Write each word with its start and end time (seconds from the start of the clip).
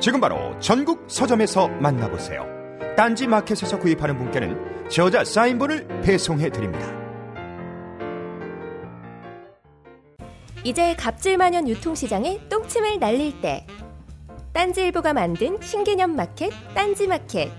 지금 0.00 0.20
바로 0.20 0.56
전국 0.60 1.04
서점에서 1.08 1.66
만나보세요. 1.66 2.46
딴지 2.96 3.26
마켓에서 3.26 3.80
구입하는 3.80 4.16
분께는 4.16 4.88
저자 4.88 5.24
사인본을 5.24 6.02
배송해 6.02 6.50
드립니다. 6.50 6.86
이제 10.62 10.94
갑질만연 10.94 11.68
유통시장에 11.68 12.48
똥침을 12.48 13.00
날릴 13.00 13.40
때 13.40 13.66
딴지일보가 14.52 15.12
만든 15.14 15.58
신개념 15.60 16.14
마켓 16.14 16.50
딴지 16.74 17.06
마켓 17.06 17.50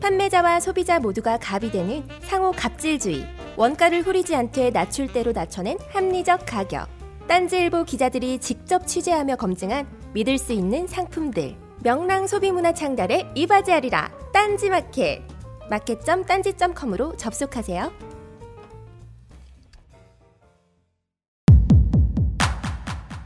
판매자와 0.00 0.60
소비자 0.60 0.98
모두가 0.98 1.38
갑이 1.38 1.70
되는 1.70 2.06
상호 2.20 2.52
갑질주의 2.52 3.26
원가를 3.56 4.02
후리지 4.02 4.34
않게 4.36 4.70
낮출 4.70 5.12
대로 5.12 5.32
낮춰낸 5.32 5.78
합리적 5.90 6.46
가격 6.46 6.88
딴지일보 7.28 7.84
기자들이 7.84 8.38
직접 8.38 8.86
취재하며 8.86 9.36
검증한 9.36 9.99
믿을 10.12 10.38
수 10.38 10.52
있는 10.52 10.86
상품들. 10.86 11.56
명랑 11.82 12.26
소비문화 12.26 12.74
창달에 12.74 13.30
이바지하리라 13.34 14.10
딴지마켓. 14.32 15.22
마켓.딴지.com으로 15.70 17.16
접속하세요. 17.16 17.92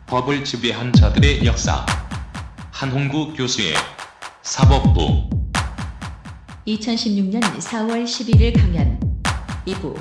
법을 0.07 0.45
지배한 0.45 0.93
자들의 0.93 1.47
역사. 1.47 1.87
한홍구 2.71 3.33
교수의 3.35 3.75
사법부. 4.43 5.31
2016년 6.67 7.41
4월 7.41 8.05
11일 8.05 8.59
강연. 8.61 9.01
2부 9.67 9.95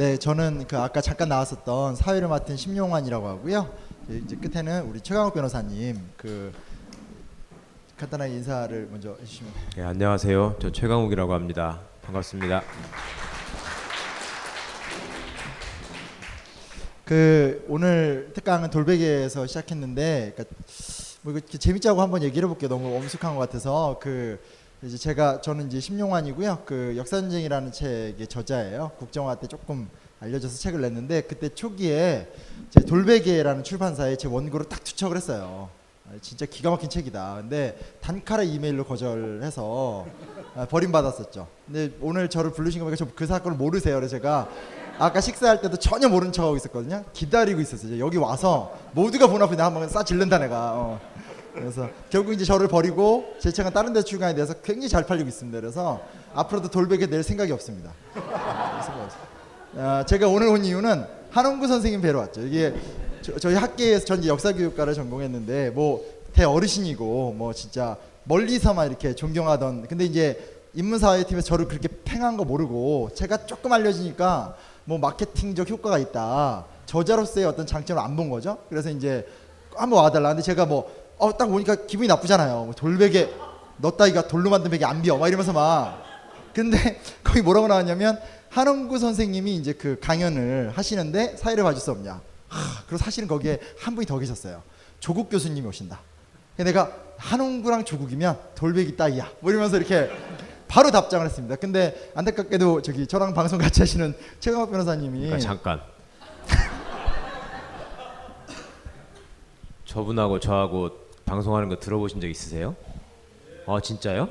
네, 0.00 0.16
저는 0.16 0.66
그 0.66 0.78
아까 0.78 1.02
잠깐 1.02 1.28
나왔었던 1.28 1.94
사회를 1.94 2.26
맡은 2.26 2.56
심용환이라고 2.56 3.28
하고요. 3.28 3.70
이제 4.08 4.34
끝에는 4.34 4.84
우리 4.84 5.02
최강욱 5.02 5.34
변호사님 5.34 6.00
그 6.16 6.50
간단하게 7.98 8.32
인사를 8.32 8.88
먼저 8.90 9.14
해주시면. 9.20 9.52
네, 9.76 9.82
안녕하세요. 9.82 10.56
저 10.58 10.72
최강욱이라고 10.72 11.34
합니다. 11.34 11.80
반갑습니다. 12.00 12.62
그 17.04 17.62
오늘 17.68 18.30
특강은 18.34 18.70
돌베개에서 18.70 19.46
시작했는데 19.46 20.32
그러니까 20.34 20.56
뭐 21.20 21.38
재밌자고 21.40 22.00
한번 22.00 22.22
얘기를 22.22 22.48
해볼게요. 22.48 22.70
너무 22.70 22.96
엄숙한 22.96 23.34
것 23.34 23.40
같아서 23.40 23.98
그 24.00 24.40
이제 24.82 24.96
제가 24.96 25.42
저는 25.42 25.66
이제 25.66 25.78
심용환이고요. 25.78 26.62
그 26.64 26.94
역사전쟁이라는 26.96 27.70
책의 27.70 28.26
저자예요. 28.28 28.92
국정화 28.98 29.34
때 29.34 29.46
조금 29.46 29.90
알려져서 30.20 30.56
책을 30.56 30.80
냈는데 30.80 31.22
그때 31.22 31.50
초기에 31.50 32.32
제 32.70 32.80
돌베개라는 32.80 33.62
출판사에 33.62 34.16
제 34.16 34.26
원고를 34.26 34.70
딱 34.70 34.82
투척을 34.82 35.18
했어요. 35.18 35.68
아, 36.08 36.14
진짜 36.22 36.46
기가 36.46 36.70
막힌 36.70 36.88
책이다. 36.88 37.36
근데 37.42 37.78
단칼에 38.00 38.46
이메일로 38.46 38.84
거절해서 38.84 40.06
아, 40.56 40.64
버림받았었죠. 40.64 41.46
근데 41.66 41.90
오늘 42.00 42.30
저를 42.30 42.50
부르신 42.52 42.80
거 42.80 42.86
보니까 42.86 43.04
저그 43.04 43.26
사건을 43.26 43.58
모르세요. 43.58 43.96
그래서 43.96 44.16
제가 44.16 44.48
아까 44.98 45.20
식사할 45.20 45.60
때도 45.60 45.76
전혀 45.76 46.08
모른 46.08 46.32
척하고 46.32 46.56
있었거든요. 46.56 47.04
기다리고 47.12 47.60
있었어요. 47.60 47.98
여기 47.98 48.16
와서 48.16 48.78
모두가 48.92 49.26
본 49.26 49.42
앞에 49.42 49.56
나 49.56 49.66
한번 49.66 49.86
싸 49.90 50.02
질른다 50.02 50.38
내가. 50.38 50.72
어. 50.74 51.09
그래서 51.54 51.88
결국 52.10 52.32
이제 52.32 52.44
저를 52.44 52.68
버리고 52.68 53.34
제 53.40 53.50
책은 53.50 53.72
다른 53.72 53.92
데 53.92 54.02
출간이 54.02 54.34
돼서 54.34 54.54
굉장히 54.62 54.88
잘 54.88 55.04
팔리고 55.04 55.28
있습니다. 55.28 55.60
그래서 55.60 56.00
앞으로도 56.34 56.68
돌베개 56.68 57.06
낼 57.06 57.22
생각이 57.22 57.50
없습니다. 57.52 57.92
아, 59.76 60.04
제가 60.06 60.28
오늘 60.28 60.48
온 60.48 60.64
이유는 60.64 61.04
한홍구 61.30 61.66
선생님 61.66 62.00
뵈러 62.00 62.20
왔죠. 62.20 62.42
이게 62.42 62.74
저, 63.40 63.50
희 63.50 63.54
학계에서 63.54 64.04
전 64.04 64.24
역사교육과를 64.24 64.94
전공했는데 64.94 65.70
뭐 65.70 66.04
대어르신이고 66.32 67.34
뭐 67.36 67.52
진짜 67.52 67.96
멀리서만 68.24 68.88
이렇게 68.88 69.14
존경하던 69.14 69.86
근데 69.88 70.04
이제 70.04 70.56
인문사회팀에서 70.74 71.46
저를 71.46 71.66
그렇게 71.66 71.88
팽한 72.04 72.36
거 72.36 72.44
모르고 72.44 73.10
제가 73.14 73.46
조금 73.46 73.72
알려지니까 73.72 74.54
뭐 74.84 74.98
마케팅적 74.98 75.68
효과가 75.68 75.98
있다. 75.98 76.64
저자로서의 76.86 77.46
어떤 77.46 77.66
장점을 77.66 78.00
안 78.02 78.16
본 78.16 78.30
거죠. 78.30 78.58
그래서 78.68 78.88
이제 78.90 79.26
한번 79.76 80.02
와달라. 80.02 80.30
근데 80.30 80.42
제가 80.42 80.66
뭐, 80.66 80.90
어, 81.20 81.36
딱 81.36 81.52
오니까 81.52 81.86
기분이 81.86 82.08
나쁘잖아요. 82.08 82.64
뭐 82.64 82.74
돌베개, 82.74 83.28
너 83.76 83.90
따위가 83.90 84.26
돌로 84.26 84.50
만든 84.50 84.70
베개 84.70 84.84
안 84.84 85.02
비어. 85.02 85.18
막 85.18 85.28
이러면서 85.28 85.52
막. 85.52 86.02
근데 86.54 87.00
거기 87.22 87.42
뭐라고 87.42 87.68
나왔냐면, 87.68 88.18
한원구 88.48 88.98
선생님이 88.98 89.54
이제 89.56 89.74
그 89.74 89.98
강연을 90.00 90.72
하시는데 90.74 91.36
사회를 91.36 91.62
봐줄 91.62 91.80
수 91.80 91.90
없냐. 91.92 92.20
하, 92.48 92.82
그리고 92.86 92.98
사실은 92.98 93.28
거기에 93.28 93.60
한 93.78 93.94
분이 93.94 94.06
더 94.06 94.18
계셨어요. 94.18 94.62
조국 94.98 95.30
교수님이 95.30 95.66
오신다. 95.68 96.00
내가 96.56 96.90
한홍구랑 97.18 97.84
조국이면 97.84 98.38
돌베기 98.54 98.96
따위야. 98.96 99.30
뭐 99.40 99.50
이러면서 99.50 99.76
이렇게 99.76 100.10
바로 100.66 100.90
답장을 100.90 101.24
했습니다. 101.26 101.56
근데 101.56 102.10
안타깝게도 102.14 102.82
저기 102.82 103.06
저랑 103.06 103.34
방송 103.34 103.58
같이 103.58 103.80
하시는 103.80 104.14
최강욱 104.40 104.70
변호사님이 104.70 105.20
그러니까 105.20 105.38
잠깐 105.38 105.80
저분하고 109.84 110.40
저하고 110.40 110.99
방송하는 111.30 111.68
거 111.68 111.76
들어보신 111.78 112.20
적 112.20 112.28
있으세요? 112.28 112.74
아 113.64 113.78
진짜요? 113.80 114.28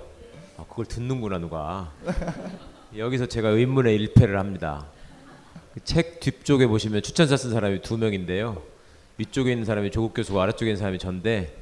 아, 0.57 0.65
그걸 0.67 0.85
듣는구나 0.85 1.37
누가. 1.37 1.93
여기서 2.97 3.25
제가 3.25 3.47
의문의 3.49 3.95
일패를 3.95 4.37
합니다. 4.37 4.85
그 5.73 5.79
책 5.85 6.19
뒤쪽에 6.19 6.67
보시면 6.67 7.01
추천사 7.01 7.37
쓴 7.37 7.51
사람이 7.51 7.83
두 7.83 7.97
명인데요. 7.97 8.61
위쪽에 9.17 9.51
있는 9.51 9.63
사람이 9.63 9.91
조국 9.91 10.13
교수고 10.13 10.41
아래쪽에 10.41 10.71
있는 10.71 10.77
사람이 10.79 10.99
전데 10.99 11.55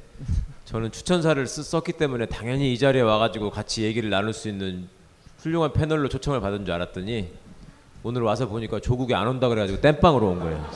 저는 0.64 0.90
추천사를 0.90 1.46
쓰, 1.46 1.62
썼기 1.62 1.92
때문에 1.92 2.26
당연히 2.26 2.72
이 2.72 2.78
자리에 2.78 3.02
와가지고 3.02 3.50
같이 3.50 3.84
얘기를 3.84 4.10
나눌 4.10 4.32
수 4.32 4.48
있는 4.48 4.88
훌륭한 5.38 5.72
패널로 5.72 6.08
초청을 6.08 6.40
받은 6.40 6.64
줄 6.64 6.74
알았더니 6.74 7.32
오늘 8.02 8.22
와서 8.22 8.48
보니까 8.48 8.80
조국이 8.80 9.14
안 9.14 9.28
온다 9.28 9.48
그래가지고 9.48 9.80
땜빵으로 9.82 10.30
온 10.30 10.40
거예요. 10.40 10.66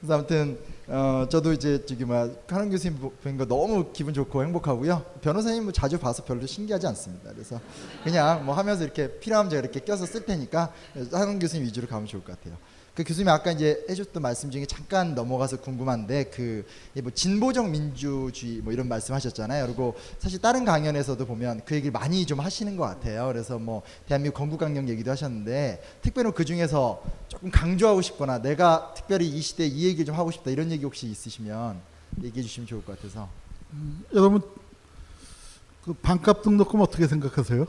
그래서 0.00 0.14
아무튼 0.14 0.58
어, 0.92 1.24
저도 1.30 1.52
이제 1.52 1.84
저기 1.86 2.04
뭐 2.04 2.36
하는 2.48 2.68
교수님 2.68 2.98
뵌 3.22 3.36
거 3.38 3.46
너무 3.46 3.92
기분 3.92 4.12
좋고 4.12 4.42
행복하고요. 4.42 5.04
변호사님 5.20 5.62
뭐 5.62 5.72
자주 5.72 5.98
봐서 6.00 6.24
별로 6.24 6.44
신기하지 6.46 6.84
않습니다. 6.88 7.30
그래서 7.32 7.60
그냥 8.02 8.44
뭐 8.44 8.56
하면서 8.56 8.82
이렇게 8.82 9.20
필요하면 9.20 9.50
제가 9.50 9.60
이렇게 9.60 9.78
껴서 9.80 10.04
쓸 10.04 10.26
테니까 10.26 10.72
하는 11.12 11.38
교수님 11.38 11.64
위주로 11.64 11.86
가면 11.86 12.06
좋을 12.08 12.24
것 12.24 12.36
같아요. 12.36 12.58
그 12.94 13.04
교수님 13.04 13.28
아까 13.28 13.52
이제 13.52 13.84
해줬던 13.88 14.22
말씀 14.22 14.50
중에 14.50 14.66
잠깐 14.66 15.14
넘어가서 15.14 15.60
궁금한데 15.60 16.24
그 16.24 16.64
뭐 17.02 17.10
진보적 17.12 17.70
민주주의 17.70 18.60
뭐 18.60 18.72
이런 18.72 18.88
말씀하셨잖아요. 18.88 19.66
그리고 19.66 19.96
사실 20.18 20.40
다른 20.40 20.64
강연에서도 20.64 21.24
보면 21.26 21.62
그 21.64 21.74
얘기를 21.74 21.92
많이 21.92 22.26
좀 22.26 22.40
하시는 22.40 22.76
것 22.76 22.84
같아요. 22.84 23.26
그래서 23.26 23.58
뭐 23.58 23.82
대한민국 24.06 24.38
건국 24.38 24.58
강령 24.58 24.88
얘기도 24.88 25.10
하셨는데 25.10 25.82
특별히 26.02 26.32
그 26.32 26.44
중에서 26.44 27.02
조금 27.28 27.50
강조하고 27.50 28.02
싶거나 28.02 28.42
내가 28.42 28.92
특별히 28.94 29.28
이 29.28 29.40
시대 29.40 29.66
이 29.66 29.86
얘기 29.86 30.04
좀 30.04 30.14
하고 30.14 30.30
싶다 30.30 30.50
이런 30.50 30.70
얘기 30.70 30.84
혹시 30.84 31.06
있으시면 31.06 31.80
얘기해 32.22 32.42
주시면 32.42 32.66
좋을 32.66 32.84
것 32.84 32.96
같아서. 32.96 33.28
음, 33.72 34.04
여러분 34.14 34.42
그 35.84 35.92
반값 35.94 36.42
등록금 36.42 36.80
어떻게 36.80 37.06
생각하세요? 37.06 37.66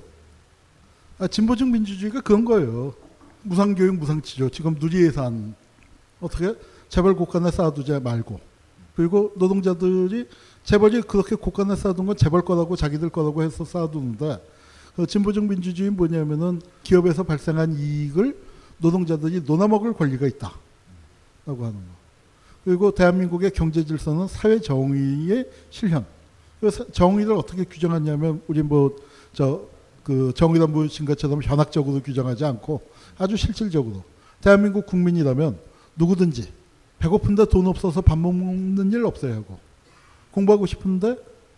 아, 1.20 1.28
진보적 1.28 1.68
민주주의가 1.70 2.22
그런 2.22 2.46
거예요. 2.46 2.96
무상교육, 3.44 3.96
무상치료. 3.96 4.50
지금 4.50 4.76
누리예산 4.80 5.56
어떻게 6.20 6.54
재벌 6.90 7.16
곳간에 7.16 7.52
쌓아두지 7.52 8.00
말고 8.00 8.40
그리고 8.96 9.32
노동자들이 9.38 10.28
재벌이 10.64 11.02
그렇게 11.02 11.36
곳간에 11.36 11.76
쌓아둔 11.76 12.06
건 12.06 12.16
재벌 12.16 12.42
거라고 12.44 12.76
자기들 12.76 13.10
거라고 13.10 13.42
해서 13.42 13.66
쌓아두는데 13.66 14.44
그 14.96 15.08
진보적 15.08 15.46
민주주의는 15.46 15.98
뭐냐면은 15.98 16.62
기업에서 16.84 17.24
발생한 17.24 17.78
이익을 17.78 18.38
노동자들이 18.78 19.42
논아먹을 19.42 19.94
권리가 19.94 20.28
있다라고 20.28 20.56
하는 21.46 21.74
거. 21.74 22.02
그리고 22.66 22.92
대한민국의 22.92 23.52
경제 23.52 23.84
질서는 23.84 24.28
사회 24.28 24.60
정의의 24.60 25.50
실현. 25.70 26.06
그래서 26.60 26.86
정의를 26.92 27.34
어떻게 27.34 27.64
규정하냐면 27.64 28.42
우리 28.48 28.62
뭐 28.62 28.96
저 29.34 29.62
그 30.04 30.34
정의란 30.36 30.72
무신 30.72 31.06
것처럼 31.06 31.42
현학적으로 31.44 32.02
규정하지 32.02 32.46
않고 32.46 32.82
아주 33.18 33.38
실질적으로 33.38 34.04
대한민국 34.42 34.86
국민이라면 34.86 35.58
누구든지 35.96 36.52
배고픈데 37.00 37.46
돈 37.46 37.68
없어서 37.68 38.02
밥 38.02 38.18
먹는 38.18 38.92
일 38.92 39.06
없어야 39.06 39.36
하고 39.36 39.60
공부하고 40.32 40.66
싶은데 40.66 41.18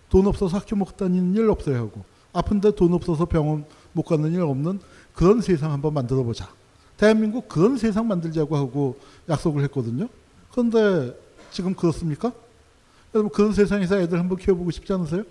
돈 0.09 0.27
없어서 0.27 0.57
학교 0.57 0.75
못 0.75 0.97
다니는 0.97 1.35
일 1.35 1.49
없어야 1.49 1.77
하고 1.77 2.03
아픈데 2.33 2.75
돈 2.75 2.93
없어서 2.93 3.25
병원 3.25 3.65
못 3.93 4.03
가는 4.03 4.31
일 4.31 4.41
없는 4.41 4.79
그런 5.13 5.41
세상 5.41 5.71
한번 5.71 5.93
만들어 5.93 6.23
보자. 6.23 6.49
대한민국 6.97 7.47
그런 7.47 7.77
세상 7.77 8.07
만들자고 8.07 8.55
하고 8.55 8.97
약속을 9.29 9.63
했거든요. 9.65 10.07
그런데 10.51 11.15
지금 11.51 11.75
그렇습니까? 11.75 12.31
여러분 13.13 13.31
그런 13.31 13.53
세상에서 13.53 13.99
애들 13.99 14.19
한번 14.19 14.37
키워보고 14.37 14.71
싶지 14.71 14.91
않으세요? 14.93 15.23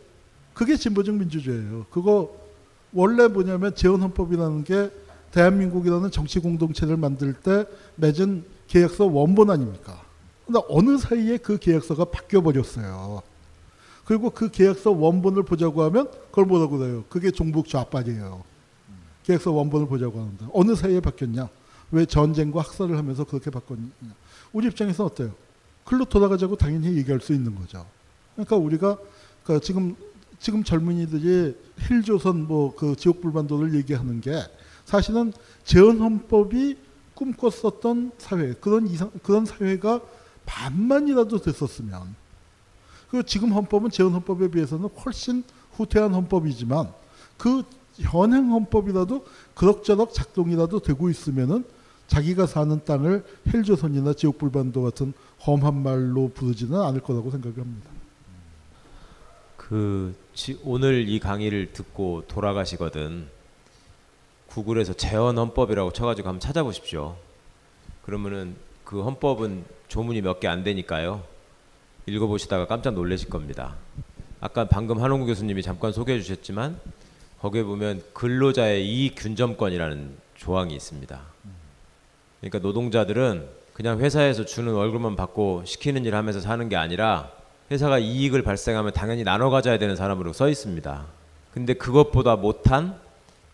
그게 0.55 0.76
진보적 0.76 1.14
민주주의예요. 1.14 1.87
그거 1.91 2.42
원래 2.93 3.29
뭐냐면 3.29 3.75
재헌헌법이라는 3.75 4.65
게 4.65 4.91
대한민국이라는 5.33 6.11
정치 6.11 6.39
공동체를 6.41 6.97
만들 6.97 7.33
때 7.33 7.65
맺은 7.97 8.44
계약서 8.67 9.06
원본 9.06 9.50
아닙니까? 9.50 10.03
근데 10.47 10.61
어느 10.69 10.99
사이에 10.99 11.39
그 11.39 11.59
계약서가 11.59 12.06
바뀌어 12.06 12.43
버렸어요. 12.43 13.23
그리고 14.05 14.31
그 14.31 14.50
계약서 14.50 14.91
원본을 14.91 15.44
보자고 15.44 15.83
하면 15.85 16.11
그걸 16.31 16.44
뭐라고 16.44 16.79
그래요? 16.79 17.05
그게 17.09 17.31
종북 17.31 17.69
좌빨이에요. 17.69 18.43
계약서 19.25 19.53
원본을 19.53 19.87
보자고 19.87 20.19
하는데 20.19 20.47
어느 20.53 20.75
사이에 20.75 21.00
바뀌었냐? 21.00 21.49
왜 21.93 22.06
전쟁과 22.06 22.61
학살을 22.61 22.97
하면서 22.99 23.25
그렇게 23.25 23.50
바꿨냐? 23.50 23.88
우리 24.53 24.67
입장에서 24.67 25.05
어때요? 25.05 25.33
글로 25.85 26.05
돌아가자고 26.05 26.56
당연히 26.56 26.97
얘기할 26.97 27.21
수 27.21 27.33
있는 27.33 27.55
거죠. 27.55 27.87
그러니까 28.35 28.56
우리가 28.56 28.99
그러니까 29.45 29.65
지금 29.65 29.95
지금 30.38 30.65
젊은이들이 30.65 31.56
힐조선 31.88 32.46
뭐 32.46 32.75
그 32.76 32.96
지옥불반도를 32.96 33.75
얘기하는 33.75 34.20
게 34.20 34.43
사실은 34.84 35.32
재헌헌법이 35.64 36.76
꿈꿨었던 37.14 38.12
사회 38.19 38.55
그런 38.55 38.87
이상 38.87 39.11
그런 39.23 39.44
사회가 39.44 40.00
반만이라도 40.46 41.38
됐었으면 41.38 42.14
그 43.11 43.23
지금 43.25 43.52
헌법은 43.52 43.90
재헌헌법에 43.90 44.49
비해서는 44.50 44.88
훨씬 45.05 45.44
후퇴한 45.73 46.12
헌법이지만 46.14 46.93
그 47.37 47.62
현행 47.96 48.50
헌법이라도 48.50 49.25
그럭저럭 49.55 50.14
작동이라도 50.14 50.81
되고 50.81 51.11
있으면은 51.11 51.64
자기가 52.06 52.46
사는 52.46 52.85
땅을 52.85 53.25
헬조선이나 53.52 54.14
지옥불반도 54.14 54.82
같은 54.82 55.12
험한 55.46 55.82
말로 55.82 56.28
부르지는 56.28 56.81
않을 56.81 57.00
거라고 57.00 57.31
생각합니다. 57.31 57.90
그 59.56 60.14
지, 60.14 60.22
오늘 60.64 61.08
이 61.08 61.19
강의를 61.19 61.73
듣고 61.73 62.25
돌아가시거든 62.26 63.29
구글에서 64.46 64.94
재헌 64.94 65.37
헌법이라고 65.38 65.93
쳐가지고 65.93 66.29
한번 66.29 66.40
찾아보십시오. 66.40 67.17
그러면은 68.05 68.56
그 68.84 69.02
헌법은 69.02 69.64
조문이 69.88 70.20
몇 70.23 70.40
개 70.40 70.49
안 70.49 70.64
되니까요. 70.64 71.23
읽어보시다가 72.06 72.67
깜짝 72.67 72.94
놀라실 72.94 73.29
겁니다. 73.29 73.76
아까 74.40 74.67
방금 74.67 75.02
한홍구 75.02 75.26
교수님이 75.26 75.62
잠깐 75.62 75.93
소개해 75.93 76.20
주셨지만 76.20 76.81
거기에 77.40 77.62
보면 77.62 78.02
근로자의 78.12 78.87
이익 78.87 79.14
균점권이라는 79.17 80.17
조항이 80.35 80.75
있습니다. 80.75 81.20
그러니까 82.40 82.58
노동자들은 82.58 83.49
그냥 83.73 84.00
회사에서 84.00 84.44
주는 84.44 84.73
월급만 84.73 85.17
받고 85.17 85.64
시키는 85.64 86.05
일 86.05 86.14
하면서 86.14 86.40
사는 86.40 86.69
게 86.69 86.76
아니라 86.76 87.31
회사가 87.73 87.99
이익을 87.99 88.43
발생하면 88.43 88.93
당연히 88.93 89.25
나눠 89.25 89.49
가져야 89.49 89.79
되는 89.79 89.97
사람으로 89.97 90.35
써 90.35 90.49
있습니다. 90.51 91.07
근데 91.55 91.73
그것보다 91.73 92.37
못한 92.37 93.01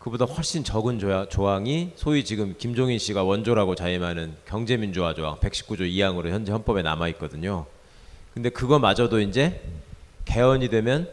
그보다 0.01 0.25
훨씬 0.25 0.65
적은 0.65 0.99
조항이 1.29 1.93
소위 1.95 2.25
지금 2.25 2.55
김종인 2.59 2.99
씨가 2.99 3.23
원조라고 3.23 3.75
자임하는 3.75 4.35
경제민주화 4.47 5.15
조항 5.15 5.37
119조 5.39 5.81
2항으로 5.81 6.31
현재 6.31 6.51
헌법에 6.51 6.83
남아 6.83 7.09
있거든요. 7.11 7.67
근데 8.35 8.51
그거마저도 8.51 9.21
이제 9.21 9.61
개헌이 10.25 10.69
되면 10.69 11.09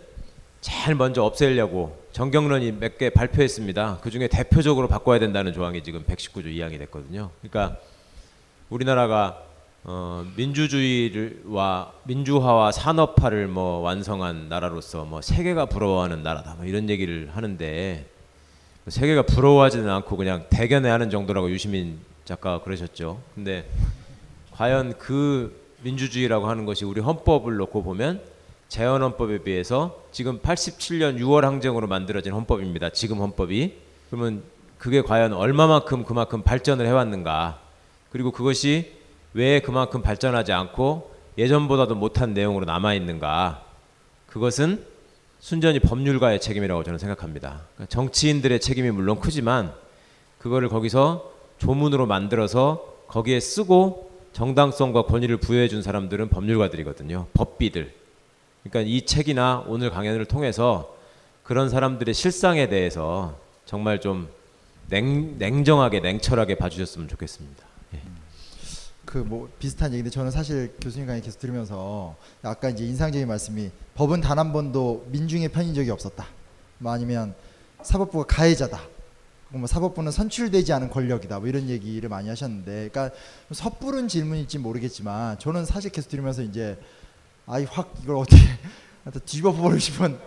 제일 0.62 0.96
먼저 0.96 1.24
없애려고 1.24 2.04
정경련이 2.12 2.72
몇 2.74 2.98
개 2.98 3.10
발표했습니다. 3.10 4.00
그 4.02 4.10
중에 4.10 4.28
대표적으로 4.28 4.88
바꿔야 4.88 5.19
된다는 5.19 5.54
조항이 5.54 5.84
지금 5.84 6.04
119조 6.06 6.46
2항이 6.46 6.80
됐거든요. 6.80 7.30
그러니까 7.42 7.78
우리나라가 8.69 9.44
어, 9.87 10.25
민주주의와 10.35 11.93
민주화와 12.05 12.71
산업화를 12.71 13.47
뭐 13.47 13.81
완성한 13.81 14.49
나라로서 14.49 15.05
뭐 15.05 15.21
세계가 15.21 15.67
부러워하는 15.67 16.23
나라다 16.23 16.55
뭐 16.55 16.65
이런 16.65 16.89
얘기를 16.89 17.29
하는데 17.31 18.09
세계가 18.87 19.23
부러워하지는 19.27 19.87
않고 19.87 20.17
그냥 20.17 20.45
대견해 20.49 20.89
하는 20.89 21.11
정도라고 21.11 21.51
유시민 21.51 21.99
작가가 22.23 22.63
그러셨죠. 22.63 23.21
근데 23.35 23.69
과연 24.53 24.97
그 24.97 25.55
민주주의라고 25.83 26.47
하는 26.47 26.65
것이 26.65 26.83
우리 26.83 26.99
헌법을 26.99 27.55
놓고 27.57 27.83
보면 27.83 28.21
재헌 28.69 29.03
헌법에 29.03 29.43
비해서 29.43 30.03
지금 30.11 30.39
87년 30.39 31.19
6월 31.19 31.41
항쟁으로 31.41 31.85
만들어진 31.85 32.33
헌법입니다. 32.33 32.89
지금 32.89 33.19
헌법이 33.19 33.75
그러면 34.09 34.41
그게 34.79 35.03
과연 35.03 35.33
얼마만큼 35.33 36.05
그만큼 36.05 36.41
발전을 36.41 36.87
해왔는가? 36.87 37.59
그리고 38.09 38.31
그것이 38.31 39.05
왜 39.35 39.59
그만큼 39.59 40.01
발전하지 40.01 40.53
않고 40.53 41.13
예전보다도 41.37 41.95
못한 41.95 42.33
내용으로 42.33 42.63
남아 42.63 42.93
있는가? 42.93 43.65
그것은 44.27 44.85
순전히 45.39 45.79
법률가의 45.79 46.39
책임이라고 46.39 46.85
저는 46.85 46.97
생각합니다. 46.97 47.63
그러니까 47.75 47.93
정치인들의 47.93 48.61
책임이 48.61 48.91
물론 48.91 49.19
크지만 49.19 49.73
그거를 50.39 50.69
거기서 50.69 51.33
조문으로 51.57 52.05
만들어서 52.05 52.95
거기에 53.09 53.41
쓰고 53.41 54.09
정당성과 54.31 55.03
권위를 55.03 55.37
부여해 55.37 55.67
준 55.67 55.81
사람들은 55.81 56.29
법률가들이거든요. 56.29 57.27
법비들. 57.33 57.94
그러니까 58.63 58.89
이 58.89 59.01
책이나 59.06 59.65
오늘 59.68 59.89
강연을 59.89 60.25
통해서 60.25 60.95
그런 61.44 61.69
사람들의 61.69 62.13
실상에 62.13 62.69
대해서 62.69 63.37
정말 63.65 63.99
좀 63.99 64.30
냉, 64.87 65.37
냉정하게 65.37 65.99
냉철하게 65.99 66.56
봐주셨으면 66.56 67.09
좋겠습니다. 67.09 67.74
예. 69.16 69.24
그뭐 69.24 69.50
비슷한 69.60 69.92
얘기인데 69.92 70.10
저는 70.10 70.31
사실 70.31 70.76
교수님 70.81 71.07
강의 71.07 71.22
계속 71.22 71.40
들으면서 71.40 72.16
아까 72.42 72.69
이제 72.69 72.86
인상적인 72.86 73.28
말씀이 73.28 73.72
법은 73.95 74.22
단 74.22 74.36
한 74.36 74.52
번도 74.52 75.07
민중의 75.12 75.50
편인 75.50 75.74
적이 75.74 75.92
없었다. 75.92 76.26
뭐 76.80 76.92
아니면 76.92 77.34
사법부가 77.81 78.26
가해자다. 78.26 78.81
뭐 79.50 79.68
사법부는 79.68 80.12
선출되지 80.12 80.74
않은 80.74 80.90
권력이다. 80.90 81.40
뭐 81.40 81.48
이런 81.48 81.69
얘기를 81.69 82.10
많이 82.10 82.28
하셨는데, 82.28 82.90
그러니까 82.92 83.16
섣부른 83.54 84.10
질문일지 84.10 84.57
모르겠지만 84.57 85.40
저는 85.40 85.66
사실 85.66 85.92
계속 85.92 86.10
들으면서 86.10 86.42
이제 86.42 86.78
아이 87.48 87.64
확 87.64 87.94
이걸 88.04 88.18
어떻게 88.18 88.42
뒤집어 89.26 89.54
버리고 89.54 89.80
싶은 89.80 90.18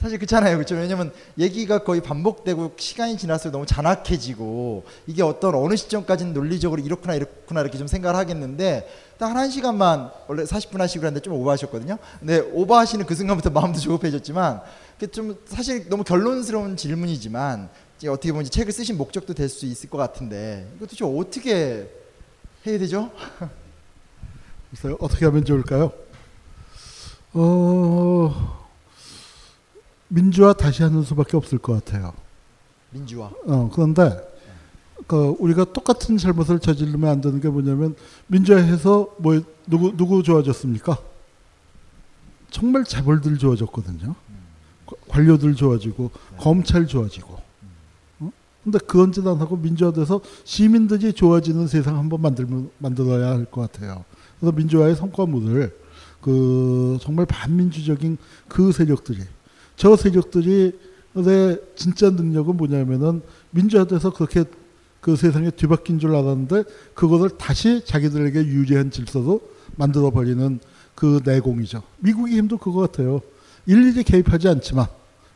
사실 0.00 0.18
그렇잖아요. 0.18 0.56
그렇죠? 0.56 0.76
왜냐면 0.76 1.12
얘기가 1.38 1.80
거의 1.80 2.00
반복되고 2.00 2.74
시간이 2.76 3.18
지날수록 3.18 3.52
너무 3.52 3.66
잔악해지고 3.66 4.84
이게 5.08 5.22
어떤 5.24 5.56
어느 5.56 5.74
시점까지는 5.74 6.32
논리적으로 6.32 6.80
이렇구나 6.80 7.14
이렇구나 7.14 7.60
이렇게 7.62 7.78
좀 7.78 7.88
생각을 7.88 8.16
하겠는데 8.16 8.88
딱 9.18 9.34
한 9.34 9.50
시간만 9.50 10.10
원래 10.28 10.44
40분 10.44 10.78
하시고 10.78 11.00
그랬는데 11.00 11.24
좀 11.24 11.34
오버하셨거든요. 11.34 11.98
근데 12.20 12.38
오버하시는 12.38 13.04
그 13.06 13.14
순간부터 13.16 13.50
마음도 13.58 13.80
조급해졌지만 13.80 14.60
좀 15.10 15.36
사실 15.46 15.88
너무 15.88 16.04
결론스러운 16.04 16.76
질문이지만 16.76 17.68
어떻게 18.06 18.30
보면 18.30 18.44
책을 18.44 18.72
쓰신 18.72 18.96
목적도 18.96 19.34
될 19.34 19.48
수 19.48 19.66
있을 19.66 19.90
것 19.90 19.98
같은데 19.98 20.70
이것도 20.76 20.94
좀 20.94 21.18
어떻게 21.18 21.90
해야 22.64 22.78
되죠? 22.78 23.10
어떻게 25.00 25.24
하면 25.24 25.44
좋을까요? 25.44 25.90
어... 27.32 28.57
민주화 30.08 30.52
다시 30.52 30.82
하는 30.82 31.02
수밖에 31.02 31.36
없을 31.36 31.58
것 31.58 31.72
같아요. 31.84 32.12
민주화. 32.90 33.30
어 33.46 33.70
그런데 33.72 34.16
그 35.06 35.34
우리가 35.38 35.64
똑같은 35.72 36.16
잘못을 36.16 36.58
저지르면 36.58 37.10
안 37.10 37.20
되는 37.20 37.40
게 37.40 37.48
뭐냐면 37.48 37.94
민주화해서 38.26 39.14
뭐 39.18 39.40
누구 39.66 39.96
누구 39.96 40.22
좋아졌습니까? 40.22 40.98
정말 42.50 42.84
재벌들 42.84 43.36
좋아졌거든요. 43.38 44.14
관료들 45.08 45.54
좋아지고 45.54 46.10
네. 46.32 46.36
검찰 46.38 46.86
좋아지고. 46.86 47.38
어? 48.20 48.32
근데 48.64 48.78
그런 48.78 49.12
짓안 49.12 49.36
하고 49.38 49.56
민주화돼서 49.56 50.20
시민들이 50.44 51.12
좋아지는 51.12 51.66
세상 51.66 51.98
한번 51.98 52.22
만들면 52.22 52.70
만들어야 52.78 53.28
할 53.32 53.44
것 53.44 53.70
같아요. 53.70 54.04
그래서 54.40 54.56
민주화의 54.56 54.96
성과물을 54.96 55.76
그 56.22 56.96
정말 57.02 57.26
반민주적인 57.26 58.16
그 58.48 58.72
세력들이 58.72 59.20
저 59.78 59.96
세력들이 59.96 60.78
의 61.14 61.60
진짜 61.74 62.10
능력은 62.10 62.56
뭐냐면은 62.56 63.22
민주화돼서 63.50 64.12
그렇게 64.12 64.44
그 65.00 65.16
세상에 65.16 65.50
뒤바뀐 65.50 65.98
줄 65.98 66.10
알았는데 66.14 66.64
그것을 66.94 67.30
다시 67.38 67.82
자기들에게 67.84 68.44
유리한 68.46 68.90
질서로 68.90 69.40
만들어 69.76 70.10
버리는 70.10 70.60
그 70.94 71.20
내공이죠. 71.24 71.82
미국의 71.98 72.36
힘도 72.36 72.58
그거 72.58 72.80
같아요. 72.80 73.22
일일이 73.66 74.02
개입하지 74.04 74.48
않지만 74.48 74.86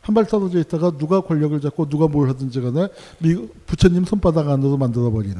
한 0.01 0.13
발 0.13 0.27
떨어져 0.27 0.59
있다가 0.59 0.91
누가 0.97 1.21
권력을 1.21 1.59
잡고 1.61 1.87
누가 1.87 2.07
뭘 2.07 2.27
하든지 2.29 2.59
간에 2.59 2.89
미국 3.19 3.55
부처님 3.65 4.03
손바닥 4.03 4.49
안으로 4.49 4.77
만들어 4.77 5.09
버리는 5.09 5.37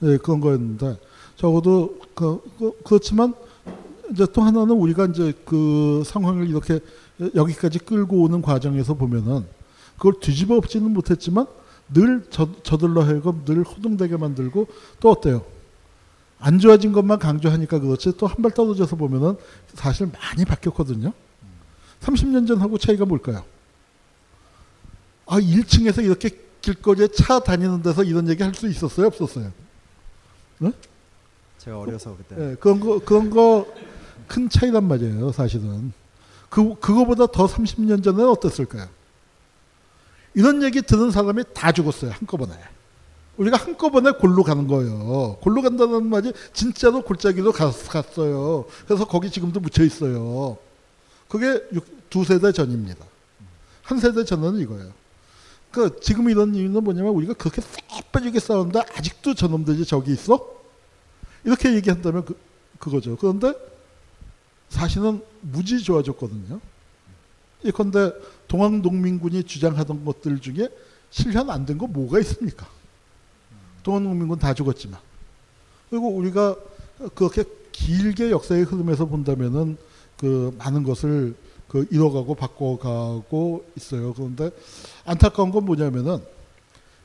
네, 0.00 0.16
그런 0.16 0.40
거였는데 0.40 0.98
적어도 1.36 1.98
그, 2.14 2.40
그 2.58 2.72
그렇지만 2.84 3.32
이제 4.10 4.26
또 4.32 4.42
하나는 4.42 4.74
우리가 4.74 5.06
이제 5.06 5.32
그 5.44 6.02
상황을 6.04 6.50
이렇게 6.50 6.80
여기까지 7.34 7.78
끌고 7.80 8.22
오는 8.22 8.42
과정에서 8.42 8.94
보면은 8.94 9.46
그걸 9.96 10.14
뒤집어 10.20 10.56
엎지는 10.56 10.92
못했지만 10.92 11.46
늘 11.92 12.26
저, 12.30 12.48
저들로 12.62 13.02
하여금 13.02 13.44
늘 13.44 13.62
호둥되게 13.62 14.16
만들고 14.16 14.66
또 15.00 15.10
어때요? 15.10 15.44
안 16.38 16.58
좋아진 16.58 16.92
것만 16.92 17.18
강조하니까 17.18 17.78
그렇지 17.78 18.16
또 18.16 18.26
한 18.26 18.42
발 18.42 18.50
떨어져서 18.52 18.96
보면은 18.96 19.36
사실 19.74 20.08
많이 20.08 20.44
바뀌었거든요. 20.44 21.12
30년 22.00 22.48
전하고 22.48 22.78
차이가 22.78 23.04
뭘까요? 23.04 23.44
아, 25.26 25.38
1층에서 25.38 26.02
이렇게 26.04 26.30
길거리에 26.60 27.08
차 27.08 27.38
다니는 27.40 27.82
데서 27.82 28.02
이런 28.02 28.28
얘기 28.28 28.42
할 28.42 28.52
수 28.54 28.68
있었어요, 28.68 29.06
없었어요? 29.06 29.52
네? 30.58 30.72
제가 31.58 31.78
어려서 31.78 32.16
그때. 32.16 32.34
네, 32.36 32.54
그런 32.56 32.80
거 32.80 32.98
그런 32.98 33.30
거 33.30 33.66
큰 34.28 34.48
차이란 34.48 34.84
말이에요, 34.88 35.30
사실은. 35.32 35.92
그 36.52 36.74
그거보다 36.78 37.28
더 37.28 37.46
30년 37.46 38.04
전에는 38.04 38.28
어땠을까요? 38.28 38.86
이런 40.34 40.62
얘기 40.62 40.82
들은 40.82 41.10
사람이 41.10 41.44
다 41.54 41.72
죽었어요, 41.72 42.10
한꺼번에. 42.10 42.52
우리가 43.38 43.56
한꺼번에 43.56 44.10
골로 44.10 44.42
가는 44.42 44.66
거예요. 44.66 45.38
골로 45.40 45.62
간다는 45.62 46.04
말이 46.04 46.30
진짜로 46.52 47.00
골짜기로 47.00 47.52
갔, 47.52 47.72
어요 48.18 48.66
그래서 48.86 49.06
거기 49.06 49.30
지금도 49.30 49.60
묻혀 49.60 49.82
있어요. 49.82 50.58
그게 51.26 51.58
두 52.10 52.22
세대 52.22 52.52
전입니다. 52.52 53.02
한 53.82 53.98
세대 53.98 54.22
전은 54.22 54.58
이거예요. 54.58 54.92
그 55.70 55.98
지금 56.02 56.28
이런 56.28 56.54
이유는 56.54 56.84
뭐냐면 56.84 57.14
우리가 57.14 57.32
그렇게 57.32 57.62
쎄빠지게 57.62 58.38
싸우는데 58.40 58.80
아직도 58.94 59.32
저놈들이 59.32 59.86
저기 59.86 60.12
있어? 60.12 60.46
이렇게 61.44 61.72
얘기한다면 61.72 62.26
그, 62.26 62.38
그거죠. 62.78 63.16
그런데 63.16 63.54
사실은 64.72 65.22
무지 65.42 65.82
좋아졌거든요. 65.82 66.58
예컨대 67.64 68.12
동학농민군이 68.48 69.44
주장하던 69.44 70.04
것들 70.06 70.40
중에 70.40 70.68
실현 71.10 71.50
안 71.50 71.66
된 71.66 71.76
거 71.76 71.86
뭐가 71.86 72.18
있습니까? 72.20 72.66
동학농민군 73.82 74.38
다 74.38 74.54
죽었지만. 74.54 74.98
그리고 75.90 76.08
우리가 76.08 76.56
그렇게 77.14 77.44
길게 77.72 78.30
역사의 78.30 78.64
흐름에서 78.64 79.06
본다면은 79.06 79.76
그 80.16 80.54
많은 80.58 80.84
것을 80.84 81.34
그 81.68 81.86
잃어가고 81.90 82.34
바꿔가고 82.34 83.66
있어요. 83.76 84.14
그런데 84.14 84.50
안타까운 85.04 85.50
건 85.50 85.66
뭐냐면은 85.66 86.18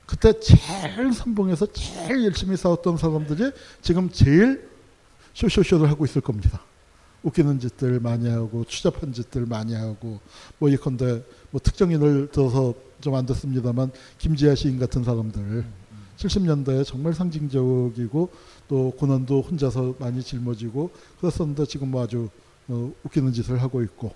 그때 0.05 0.39
제일 0.39 1.11
선봉에서 1.13 1.67
제일 1.73 2.23
열심히 2.23 2.55
싸웠던 2.55 2.95
사람들이 2.95 3.51
지금 3.81 4.09
제일 4.09 4.69
쇼쇼쇼를 5.33 5.89
하고 5.89 6.05
있을 6.05 6.21
겁니다. 6.21 6.61
웃기는 7.27 7.59
짓들 7.59 7.99
많이 7.99 8.29
하고 8.29 8.63
추잡한 8.65 9.11
짓들 9.13 9.45
많이 9.45 9.73
하고 9.73 10.19
뭐 10.59 10.71
예컨대 10.71 11.23
뭐 11.51 11.59
특정인을 11.61 12.29
들어서 12.31 12.73
좀 13.01 13.13
안 13.15 13.25
됐습니다만 13.25 13.91
김지아 14.17 14.55
시인 14.55 14.79
같은 14.79 15.03
사람들 15.03 15.65
70년대에 16.17 16.83
정말 16.83 17.13
상징적이고 17.13 18.31
또 18.67 18.91
고난도 18.97 19.41
혼자서 19.41 19.95
많이 19.99 20.23
짊어지고 20.23 20.89
그랬었는데 21.19 21.65
지금 21.65 21.91
뭐 21.91 22.03
아주 22.03 22.29
어, 22.67 22.91
웃기는 23.03 23.31
짓을 23.33 23.61
하고 23.61 23.83
있고 23.83 24.13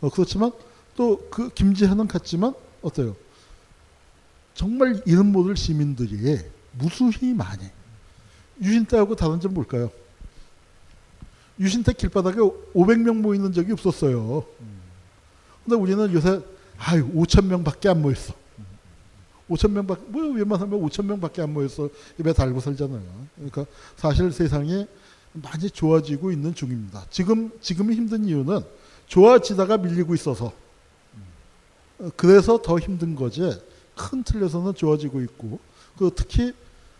어, 0.00 0.08
그렇지만 0.08 0.52
또 0.96 1.18
그 1.30 1.48
김지아는 1.48 2.06
같지만 2.06 2.54
어때요? 2.82 3.16
정말 4.54 5.02
이름 5.06 5.32
모를 5.32 5.56
시민들이 5.56 6.38
무수히 6.72 7.32
많이 7.32 7.64
유신 8.60 8.84
때하고 8.84 9.16
다른 9.16 9.40
점 9.40 9.54
뭘까요? 9.54 9.90
유신택 11.58 11.96
길바닥에 11.96 12.38
500명 12.38 13.16
모이는 13.16 13.52
적이 13.52 13.72
없었어요. 13.72 14.44
근데 15.64 15.76
우리는 15.76 16.12
요새 16.12 16.40
아유 16.78 17.08
5천 17.12 17.46
명밖에 17.46 17.88
안 17.88 18.02
모였어. 18.02 18.34
5천 19.48 19.70
명밖에 19.70 20.02
뭐 20.08 20.22
웬만하면 20.22 20.80
5천 20.80 21.04
명밖에 21.04 21.42
안 21.42 21.52
모였어 21.52 21.88
입에 22.18 22.32
달고 22.32 22.60
살잖아요. 22.60 23.02
그러니까 23.36 23.66
사실 23.96 24.32
세상이 24.32 24.86
많이 25.32 25.70
좋아지고 25.70 26.32
있는 26.32 26.54
중입니다. 26.54 27.06
지금 27.10 27.50
지금 27.60 27.92
힘든 27.92 28.24
이유는 28.24 28.60
좋아지다가 29.06 29.78
밀리고 29.78 30.14
있어서 30.14 30.52
그래서 32.16 32.60
더 32.60 32.78
힘든 32.78 33.14
거지. 33.14 33.42
큰 33.94 34.22
틀에서는 34.22 34.74
좋아지고 34.74 35.20
있고 35.22 35.60
그 35.98 36.10
특히 36.16 36.52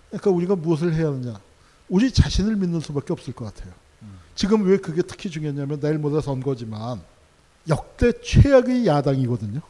그러니까 0.09 0.31
우리가 0.31 0.57
무엇을 0.57 0.95
해야 0.95 1.09
하느냐 1.09 1.41
우리 1.89 2.13
자신을 2.13 2.57
믿는 2.57 2.81
수밖에 2.81 3.13
없을 3.13 3.33
것 3.33 3.47
같아요. 3.47 3.73
지금 4.35 4.65
왜 4.67 4.77
그게 4.79 5.03
특히 5.03 5.31
중요하냐면 5.31 5.81
내일 5.81 5.99
모레 5.99 6.21
선거지만 6.21 7.01
역대 7.69 8.13
최악의 8.21 8.87
야당이거든요. 8.87 9.61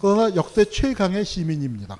그러나 0.00 0.34
역대 0.36 0.64
최강의 0.64 1.24
시민입니다. 1.24 1.98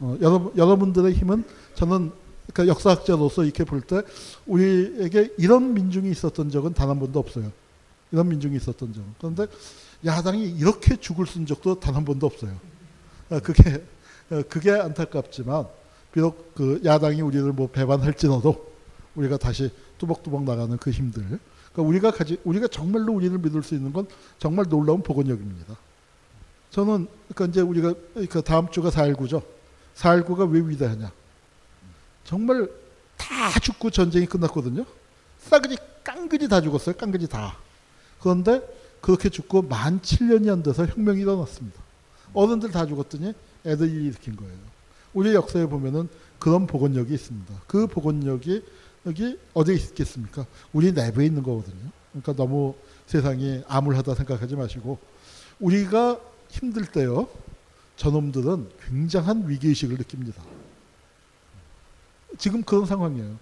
어, 0.00 0.16
여러분, 0.20 0.52
여러분들의 0.56 1.12
힘은 1.14 1.44
저는 1.74 2.12
그러니까 2.52 2.72
역사학자로서 2.74 3.44
이렇게 3.44 3.64
볼 3.64 3.80
때 3.82 4.02
우리에게 4.46 5.32
이런 5.38 5.74
민중이 5.74 6.10
있었던 6.10 6.50
적은 6.50 6.74
단 6.74 6.88
한 6.90 6.98
번도 6.98 7.18
없어요. 7.18 7.50
이런 8.12 8.28
민중이 8.28 8.56
있었던 8.56 8.92
적은. 8.92 9.14
그런데 9.18 9.46
야당이 10.04 10.44
이렇게 10.50 10.96
죽을 10.96 11.26
쓴 11.26 11.46
적도 11.46 11.78
단 11.78 11.94
한 11.94 12.04
번도 12.04 12.26
없어요. 12.26 12.58
어, 13.30 13.38
그게 13.40 13.84
어, 14.30 14.42
그게 14.48 14.72
안타깝지만 14.72 15.66
비록 16.12 16.54
그 16.54 16.80
야당이 16.84 17.20
우리를 17.20 17.52
뭐 17.52 17.68
배반할지라도 17.68 18.70
우리가 19.14 19.36
다시 19.36 19.70
뚜벅뚜벅 20.00 20.44
나가는 20.44 20.76
그 20.78 20.90
힘들. 20.90 21.22
그러니까 21.22 21.82
우리가 21.82 22.10
가지 22.10 22.38
우리가 22.44 22.66
정말로 22.68 23.12
우리를 23.12 23.38
믿을 23.38 23.62
수 23.62 23.74
있는 23.74 23.92
건 23.92 24.08
정말 24.38 24.66
놀라운 24.68 25.02
복원력입니다. 25.02 25.76
저는 26.70 27.06
그러니까 27.28 27.44
이제 27.46 27.60
우리가 27.60 27.94
그 28.28 28.42
다음 28.42 28.70
주가 28.70 28.90
4.19죠. 28.90 29.42
4.19가 29.96 30.50
왜 30.50 30.60
위대하냐? 30.60 31.12
정말 32.24 32.68
다 33.16 33.58
죽고 33.60 33.90
전쟁이 33.90 34.26
끝났거든요. 34.26 34.84
싸그리 35.38 35.76
깡그리 36.02 36.48
다 36.48 36.60
죽었어요. 36.60 36.96
깡그리 36.96 37.28
다. 37.28 37.56
그런데 38.20 38.62
그렇게 39.00 39.28
죽고 39.28 39.62
만 39.62 40.00
7년이 40.00 40.50
안 40.50 40.62
돼서 40.62 40.86
혁명이 40.86 41.20
일어났습니다. 41.20 41.80
어른들 42.32 42.70
다 42.70 42.86
죽었더니 42.86 43.34
애들이 43.66 44.06
일으킨 44.06 44.36
거예요. 44.36 44.52
우리 45.12 45.34
역사에 45.34 45.66
보면은 45.66 46.08
그런 46.38 46.66
복원력이 46.66 47.12
있습니다. 47.12 47.54
그 47.66 47.86
복원력이 47.86 48.62
여기 49.06 49.38
어디에 49.54 49.74
있겠습니까? 49.74 50.46
우리 50.72 50.92
내부에 50.92 51.26
있는 51.26 51.42
거거든요. 51.42 51.90
그러니까 52.12 52.32
너무 52.34 52.74
세상이 53.06 53.62
암울하다 53.66 54.14
생각하지 54.14 54.56
마시고 54.56 54.98
우리가 55.58 56.20
힘들 56.48 56.86
때요. 56.86 57.28
저놈들은 57.96 58.68
굉장한 58.86 59.48
위기의식을 59.48 59.96
느낍니다. 59.98 60.42
지금 62.38 62.62
그런 62.62 62.86
상황이에요. 62.86 63.36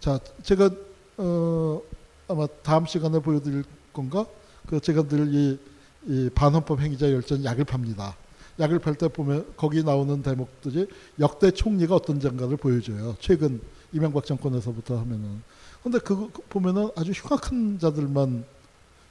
자, 0.00 0.18
제가 0.42 0.70
어, 1.18 1.80
아마 2.28 2.46
다음 2.62 2.86
시간에 2.86 3.18
보여드릴 3.20 3.64
건가? 3.92 4.26
그 4.66 4.80
제가 4.80 5.02
늘이 5.08 5.58
이 6.06 6.30
반헌법 6.34 6.80
행위자 6.80 7.10
열전 7.10 7.44
약을 7.44 7.64
팝니다. 7.64 8.16
약을 8.58 8.80
팔 8.80 8.94
때 8.94 9.08
보면 9.08 9.46
거기 9.56 9.82
나오는 9.82 10.22
대목들이 10.22 10.86
역대 11.20 11.50
총리가 11.50 11.94
어떤 11.94 12.20
장가를 12.20 12.56
보여줘요. 12.56 13.16
최근 13.18 13.60
이명박 13.92 14.24
정권에서부터 14.24 14.98
하면은. 15.00 15.42
근데 15.82 15.98
그거 15.98 16.28
보면은 16.48 16.90
아주 16.96 17.12
흉악한 17.12 17.78
자들만 17.78 18.44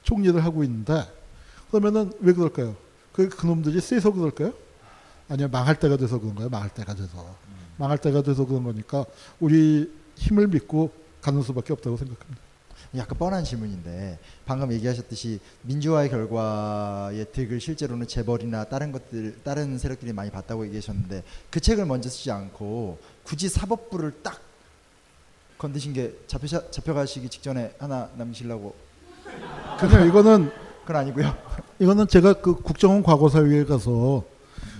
총리를 0.02 0.42
하고 0.44 0.64
있는데 0.64 1.06
그러면은 1.70 2.12
왜 2.20 2.32
그럴까요? 2.32 2.76
그 3.12 3.28
그놈들이 3.28 3.80
세서 3.80 4.12
그럴까요? 4.12 4.52
아니면 5.28 5.50
망할 5.50 5.78
때가 5.78 5.96
돼서 5.96 6.18
그런가요? 6.18 6.48
망할 6.48 6.70
때가 6.70 6.94
돼서. 6.94 7.34
망할 7.76 7.98
때가 7.98 8.22
돼서 8.22 8.44
그런 8.44 8.64
거니까 8.64 9.04
우리 9.40 9.90
힘을 10.16 10.48
믿고 10.48 10.92
가는 11.20 11.40
수밖에 11.42 11.72
없다고 11.72 11.96
생각합니다. 11.96 12.42
약간 12.94 13.16
뻔한 13.16 13.42
질문인데 13.42 14.18
방금 14.44 14.70
얘기하셨듯이 14.72 15.40
민주화의 15.62 16.10
결과의 16.10 17.26
득을 17.32 17.58
실제로는 17.60 18.06
재벌이나 18.06 18.64
다른 18.64 18.92
것들 18.92 19.38
다른 19.42 19.78
세력들이 19.78 20.12
많이 20.12 20.30
봤다고 20.30 20.66
얘기하셨는데 20.66 21.22
그 21.50 21.60
책을 21.60 21.86
먼저 21.86 22.10
쓰지 22.10 22.30
않고 22.30 22.98
굳이 23.22 23.48
사법부를 23.48 24.22
딱 24.22 24.41
건드신 25.62 25.92
게 25.92 26.12
잡혀 26.26 26.48
잡혀가시기 26.48 27.28
직전에 27.28 27.72
하나 27.78 28.10
남기시려고 28.16 28.74
그냥 29.78 30.08
이거는 30.08 30.50
그건 30.80 30.96
아니고요. 30.96 31.36
이거는 31.78 32.08
제가 32.08 32.34
그 32.34 32.56
국정원 32.56 33.04
과거사위에 33.04 33.64
가서 33.64 34.24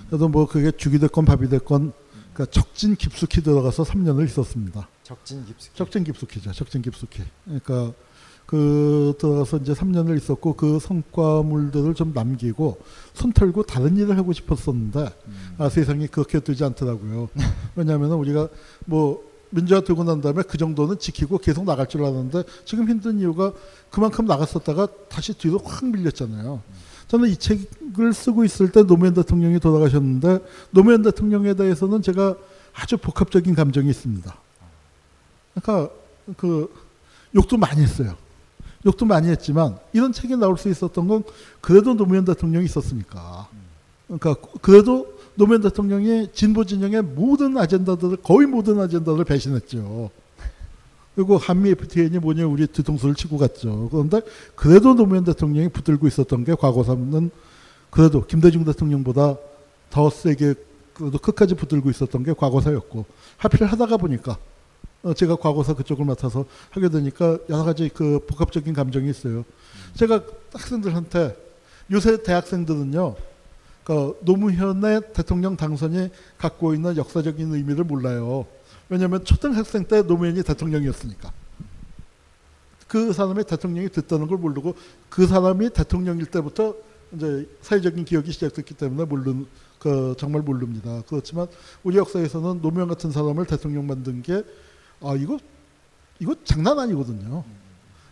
그래도 0.09 0.29
뭐 0.29 0.49
그게 0.49 0.73
죽이 0.73 0.99
됐건 0.99 1.25
밥이 1.25 1.49
됐건 1.49 1.93
그러니까 2.35 2.47
적진 2.51 2.97
깊숙이 2.97 3.43
들어가서 3.43 3.85
3년을 3.85 4.27
있었습니다. 4.27 4.89
적진 5.05 5.45
깊숙이. 5.45 5.77
적진 5.77 6.05
깊숙이죠. 6.05 6.53
적진 6.53 6.83
깊숙이. 6.83 7.23
그러니까 7.45 7.93
그 8.47 9.15
들어가서 9.21 9.59
이제 9.59 9.75
3년을 9.75 10.17
있었고 10.17 10.55
그 10.57 10.81
성과물들을 10.81 11.95
좀 11.95 12.13
남기고 12.13 12.81
손 13.15 13.33
털고 13.33 13.63
다른 13.63 13.97
일을 13.97 14.19
하고 14.19 14.33
싶었었는데 14.33 15.09
아 15.59 15.69
세상이 15.69 16.09
그렇게 16.09 16.41
되지 16.41 16.65
않더라고요. 16.65 17.29
왜냐하면 17.77 18.11
우리가 18.13 18.49
뭐 18.85 19.32
민주화 19.53 19.81
되고 19.81 20.03
난 20.03 20.21
다음에 20.21 20.43
그 20.43 20.59
정도는 20.59 20.99
지키고 20.99 21.39
계속 21.39 21.65
나갈 21.65 21.87
줄 21.87 22.03
알았는데 22.03 22.45
지금 22.65 22.89
힘든 22.89 23.19
이유가 23.19 23.53
그만큼 23.91 24.25
나갔었다가 24.25 24.89
다시 25.09 25.35
뒤로 25.35 25.59
확 25.59 25.85
밀렸잖아요. 25.85 26.63
저는 27.09 27.29
이 27.29 27.37
책을 27.37 28.15
쓰고 28.15 28.45
있을 28.45 28.73
때 28.73 28.83
노무현 28.83 29.13
대통령이 29.13 29.61
돌아가셨는데 29.61 30.39
노무현 30.71 31.03
대통령에 31.03 31.55
대해서는 31.55 32.01
제가 32.01 32.35
아주 32.73 32.97
복합적인 32.97 33.55
감정이 33.55 33.91
있습니다. 33.91 34.35
그러니까 35.55 35.95
그 36.39 36.73
욕도 37.35 37.59
많이 37.59 37.83
했어요. 37.83 38.17
욕도 38.87 39.05
많이 39.05 39.29
했지만 39.29 39.79
이런 39.93 40.13
책이 40.13 40.37
나올 40.37 40.57
수 40.57 40.71
있었던 40.71 41.07
건 41.07 41.23
그래도 41.61 41.95
노무현 41.95 42.25
대통령이 42.25 42.65
있었으니까. 42.65 43.49
그러니까 44.07 44.35
그래도 44.63 45.12
노무현 45.35 45.61
대통령이 45.63 46.29
진보 46.33 46.65
진영의 46.65 47.03
모든 47.03 47.57
아젠다들을 47.57 48.19
거의 48.19 48.47
모든 48.47 48.81
아젠다를 48.81 49.25
배신했죠. 49.25 50.11
그리고 51.15 51.37
한미 51.37 51.71
FTA니 51.71 52.19
뭐냐 52.19 52.47
우리 52.47 52.67
뒤통수를 52.67 53.15
치고 53.15 53.39
갔죠. 53.39 53.89
그런데 53.91 54.23
그래도 54.55 54.95
노무현 54.95 55.25
대통령이 55.25 55.69
붙들고 55.69 56.07
있었던 56.07 56.45
게 56.45 56.55
과거사는 56.55 57.31
그래도 57.91 58.25
김대중 58.25 58.65
대통령보다 58.65 59.37
더 59.91 60.11
세게 60.11 60.55
그래도 60.95 61.19
끝까지 61.19 61.55
붙들고 61.55 61.91
있었던 61.91 62.23
게 62.23 62.33
과거사였고 62.33 63.05
하필 63.37 63.67
하다가 63.67 63.97
보니까 63.99 64.39
어, 65.03 65.13
제가 65.15 65.37
과거사 65.37 65.75
그쪽을 65.75 66.05
맡아서 66.05 66.45
하게 66.71 66.89
되니까 66.89 67.39
여러 67.49 67.65
가지 67.65 67.91
그 67.93 68.21
복합적인 68.27 68.73
감정이 68.73 69.11
있어요. 69.11 69.45
제가 69.95 70.23
학생들한테 70.53 71.37
요새 71.91 72.23
대학생들은요, 72.23 73.17
그 73.85 74.19
노무현의 74.23 75.13
대통령 75.13 75.57
당선이 75.57 76.11
갖고 76.39 76.75
있는 76.75 76.97
역사적인 76.97 77.55
의미를 77.55 77.85
몰라요. 77.85 78.47
왜냐하면 78.89 79.25
초등학생 79.25 79.85
때 79.85 80.03
노무현이 80.03 80.43
대통령이었으니까. 80.43 81.33
그 82.89 83.13
사람이 83.13 83.45
대통령이 83.45 83.89
됐다는 83.89 84.27
걸 84.27 84.39
모르고 84.39 84.75
그 85.09 85.27
사람이 85.27 85.71
대통령일 85.71 86.27
때부터 86.27 86.75
이제 87.13 87.49
사회적인 87.63 88.05
기억이 88.05 88.31
시작됐기 88.33 88.75
때문에 88.75 89.05
모르는 89.05 89.47
그 89.79 90.15
정말 90.19 90.43
모릅니다. 90.43 91.03
그렇지만 91.09 91.47
우리 91.83 91.97
역사에서는 91.97 92.61
노무현 92.61 92.89
같은 92.89 93.11
사람을 93.11 93.47
대통령 93.47 93.87
만든 93.87 94.23
게 94.23 94.43
아 95.03 95.15
이거 95.15 95.39
이거 96.19 96.35
장난 96.45 96.79
아니거든요. 96.79 97.45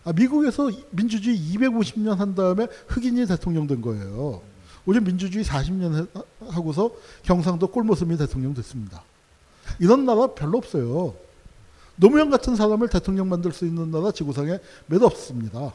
아, 0.02 0.12
미국에서 0.12 0.70
민주주의 0.90 1.36
250년 1.38 2.16
한 2.16 2.34
다음에 2.34 2.66
흑인이 2.88 3.26
대통령 3.26 3.66
된 3.66 3.80
거예요. 3.80 4.42
우리 4.86 5.00
민주주의 5.00 5.44
40년 5.44 6.08
하고서 6.48 6.90
경상도 7.22 7.68
꼴모습이 7.68 8.16
대통령 8.16 8.54
됐습니다. 8.54 9.02
이런 9.78 10.04
나라 10.04 10.28
별로 10.28 10.58
없어요. 10.58 11.14
노무현 11.96 12.30
같은 12.30 12.56
사람을 12.56 12.88
대통령 12.88 13.28
만들 13.28 13.52
수 13.52 13.66
있는 13.66 13.90
나라 13.90 14.10
지구상에 14.10 14.58
몇 14.86 15.02
없습니다. 15.02 15.74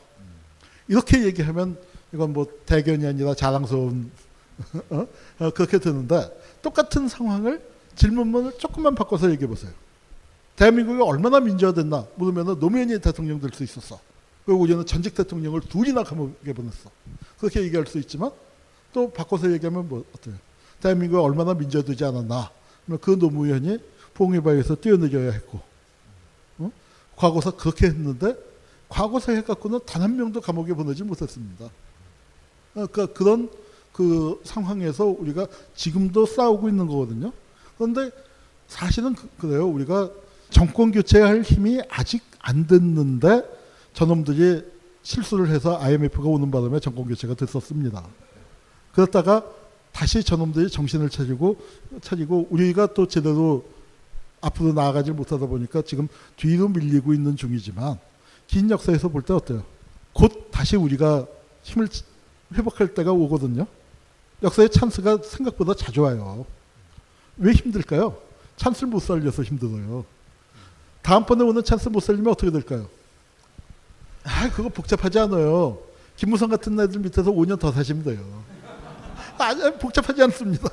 이렇게 0.87 1.23
얘기하면 1.23 1.77
이건 2.13 2.33
뭐 2.33 2.47
대견이 2.65 3.05
아니라 3.05 3.35
자랑스러운 3.35 4.11
어? 4.89 5.07
어, 5.39 5.49
그렇게 5.51 5.79
되는데 5.79 6.29
똑같은 6.61 7.07
상황을 7.07 7.61
질문문을 7.95 8.57
조금만 8.57 8.95
바꿔서 8.95 9.29
얘기해 9.31 9.47
보세요. 9.47 9.71
대한민국이 10.55 11.01
얼마나 11.01 11.39
민주화됐나 11.39 12.07
물으면 12.15 12.59
노무현이 12.59 12.99
대통령 12.99 13.39
될 13.39 13.51
수 13.51 13.63
있었어. 13.63 13.99
그리고 14.45 14.61
우리는 14.61 14.85
전직 14.85 15.15
대통령을 15.15 15.61
둘이나 15.61 16.03
감옥에 16.03 16.53
보냈어. 16.53 16.89
그렇게 17.39 17.61
얘기할 17.63 17.87
수 17.87 17.97
있지만 17.99 18.31
또 18.95 19.11
바꿔서 19.11 19.51
얘기하면 19.51 19.89
뭐 19.89 20.05
어때요? 20.15 20.35
대한민국이 20.79 21.21
얼마나 21.21 21.53
민주화되지 21.53 22.05
않았나? 22.05 22.49
그 23.01 23.11
노무현이 23.19 23.77
봉해바위에서 24.13 24.75
뛰어내려야 24.75 25.33
했고 25.33 25.59
어? 26.59 26.71
과거사 27.17 27.51
그렇게 27.51 27.87
했는데 27.87 28.37
과거사 28.87 29.33
해갖고는 29.33 29.81
단 29.85 30.01
한 30.01 30.15
명도 30.15 30.39
감옥에 30.39 30.73
보내지 30.73 31.03
못했습니다. 31.03 31.69
그러니까 32.71 33.07
그런 33.07 33.49
그 33.91 34.39
상황에서 34.45 35.05
우리가 35.05 35.47
지금도 35.75 36.25
싸우고 36.25 36.69
있는 36.69 36.87
거거든요. 36.87 37.33
그런데 37.77 38.11
사실은 38.69 39.13
그, 39.37 39.47
래요 39.47 39.67
우리가 39.67 40.09
정권 40.51 40.93
교체할 40.93 41.41
힘이 41.41 41.81
아직 41.89 42.23
안 42.39 42.65
됐는데 42.65 43.43
저놈들이 43.93 44.63
실수를 45.03 45.49
해서 45.49 45.77
IMF가 45.81 46.29
오는 46.29 46.49
바람에 46.49 46.79
정권 46.79 47.07
교체가 47.07 47.33
됐었습니다. 47.33 48.24
그렇다가 48.95 49.43
다시 49.91 50.23
저놈들이 50.23 50.69
정신을 50.69 51.09
차리고 51.09 51.57
차리고 52.01 52.47
우리가 52.49 52.93
또 52.93 53.07
제대로 53.07 53.65
앞으로 54.41 54.73
나아가지 54.73 55.11
못하다 55.11 55.45
보니까 55.45 55.81
지금 55.81 56.07
뒤로 56.37 56.67
밀리고 56.69 57.13
있는 57.13 57.35
중이지만 57.35 57.97
긴 58.47 58.69
역사에서 58.69 59.09
볼 59.09 59.23
때 59.23 59.33
어때요? 59.33 59.63
곧 60.13 60.49
다시 60.51 60.75
우리가 60.77 61.27
힘을 61.63 61.89
회복할 62.53 62.93
때가 62.93 63.11
오거든요. 63.11 63.67
역사의 64.43 64.69
찬스가 64.69 65.19
생각보다 65.23 65.73
자주 65.73 66.01
와요. 66.01 66.45
왜 67.37 67.51
힘들까요? 67.51 68.17
찬스를 68.55 68.89
못 68.89 68.99
살려서 68.99 69.43
힘들어요. 69.43 70.05
다음번에 71.01 71.43
오는 71.43 71.63
찬스 71.63 71.89
못 71.89 71.99
살리면 72.01 72.31
어떻게 72.31 72.51
될까요? 72.51 72.87
아, 74.23 74.49
그거 74.51 74.69
복잡하지 74.69 75.19
않아요. 75.19 75.79
김무성 76.15 76.49
같은 76.49 76.79
애들 76.79 76.99
밑에서 76.99 77.31
5년 77.31 77.59
더 77.59 77.71
사시면 77.71 78.03
돼요. 78.03 78.43
아니, 79.37 79.77
복잡하지 79.77 80.21
않습니다. 80.23 80.69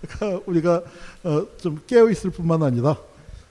그러니까 0.00 0.42
우리가 0.46 0.82
어, 1.24 1.46
좀 1.58 1.80
깨어 1.86 2.10
있을 2.10 2.30
뿐만 2.30 2.62
아니라 2.62 2.96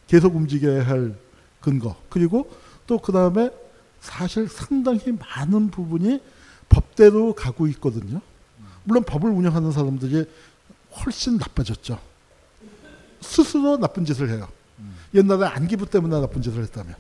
계속 0.08 0.36
움직여야 0.36 0.86
할 0.88 1.16
근거 1.62 1.96
그리고 2.10 2.50
또 2.88 2.98
그 2.98 3.12
다음에 3.12 3.52
사실 4.00 4.48
상당히 4.48 5.12
많은 5.12 5.70
부분이 5.70 6.22
법대로 6.70 7.34
가고 7.34 7.68
있거든요. 7.68 8.22
물론 8.84 9.04
법을 9.04 9.30
운영하는 9.30 9.72
사람들이 9.72 10.26
훨씬 10.96 11.38
나빠졌죠. 11.38 12.00
스스로 13.22 13.78
나쁜 13.78 14.06
짓을 14.06 14.30
해요. 14.30 14.48
옛날에 15.14 15.46
안기부 15.46 15.88
때문에 15.90 16.20
나쁜 16.20 16.42
짓을 16.42 16.64
했다면 16.64 16.96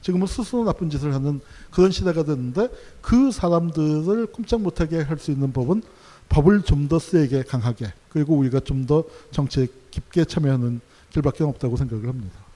지금은 0.00 0.26
스스로 0.26 0.64
나쁜 0.64 0.88
짓을 0.90 1.12
하는 1.14 1.40
그런 1.70 1.90
시대가 1.90 2.22
됐는데 2.24 2.68
그 3.02 3.30
사람들을 3.30 4.26
꼼짝 4.26 4.60
못하게 4.60 5.02
할 5.02 5.18
수 5.18 5.30
있는 5.30 5.52
법은 5.52 5.82
법을 6.28 6.62
좀 6.62 6.88
더 6.88 6.98
세게 6.98 7.44
강하게 7.44 7.92
그리고 8.10 8.36
우리가 8.36 8.60
좀 8.60 8.86
더 8.86 9.04
정치에 9.30 9.66
깊게 9.90 10.24
참여하는 10.24 10.80
길밖에 11.10 11.44
없다고 11.44 11.76
생각을 11.76 12.08
합니다. 12.08 12.47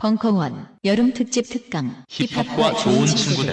벙커원 0.00 0.66
여름 0.82 1.12
특집 1.12 1.42
특강 1.46 1.94
힙합과 2.08 2.72
좋은 2.78 3.04
친구들. 3.04 3.52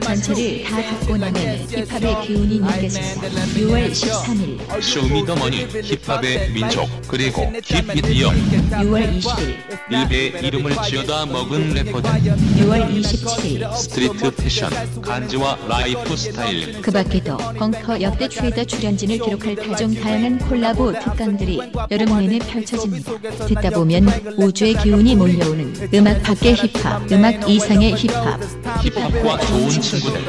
전체를 0.00 0.62
다 0.62 1.00
듣고 1.00 1.16
나면 1.16 1.66
힙합의 1.66 2.24
기운이 2.24 2.60
느껴진다. 2.60 3.28
6월 3.56 3.90
13일. 3.90 4.80
쇼미더머니 4.80 5.66
힙합의 5.82 6.52
민족 6.52 6.88
그리고 7.08 7.52
힙미디어 7.64 8.28
6월 8.30 9.20
20일. 9.20 9.56
일베 9.90 10.46
이름을 10.46 10.70
지어다 10.86 11.26
먹은 11.26 11.74
래퍼들. 11.74 12.08
6월 12.08 13.00
27일. 13.00 13.74
스트리트 13.74 14.30
패션 14.36 14.70
간지와 15.02 15.58
라이프 15.68 16.16
스타일. 16.16 16.80
그 16.80 16.92
밖에도 16.92 17.36
벙커 17.36 18.00
역대 18.00 18.28
최다 18.28 18.62
출연진을 18.66 19.18
기록할 19.18 19.56
다종 19.56 19.94
다양한 19.96 20.38
콜라보 20.38 20.92
특강들이 20.92 21.58
여름 21.90 22.18
내내 22.20 22.38
펼쳐집니다. 22.38 23.18
듣다 23.48 23.70
보면 23.70 24.08
우주의 24.36 24.74
기운이 24.74 25.16
몰려 25.16 25.39
오는 25.48 25.72
음악 25.94 26.22
밖의 26.22 26.54
힙합, 26.54 27.10
음악 27.10 27.48
이상의 27.48 27.92
힙합. 27.94 28.40
힙합과 28.82 29.38
좋은 29.38 29.68
친구들 29.70 30.20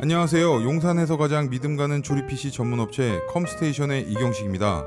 안녕하세요. 0.00 0.62
용산에서 0.64 1.16
가장 1.16 1.48
믿음 1.48 1.76
가는 1.76 2.02
조립 2.02 2.26
PC 2.26 2.50
전문 2.52 2.80
업체 2.80 3.20
컴스테이션의 3.30 4.02
이경식입니다. 4.10 4.84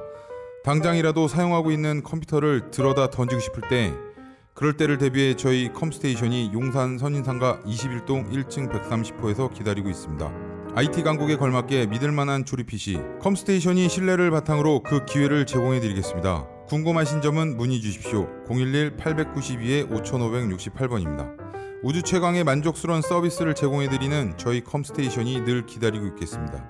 당장이라도 0.63 1.27
사용하고 1.27 1.71
있는 1.71 2.03
컴퓨터를 2.03 2.71
들어다 2.71 3.09
던지고 3.09 3.39
싶을 3.41 3.63
때 3.69 3.93
그럴 4.53 4.73
때를 4.75 4.97
대비해 4.97 5.35
저희 5.35 5.71
컴스테이션이 5.73 6.51
용산 6.53 6.97
선인상가 6.97 7.61
21동 7.65 8.31
1층 8.31 8.71
130호에서 8.71 9.53
기다리고 9.53 9.89
있습니다. 9.89 10.31
IT 10.75 11.01
강국에 11.03 11.37
걸맞게 11.37 11.87
믿을 11.87 12.11
만한 12.11 12.45
조립 12.45 12.67
PC 12.67 12.99
컴스테이션이 13.21 13.89
신뢰를 13.89 14.29
바탕으로 14.29 14.83
그 14.83 15.05
기회를 15.05 15.45
제공해 15.45 15.79
드리겠습니다. 15.79 16.56
궁금하신 16.67 17.21
점은 17.21 17.55
문의 17.55 17.79
주십시오. 17.79 18.27
011-892-5568번입니다. 18.47 21.37
우주 21.81 22.01
최강의 22.01 22.43
만족스러운 22.43 23.01
서비스를 23.01 23.55
제공해드리는 23.55 24.33
저희 24.37 24.61
컴스테이션이 24.61 25.45
늘 25.45 25.65
기다리고 25.65 26.05
있겠습니다. 26.07 26.69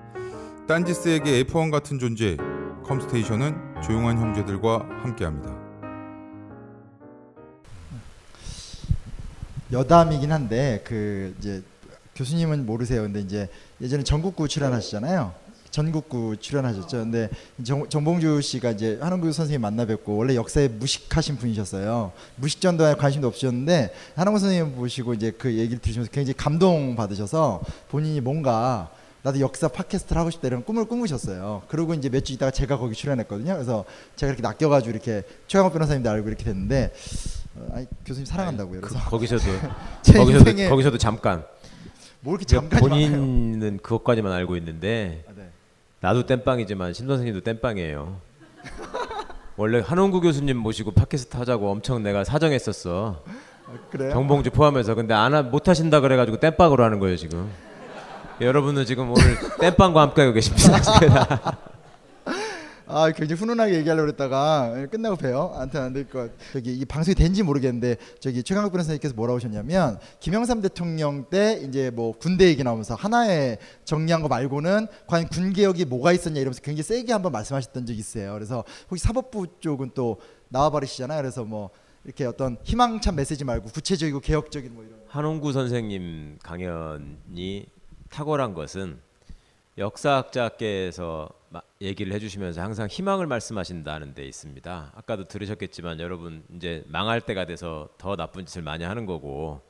딴지스에게 0.68 1.42
F1 1.42 1.72
같은 1.72 1.98
존재, 1.98 2.36
컴스테이션은 2.84 3.82
조용한 3.82 4.18
형제들과 4.18 4.88
함께합니다. 5.02 5.52
여담이긴 9.72 10.30
한데 10.30 10.84
그 10.86 11.34
이제 11.40 11.60
교수님은 12.14 12.66
모르세요. 12.66 13.02
근데 13.02 13.20
이제 13.20 13.48
예전에 13.80 14.04
전국구 14.04 14.46
출연하시잖아요. 14.46 15.47
전국구 15.70 16.36
출연하셨죠. 16.40 16.98
근데 16.98 17.28
정, 17.62 17.88
정봉주 17.88 18.40
씨가 18.40 18.70
이제 18.72 18.98
한원구 19.00 19.32
선생님 19.32 19.60
만나 19.60 19.84
뵙고 19.84 20.16
원래 20.16 20.34
역사에 20.34 20.68
무식하신 20.68 21.36
분이셨어요. 21.36 22.12
무식전도에 22.36 22.94
관심도 22.94 23.28
없으셨는데 23.28 23.92
한원구 24.16 24.40
선생님 24.40 24.76
보시고 24.76 25.14
이제 25.14 25.30
그 25.30 25.52
얘기를 25.52 25.78
들으시면서 25.78 26.10
굉장히 26.10 26.34
감동 26.36 26.96
받으셔서 26.96 27.62
본인이 27.90 28.20
뭔가 28.20 28.90
나도 29.22 29.40
역사 29.40 29.68
팟캐스트를 29.68 30.18
하고 30.18 30.30
싶다 30.30 30.46
이런 30.48 30.64
꿈을 30.64 30.84
꾸으셨어요. 30.86 31.62
그리고 31.68 31.92
이제 31.92 32.08
몇 32.08 32.20
주 32.24 32.32
있다가 32.32 32.50
제가 32.50 32.78
거기 32.78 32.94
출연했거든요. 32.94 33.54
그래서 33.54 33.84
제가 34.16 34.32
이렇게 34.32 34.42
낚여가지고 34.42 34.90
이렇게 34.90 35.22
최강욱 35.48 35.72
변호사님도 35.72 36.08
알고 36.08 36.28
이렇게 36.28 36.44
됐는데 36.44 36.92
어, 37.56 37.68
아니, 37.74 37.86
교수님 38.06 38.24
사랑한다고요. 38.26 38.80
그래서 38.80 38.98
그, 39.04 39.10
거기서도 39.10 39.42
제 40.02 40.12
거기서도 40.14 40.68
거기서도 40.70 40.98
잠깐. 40.98 41.44
뭐 42.20 42.36
이렇게 42.36 42.56
많아요. 42.56 42.80
본인은 42.80 43.78
그것까지만 43.82 44.32
알고 44.32 44.56
있는데. 44.56 45.24
나도 46.00 46.26
땜빵이지만 46.26 46.92
신 46.92 47.06
선생님도 47.06 47.40
땜빵이에요. 47.42 48.16
원래 49.56 49.80
한원구 49.84 50.20
교수님 50.20 50.56
모시고 50.56 50.92
팟캐스트 50.92 51.36
하자고 51.36 51.70
엄청 51.70 52.02
내가 52.02 52.22
사정했었어. 52.24 53.22
그래요? 53.90 54.12
정봉주 54.12 54.50
포함해서 54.50 54.94
근데 54.94 55.12
안 55.14 55.34
하- 55.34 55.42
못 55.42 55.68
하신다 55.68 56.00
그래가지고 56.00 56.38
땜빵으로 56.38 56.84
하는 56.84 57.00
거예요 57.00 57.16
지금. 57.16 57.50
여러분은 58.40 58.84
지금 58.86 59.10
오늘 59.10 59.36
땜빵과 59.60 60.00
함께하고 60.00 60.32
계십니다. 60.32 60.78
아 62.90 63.10
굉장히 63.12 63.38
훈훈하게 63.38 63.74
얘기하려고 63.76 64.06
그랬다가 64.06 64.86
끝나고 64.90 65.16
봬요. 65.16 65.52
아무튼 65.54 65.82
안될 65.82 66.08
것. 66.08 66.30
저기 66.54 66.74
이 66.74 66.84
방송이 66.86 67.14
된지 67.14 67.42
모르겠는데 67.42 67.96
저기 68.18 68.42
최강욱 68.42 68.72
변호사님께서 68.72 69.14
뭐라고 69.14 69.36
하셨냐면 69.36 69.98
김영삼 70.20 70.62
대통령 70.62 71.26
때 71.28 71.60
이제 71.68 71.90
뭐 71.90 72.12
군대 72.18 72.46
얘기 72.46 72.64
나오면서 72.64 72.94
하나에 72.94 73.58
정리한 73.84 74.22
거 74.22 74.28
말고는 74.28 74.86
과연 75.06 75.28
군 75.28 75.52
개혁이 75.52 75.84
뭐가 75.84 76.12
있었냐 76.12 76.40
이러면서 76.40 76.62
굉장히 76.62 76.82
세게 76.84 77.12
한번 77.12 77.30
말씀하셨던 77.32 77.84
적이 77.84 77.98
있어요. 77.98 78.32
그래서 78.32 78.64
혹시 78.90 79.04
사법부 79.04 79.46
쪽은 79.60 79.90
또 79.94 80.18
나와버리시잖아요. 80.48 81.20
그래서 81.20 81.44
뭐 81.44 81.68
이렇게 82.04 82.24
어떤 82.24 82.56
희망찬 82.64 83.16
메시지 83.16 83.44
말고 83.44 83.68
구체적이고 83.68 84.20
개혁적인 84.20 84.72
뭐 84.74 84.82
이런. 84.82 84.98
한홍구 85.08 85.52
선생님 85.52 86.38
강연이 86.42 87.66
탁월한 88.08 88.54
것은 88.54 88.98
역사학자께서 89.76 91.28
마- 91.30 91.37
얘기를 91.80 92.12
해주시면서 92.12 92.60
항상 92.60 92.88
희망을 92.88 93.26
말씀하신다는 93.26 94.14
데 94.14 94.24
있습니다. 94.24 94.92
아까도 94.94 95.28
들으셨겠지만 95.28 96.00
여러분 96.00 96.44
이제 96.54 96.84
망할 96.88 97.20
때가 97.20 97.46
돼서 97.46 97.88
더 97.98 98.16
나쁜 98.16 98.46
짓을 98.46 98.62
많이 98.62 98.84
하는 98.84 99.06
거고 99.06 99.60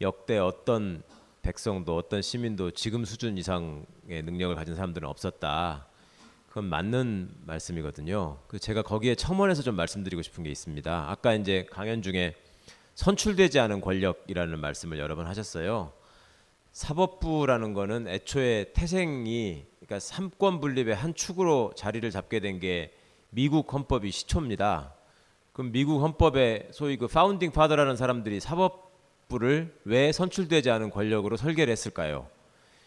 역대 0.00 0.38
어떤 0.38 1.02
백성도 1.42 1.96
어떤 1.96 2.22
시민도 2.22 2.72
지금 2.72 3.04
수준 3.04 3.36
이상의 3.36 4.22
능력을 4.24 4.54
가진 4.56 4.74
사람들은 4.74 5.08
없었다. 5.08 5.86
그건 6.48 6.64
맞는 6.66 7.30
말씀이거든요. 7.46 8.38
그 8.46 8.58
제가 8.58 8.82
거기에 8.82 9.14
첨언해서 9.14 9.62
좀 9.62 9.74
말씀드리고 9.76 10.22
싶은 10.22 10.44
게 10.44 10.50
있습니다. 10.50 11.10
아까 11.10 11.34
이제 11.34 11.66
강연 11.70 12.00
중에 12.00 12.34
선출되지 12.94 13.58
않은 13.58 13.80
권력이라는 13.80 14.58
말씀을 14.60 14.98
여러 14.98 15.16
번 15.16 15.26
하셨어요. 15.26 15.92
사법부라는 16.72 17.72
거는 17.72 18.08
애초에 18.08 18.72
태생이 18.72 19.64
그러니까 19.86 20.00
삼권 20.00 20.60
분립의 20.60 20.94
한 20.94 21.14
축으로 21.14 21.72
자리를 21.76 22.10
잡게 22.10 22.40
된 22.40 22.58
게 22.58 22.92
미국 23.28 23.70
헌법이 23.72 24.10
시초입니다. 24.10 24.94
그럼 25.52 25.72
미국 25.72 26.00
헌법에 26.00 26.68
소위 26.72 26.96
그 26.96 27.06
파운딩 27.06 27.50
파더라는 27.50 27.96
사람들이 27.96 28.40
사법부를 28.40 29.74
왜 29.84 30.12
선출되지 30.12 30.70
않은 30.70 30.90
권력으로 30.90 31.36
설계를 31.36 31.70
했을까요? 31.72 32.28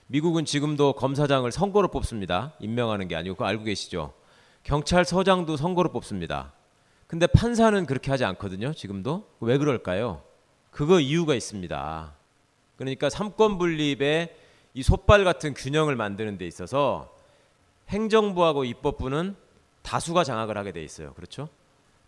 미국은 0.08 0.46
지금도 0.46 0.94
검사장을 0.94 1.50
선거로 1.52 1.90
뽑습니다. 1.90 2.54
임명하는 2.60 3.08
게 3.08 3.16
아니고 3.16 3.36
그거 3.36 3.46
알고 3.46 3.66
계시죠? 3.66 4.14
경찰서장도 4.64 5.56
선거로 5.58 5.92
뽑습니다. 5.92 6.54
근데 7.08 7.28
판사는 7.28 7.86
그렇게 7.86 8.10
하지 8.10 8.26
않거든요. 8.26 8.74
지금도 8.74 9.28
왜 9.42 9.58
그럴까요? 9.58 10.24
그거 10.72 11.00
이유가 11.00 11.36
있습니다. 11.36 12.14
그러니까 12.78 13.10
삼권 13.10 13.58
분립의 13.60 14.47
이 14.78 14.84
솥발 14.84 15.24
같은 15.24 15.56
균형을 15.56 15.96
만드는 15.96 16.38
데 16.38 16.46
있어서 16.46 17.12
행정부하고 17.90 18.64
입법부는 18.64 19.36
다수가 19.82 20.24
장악을 20.24 20.56
하게 20.56 20.72
돼 20.72 20.84
있어요. 20.84 21.16
그렇죠? 21.16 21.50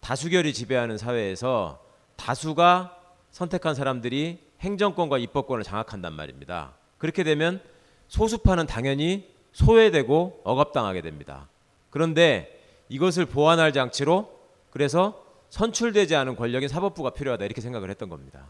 다수결이 0.02 0.54
지배하는 0.54 1.00
사회에서 1.00 1.84
다수가 2.16 2.96
선택한 3.32 3.74
사람들이 3.74 4.44
행정권과 4.60 5.18
입법권을 5.18 5.64
장악한단 5.64 6.14
말입니다. 6.14 6.74
그렇게 7.00 7.24
되면 7.24 7.60
소수파는 8.08 8.68
당연히 8.68 9.28
소외되고 9.52 10.42
억압당하게 10.44 11.02
됩니다. 11.02 11.50
그런데 11.90 12.62
이것을 12.88 13.26
보완할 13.26 13.74
장치로 13.74 14.32
그래서 14.70 15.26
선출되지 15.50 16.16
않은 16.16 16.36
권력인 16.36 16.70
사법부가 16.70 17.10
필요하다 17.12 17.46
이렇게 17.46 17.62
생각을 17.62 17.90
했던 17.90 18.10
겁니다. 18.10 18.46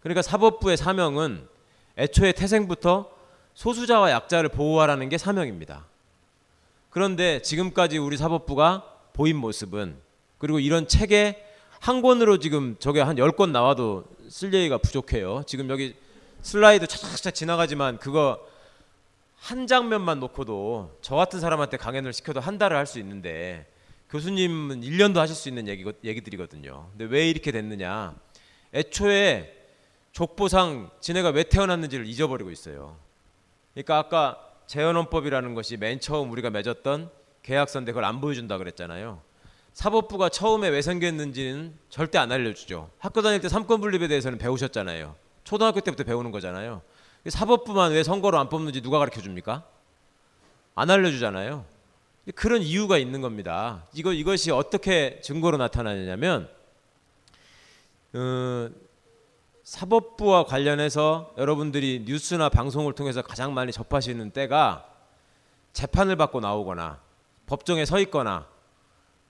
그러니까 0.00 0.22
사법부의 0.22 0.76
사명은 0.76 1.51
애초에 1.98 2.32
태생부터 2.32 3.10
소수자와 3.54 4.10
약자를 4.10 4.48
보호하라는 4.48 5.08
게 5.08 5.18
사명입니다. 5.18 5.84
그런데 6.90 7.40
지금까지 7.42 7.98
우리 7.98 8.16
사법부가 8.16 8.84
보인 9.12 9.36
모습은 9.36 9.96
그리고 10.38 10.58
이런 10.58 10.88
책에 10.88 11.46
한 11.80 12.00
권으로 12.02 12.38
지금 12.38 12.76
저게 12.78 13.00
한 13.00 13.16
10권 13.16 13.50
나와도 13.50 14.04
쓸 14.28 14.52
얘기가 14.54 14.78
부족해요. 14.78 15.42
지금 15.46 15.68
여기 15.68 15.94
슬라이드 16.42 16.86
차차차 16.86 17.30
지나가지만 17.30 17.98
그거 17.98 18.40
한 19.36 19.66
장면만 19.66 20.20
놓고도 20.20 20.98
저 21.02 21.16
같은 21.16 21.40
사람한테 21.40 21.76
강연을 21.76 22.12
시켜도 22.12 22.40
한 22.40 22.58
달을 22.58 22.76
할 22.76 22.86
수 22.86 22.98
있는데 23.00 23.66
교수님은 24.10 24.82
1년도 24.82 25.16
하실 25.16 25.34
수 25.34 25.48
있는 25.48 25.68
얘기, 25.68 25.90
얘기들이거든요. 26.04 26.88
근데 26.90 27.04
왜 27.06 27.28
이렇게 27.28 27.50
됐느냐. 27.50 28.14
애초에 28.74 29.61
족보상 30.12 30.90
지네가 31.00 31.30
왜 31.30 31.42
태어났는지를 31.42 32.06
잊어버리고 32.06 32.50
있어요. 32.50 32.96
그러니까 33.72 33.98
아까 33.98 34.38
재헌헌법이라는 34.66 35.54
것이 35.54 35.76
맨 35.76 36.00
처음 36.00 36.30
우리가 36.30 36.50
맺었던 36.50 37.10
계약서인데 37.42 37.92
그걸 37.92 38.04
안 38.04 38.20
보여준다 38.20 38.58
그랬잖아요. 38.58 39.20
사법부가 39.72 40.28
처음에 40.28 40.68
왜 40.68 40.82
생겼는지는 40.82 41.74
절대 41.88 42.18
안 42.18 42.30
알려주죠. 42.30 42.90
학교 42.98 43.22
다닐 43.22 43.40
때 43.40 43.48
삼권 43.48 43.80
분립에 43.80 44.06
대해서는 44.06 44.38
배우셨잖아요. 44.38 45.16
초등학교 45.44 45.80
때부터 45.80 46.04
배우는 46.04 46.30
거잖아요. 46.30 46.82
사법부만 47.26 47.92
왜 47.92 48.02
선거로 48.02 48.38
안 48.38 48.48
뽑는지 48.48 48.82
누가 48.82 48.98
가르쳐 48.98 49.22
줍니까? 49.22 49.64
안 50.74 50.90
알려주잖아요. 50.90 51.64
그런 52.34 52.62
이유가 52.62 52.98
있는 52.98 53.20
겁니다. 53.20 53.86
이거 53.94 54.12
이것이 54.12 54.50
어떻게 54.50 55.20
증거로 55.22 55.56
나타나냐면 55.56 56.48
어, 58.12 58.68
사법부와 59.64 60.44
관련해서 60.44 61.32
여러분들이 61.38 62.04
뉴스나 62.06 62.48
방송을 62.48 62.94
통해서 62.94 63.22
가장 63.22 63.54
많이 63.54 63.70
접하시는 63.70 64.30
때가 64.32 64.88
재판을 65.72 66.16
받고 66.16 66.40
나오거나 66.40 67.00
법정에 67.46 67.84
서 67.84 68.00
있거나 68.00 68.46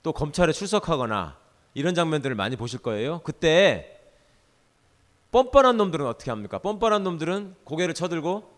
또 0.03 0.13
검찰에 0.13 0.53
출석하거나 0.53 1.37
이런 1.75 1.95
장면들을 1.95 2.35
많이 2.35 2.57
보실 2.57 2.81
거예요. 2.81 3.21
그때 3.25 4.01
뻔뻔한 5.31 5.77
놈들은 5.77 6.07
어떻게 6.07 6.31
합니까? 6.31 6.59
뻔뻔한 6.59 7.05
놈들은 7.05 7.57
고개를 7.65 7.95
쳐들고 7.95 8.51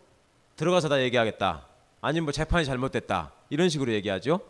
들어가서 0.56 0.88
다 0.88 1.00
얘기하겠다. 1.02 1.66
아니면 2.00 2.24
뭐 2.24 2.32
재판이 2.32 2.64
잘못됐다. 2.64 3.32
이런 3.50 3.68
식으로 3.68 3.92
얘기하죠. 3.92 4.40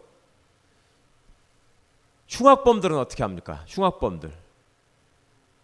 흉악범들은 2.29 2.97
어떻게 2.97 3.23
합니까? 3.23 3.65
흉악범들. 3.67 4.44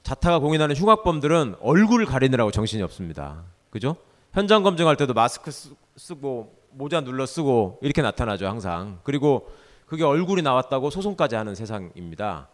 자타가 0.02 0.38
공인하는 0.38 0.76
흉악범들은 0.76 1.56
얼굴을 1.60 2.06
가리느라고 2.06 2.50
정신이 2.50 2.82
없습니다. 2.82 3.44
그죠? 3.70 3.96
현장 4.32 4.62
검증할 4.62 4.96
때도 4.96 5.14
마스크 5.14 5.50
쓰, 5.50 5.70
쓰고 5.96 6.54
모자 6.72 7.00
눌러 7.00 7.26
쓰고 7.26 7.78
이렇게 7.82 8.02
나타나죠, 8.02 8.46
항상. 8.46 9.00
그리고 9.02 9.50
그게 9.86 10.04
얼굴이 10.04 10.42
나왔다고 10.42 10.90
소송까지 10.90 11.34
하는 11.34 11.54
세상입니다. 11.54 12.48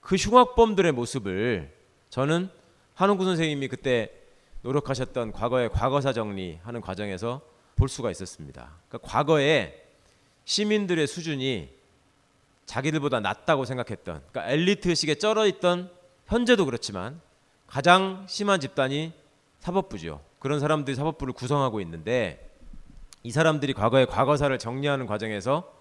그 0.00 0.16
흉악범들의 0.16 0.92
모습을 0.92 1.72
저는 2.08 2.50
한웅구 2.94 3.24
선생님이 3.24 3.68
그때 3.68 4.10
노력하셨던 4.62 5.32
과거의 5.32 5.70
과거사 5.70 6.12
정리하는 6.12 6.80
과정에서 6.80 7.40
볼 7.76 7.88
수가 7.88 8.10
있었습니다. 8.10 8.72
그러니까 8.88 9.08
과거에 9.08 9.86
시민들의 10.44 11.06
수준이 11.06 11.70
자기들보다 12.66 13.20
낫다고 13.20 13.64
생각했던 13.64 14.22
그러니까 14.30 14.52
엘리트식에 14.52 15.14
쩔어 15.14 15.46
있던 15.46 15.90
현재도 16.30 16.64
그렇지만 16.64 17.20
가장 17.66 18.24
심한 18.28 18.60
집단이 18.60 19.12
사법부죠. 19.58 20.20
그런 20.38 20.60
사람들이 20.60 20.94
사법부를 20.94 21.34
구성하고 21.34 21.80
있는데 21.80 22.48
이 23.24 23.32
사람들이 23.32 23.72
과거의 23.72 24.06
과거사를 24.06 24.56
정리하는 24.56 25.06
과정에서 25.06 25.74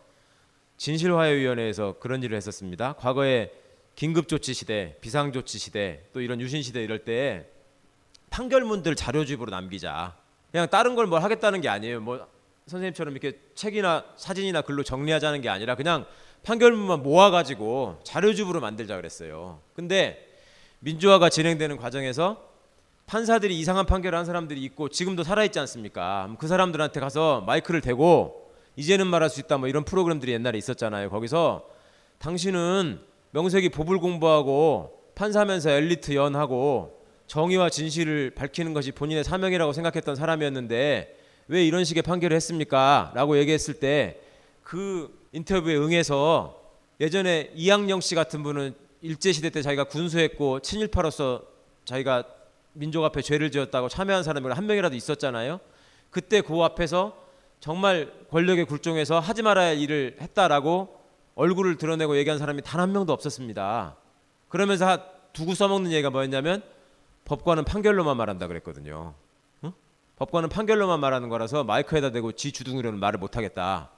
진실화해위원회에서 0.78 1.98
그런 2.00 2.24
일을 2.24 2.36
했었습니다. 2.36 2.94
과거에 2.94 3.52
긴급조치 3.94 4.56
시대, 4.56 4.98
비상조치 5.02 5.60
시대, 5.60 6.04
또 6.14 6.22
이런 6.22 6.42
유신 6.42 6.64
시대 6.64 6.84
이럴 6.84 7.06
때 7.06 7.48
판결문들 8.32 8.96
자료집으로 8.96 9.52
남기자. 9.52 10.16
그냥 10.52 10.68
다른 10.68 10.96
걸 10.96 11.06
뭘 11.06 11.22
하겠다는 11.22 11.62
게 11.62 11.70
아니에요. 11.70 12.02
뭐 12.02 12.28
선생님처럼 12.66 13.16
이렇게 13.16 13.40
책이나 13.54 14.04
사진이나 14.16 14.62
글로 14.62 14.82
정리하자는 14.82 15.42
게 15.42 15.50
아니라 15.50 15.76
그냥 15.76 16.08
판결문만 16.44 17.04
모아가지고 17.04 18.00
자료집으로 18.04 18.62
만들자 18.62 18.96
그랬어요. 18.96 19.62
근데 19.76 20.26
민주화가 20.80 21.30
진행되는 21.30 21.78
과정에서 21.78 22.48
판사들이 23.06 23.58
이상한 23.60 23.86
판결을 23.86 24.18
한 24.18 24.26
사람들이 24.26 24.64
있고 24.66 24.90
지금도 24.90 25.24
살아있지 25.24 25.60
않습니까? 25.60 26.34
그 26.40 26.48
사람들한테 26.48 27.00
가서 27.00 27.42
마이크를 27.42 27.82
대고 27.82 28.52
이제는 28.76 29.08
말할 29.08 29.30
수 29.30 29.40
있다 29.40 29.58
뭐 29.58 29.68
이런 29.68 29.84
프로그램들이 29.84 30.32
옛날에 30.32 30.58
있었잖아요. 30.58 31.10
거기서 31.10 31.66
당신은 32.20 33.00
명색이 33.32 33.70
보불 33.70 34.00
공부하고 34.00 35.00
판사면서 35.16 35.72
엘리트 35.72 36.16
연하고 36.16 37.00
정의와 37.28 37.70
진실을 37.70 38.32
밝히는 38.32 38.74
것이 38.74 38.92
본인의 38.92 39.24
사명이라고 39.24 39.74
생각했던 39.74 40.16
사람이었는데 40.16 41.18
왜 41.48 41.66
이런 41.66 41.84
식의 41.84 42.04
판결을 42.04 42.36
했습니까? 42.36 43.12
라고 43.16 43.38
얘기했을 43.38 43.76
때 43.76 44.30
그 44.70 45.12
인터뷰에 45.32 45.76
응해서 45.76 46.62
예전에 47.02 47.50
이학영 47.56 48.02
씨 48.02 48.14
같은 48.14 48.44
분은 48.44 48.76
일제 49.02 49.32
시대 49.32 49.50
때 49.50 49.62
자기가 49.62 49.86
군수했고 49.86 50.60
친일파로서 50.60 51.44
자기가 51.86 52.24
민족 52.74 53.04
앞에 53.04 53.22
죄를 53.22 53.52
지었다고 53.52 53.90
참여한 53.90 54.24
사람이 54.24 54.48
한 54.50 54.66
명이라도 54.68 54.96
있었잖아요. 54.96 55.60
그때 56.10 56.42
그 56.42 56.62
앞에서 56.62 57.16
정말 57.60 58.12
권력에 58.30 58.64
굴종해서 58.64 59.20
하지 59.20 59.42
말아야 59.42 59.70
할 59.70 59.80
일을 59.80 60.18
했다라고 60.22 61.00
얼굴을 61.36 61.78
드러내고 61.78 62.18
얘기한 62.18 62.38
사람이 62.40 62.62
단 62.64 62.82
한 62.82 62.92
명도 62.92 63.14
없었습니다. 63.14 63.96
그러면서 64.50 65.00
두고 65.34 65.54
써먹는 65.54 65.92
얘기가 65.92 66.10
뭐였냐면 66.10 66.62
법관은 67.26 67.66
판결로만 67.66 68.18
말한다 68.18 68.48
그랬거든요. 68.48 69.14
응? 69.64 69.74
법관은 70.18 70.50
판결로만 70.50 71.00
말하는 71.00 71.30
거라서 71.30 71.64
마이크에다 71.64 72.12
대고 72.12 72.32
지 72.34 72.52
주둥이로는 72.52 73.00
말을 73.00 73.20
못하겠다. 73.20 73.90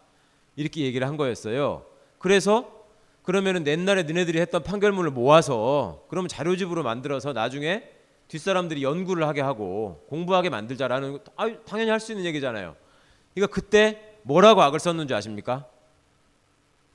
이렇게 0.55 0.81
얘기를 0.81 1.07
한 1.07 1.17
거였어요. 1.17 1.85
그래서 2.19 2.80
그러면은 3.23 3.65
옛날에 3.67 4.03
너네들이 4.03 4.39
했던 4.39 4.63
판결문을 4.63 5.11
모아서 5.11 6.03
그러면 6.09 6.27
자료집으로 6.27 6.83
만들어서 6.83 7.33
나중에 7.33 7.83
뒷사람들이 8.27 8.83
연구를 8.83 9.27
하게 9.27 9.41
하고 9.41 10.05
공부하게 10.09 10.49
만들자라는 10.49 11.19
아 11.35 11.49
당연히 11.65 11.91
할 11.91 11.99
수 11.99 12.11
있는 12.13 12.25
얘기잖아요. 12.25 12.75
그러니까 13.33 13.53
그때 13.53 14.15
뭐라고 14.23 14.61
악을 14.61 14.79
썼는지 14.79 15.13
아십니까? 15.13 15.65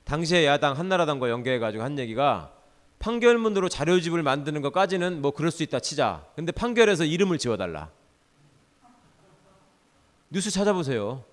당시에 0.03 0.45
야당 0.45 0.77
한나라당과 0.77 1.29
연계해 1.29 1.59
가지고 1.59 1.83
한 1.83 1.99
얘기가 1.99 2.53
판결문으로 2.99 3.69
자료집을 3.69 4.23
만드는 4.23 4.61
것까지는 4.61 5.21
뭐 5.21 5.31
그럴 5.31 5.51
수 5.51 5.63
있다 5.63 5.79
치자. 5.79 6.25
근데 6.35 6.51
판결에서 6.51 7.05
이름을 7.05 7.37
지워달라. 7.37 7.89
뉴스 10.29 10.49
찾아보세요. 10.51 11.23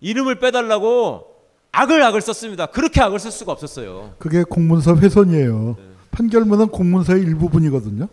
이름을 0.00 0.38
빼달라고 0.38 1.37
악을 1.72 2.02
악을 2.02 2.20
썼습니다. 2.20 2.66
그렇게 2.66 3.00
악을 3.00 3.18
쓸 3.18 3.30
수가 3.30 3.52
없었어요. 3.52 4.14
그게 4.18 4.42
공문서 4.42 4.96
훼손이에요. 4.96 5.76
판결문은 6.10 6.68
공문서의 6.68 7.22
일부분이거든요. 7.22 8.08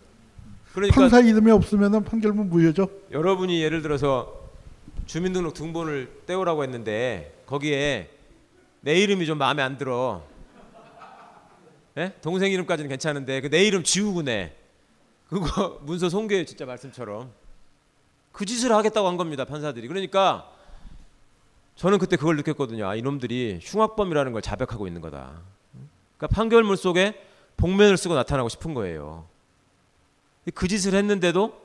그러니까 0.72 1.00
판사 1.00 1.20
이름이 1.20 1.50
없으면 1.50 2.04
판결문 2.04 2.50
무효죠. 2.50 2.88
여러분이 3.10 3.62
예를 3.62 3.80
들어서 3.82 4.40
주민등록 5.06 5.54
등본을 5.54 6.22
떼오라고 6.26 6.62
했는데 6.64 7.42
거기에 7.46 8.10
내 8.82 8.94
이름이 9.00 9.24
좀 9.26 9.38
마음에 9.38 9.62
안 9.62 9.78
들어. 9.78 10.22
예? 11.98 12.12
동생 12.20 12.52
이름까지는 12.52 12.90
괜찮은데 12.90 13.40
그 13.40 13.48
내 13.48 13.64
이름 13.64 13.82
지우고 13.82 14.22
내. 14.22 14.52
그거 15.28 15.80
문서 15.82 16.08
송교의 16.10 16.44
진짜 16.46 16.66
말씀처럼 16.66 17.30
그 18.32 18.44
짓을 18.44 18.70
하겠다고 18.72 19.08
한 19.08 19.16
겁니다 19.16 19.44
판사들이. 19.46 19.88
그러니까 19.88 20.50
저는 21.76 21.98
그때 21.98 22.16
그걸 22.16 22.36
느꼈거든요. 22.36 22.88
아, 22.88 22.94
이놈들이 22.94 23.60
흉악범이라는 23.62 24.32
걸 24.32 24.42
자백하고 24.42 24.86
있는 24.86 25.00
거다. 25.02 25.40
그러니까 26.16 26.34
판결문 26.34 26.76
속에 26.76 27.22
복면을 27.56 27.96
쓰고 27.96 28.14
나타나고 28.14 28.48
싶은 28.48 28.74
거예요. 28.74 29.26
그 30.54 30.68
짓을 30.68 30.94
했는데도 30.94 31.60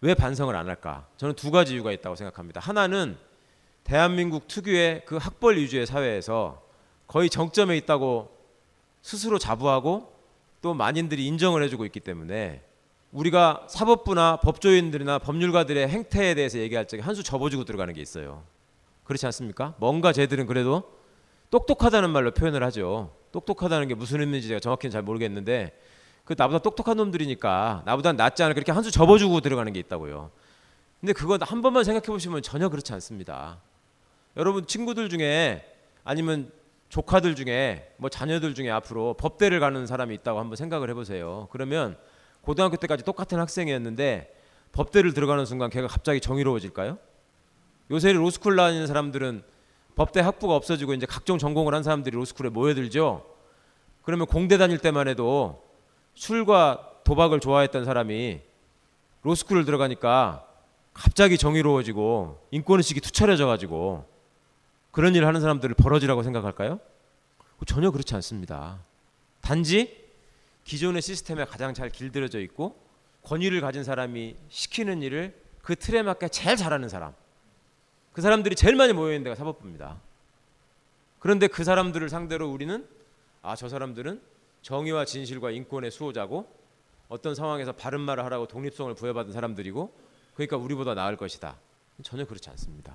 왜 0.00 0.14
반성을 0.14 0.54
안 0.54 0.68
할까? 0.68 1.06
저는 1.18 1.34
두 1.34 1.50
가지 1.50 1.74
이유가 1.74 1.92
있다고 1.92 2.16
생각합니다. 2.16 2.60
하나는 2.60 3.16
대한민국 3.84 4.48
특유의 4.48 5.02
그 5.04 5.16
학벌 5.16 5.58
위주의 5.58 5.84
사회에서 5.84 6.62
거의 7.06 7.28
정점에 7.28 7.76
있다고 7.76 8.30
스스로 9.02 9.38
자부하고 9.38 10.12
또 10.62 10.74
만인들이 10.74 11.26
인정을 11.26 11.62
해주고 11.64 11.84
있기 11.86 12.00
때문에 12.00 12.62
우리가 13.12 13.66
사법부나 13.68 14.36
법조인들이나 14.36 15.18
법률가들의 15.18 15.88
행태에 15.88 16.34
대해서 16.34 16.58
얘기할 16.58 16.86
적에 16.86 17.02
한 17.02 17.14
수 17.14 17.22
접어주고 17.22 17.64
들어가는 17.64 17.92
게 17.92 18.00
있어요. 18.00 18.44
그렇지 19.10 19.26
않습니까? 19.26 19.74
뭔가 19.78 20.12
쟤들은 20.12 20.46
그래도 20.46 20.84
똑똑하다는 21.50 22.10
말로 22.10 22.30
표현을 22.30 22.62
하죠. 22.62 23.12
똑똑하다는 23.32 23.88
게 23.88 23.94
무슨 23.96 24.20
의미인지 24.20 24.46
제가 24.46 24.60
정확히는 24.60 24.92
잘 24.92 25.02
모르겠는데 25.02 25.76
그 26.24 26.36
나보다 26.38 26.60
똑똑한 26.60 26.96
놈들이니까 26.96 27.82
나보다 27.86 28.12
낫지 28.12 28.44
않을 28.44 28.54
그렇게 28.54 28.70
한 28.70 28.84
수 28.84 28.92
접어주고 28.92 29.40
들어가는 29.40 29.72
게 29.72 29.80
있다고요. 29.80 30.30
근데 31.00 31.12
그건 31.12 31.42
한 31.42 31.60
번만 31.60 31.82
생각해 31.82 32.06
보시면 32.06 32.42
전혀 32.42 32.68
그렇지 32.68 32.92
않습니다. 32.92 33.60
여러분 34.36 34.64
친구들 34.64 35.08
중에 35.08 35.64
아니면 36.04 36.52
조카들 36.88 37.34
중에 37.34 37.92
뭐 37.96 38.10
자녀들 38.10 38.54
중에 38.54 38.70
앞으로 38.70 39.14
법대를 39.14 39.58
가는 39.58 39.86
사람이 39.88 40.14
있다고 40.14 40.38
한번 40.38 40.54
생각을 40.54 40.88
해보세요. 40.88 41.48
그러면 41.50 41.96
고등학교 42.42 42.76
때까지 42.76 43.02
똑같은 43.02 43.40
학생이었는데 43.40 44.36
법대를 44.70 45.14
들어가는 45.14 45.44
순간 45.46 45.68
걔가 45.68 45.88
갑자기 45.88 46.20
정의로워질까요? 46.20 46.98
요새 47.90 48.12
로스쿨 48.12 48.56
다니는 48.56 48.86
사람들은 48.86 49.42
법대 49.96 50.20
학부가 50.20 50.54
없어지고 50.54 50.94
이제 50.94 51.06
각종 51.06 51.38
전공을 51.38 51.74
한 51.74 51.82
사람들이 51.82 52.14
로스쿨에 52.16 52.50
모여들죠. 52.50 53.26
그러면 54.02 54.26
공대 54.26 54.58
다닐 54.58 54.78
때만 54.78 55.08
해도 55.08 55.62
술과 56.14 57.00
도박을 57.04 57.40
좋아했던 57.40 57.84
사람이 57.84 58.40
로스쿨을 59.22 59.64
들어가니까 59.64 60.46
갑자기 60.94 61.36
정의로워지고 61.36 62.46
인권의식이 62.50 63.00
투철해져 63.00 63.46
가지고 63.46 64.08
그런 64.90 65.14
일을 65.14 65.26
하는 65.26 65.40
사람들을 65.40 65.74
버러지라고 65.74 66.22
생각할까요? 66.22 66.80
전혀 67.66 67.90
그렇지 67.90 68.14
않습니다. 68.14 68.78
단지 69.40 70.00
기존의 70.64 71.02
시스템에 71.02 71.44
가장 71.44 71.74
잘 71.74 71.90
길들여져 71.90 72.40
있고 72.40 72.76
권위를 73.22 73.60
가진 73.60 73.84
사람이 73.84 74.36
시키는 74.48 75.02
일을 75.02 75.38
그 75.62 75.76
틀에 75.76 76.02
맞게 76.02 76.28
제일 76.28 76.56
잘하는 76.56 76.88
사람. 76.88 77.12
그 78.12 78.20
사람들이 78.22 78.54
제일 78.54 78.76
많이 78.76 78.92
모여 78.92 79.12
있는 79.12 79.24
데가 79.24 79.36
사법부입니다. 79.36 80.00
그런데 81.18 81.46
그 81.46 81.64
사람들을 81.64 82.08
상대로 82.08 82.50
우리는 82.50 82.86
아, 83.42 83.56
저 83.56 83.68
사람들은 83.68 84.20
정의와 84.62 85.04
진실과 85.04 85.50
인권의 85.50 85.90
수호자고 85.90 86.46
어떤 87.08 87.34
상황에서 87.34 87.72
바른 87.72 88.00
말을 88.00 88.24
하라고 88.24 88.46
독립성을 88.46 88.94
부여받은 88.94 89.32
사람들이고 89.32 89.92
그러니까 90.34 90.56
우리보다 90.56 90.94
나을 90.94 91.16
것이다. 91.16 91.56
전혀 92.02 92.24
그렇지 92.24 92.48
않습니다. 92.50 92.94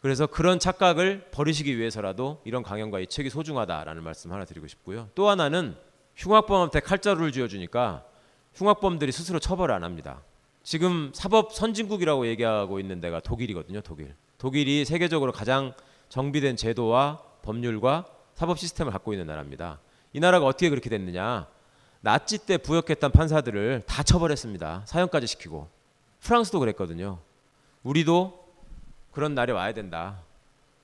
그래서 0.00 0.26
그런 0.26 0.58
착각을 0.58 1.28
버리시기 1.30 1.78
위해서라도 1.78 2.40
이런 2.44 2.62
강연과 2.62 3.00
이 3.00 3.06
책이 3.06 3.30
소중하다라는 3.30 4.02
말씀 4.02 4.32
하나 4.32 4.44
드리고 4.44 4.66
싶고요. 4.66 5.08
또 5.14 5.28
하나는 5.28 5.76
흉악범한테 6.16 6.80
칼자루를 6.80 7.32
쥐어주니까 7.32 8.04
흉악범들이 8.54 9.12
스스로 9.12 9.38
처벌을 9.38 9.74
안 9.74 9.84
합니다. 9.84 10.22
지금 10.66 11.12
사법 11.14 11.52
선진국이라고 11.52 12.26
얘기하고 12.26 12.80
있는 12.80 13.00
데가 13.00 13.20
독일이거든요. 13.20 13.82
독일. 13.82 14.16
독일이 14.36 14.84
세계적으로 14.84 15.30
가장 15.30 15.72
정비된 16.08 16.56
제도와 16.56 17.22
법률과 17.42 18.04
사법 18.34 18.58
시스템을 18.58 18.90
갖고 18.90 19.12
있는 19.12 19.28
나라입니다. 19.28 19.78
이 20.12 20.18
나라가 20.18 20.44
어떻게 20.44 20.68
그렇게 20.68 20.90
됐느냐? 20.90 21.46
나치 22.00 22.38
때 22.38 22.58
부역했던 22.58 23.12
판사들을 23.12 23.84
다 23.86 24.02
처벌했습니다. 24.02 24.82
사형까지 24.86 25.28
시키고. 25.28 25.68
프랑스도 26.18 26.58
그랬거든요. 26.58 27.20
우리도 27.84 28.44
그런 29.12 29.36
날이 29.36 29.52
와야 29.52 29.72
된다. 29.72 30.18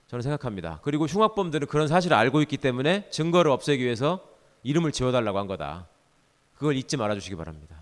저는 0.07 0.23
생각합니다. 0.23 0.79
그리고 0.83 1.07
흉악범들은 1.07 1.66
그런 1.66 1.88
사실을 1.88 2.16
알고 2.16 2.40
있기 2.42 2.57
때문에 2.57 3.11
증거를 3.11 3.51
없애기 3.51 3.83
위해서 3.83 4.21
이름을 4.62 4.92
지워달라고 4.92 5.40
한 5.40 5.49
거다. 5.49 5.88
그걸 6.55 6.77
잊지 6.77 6.97
말아주시기 6.97 7.35
바랍니다. 7.35 7.82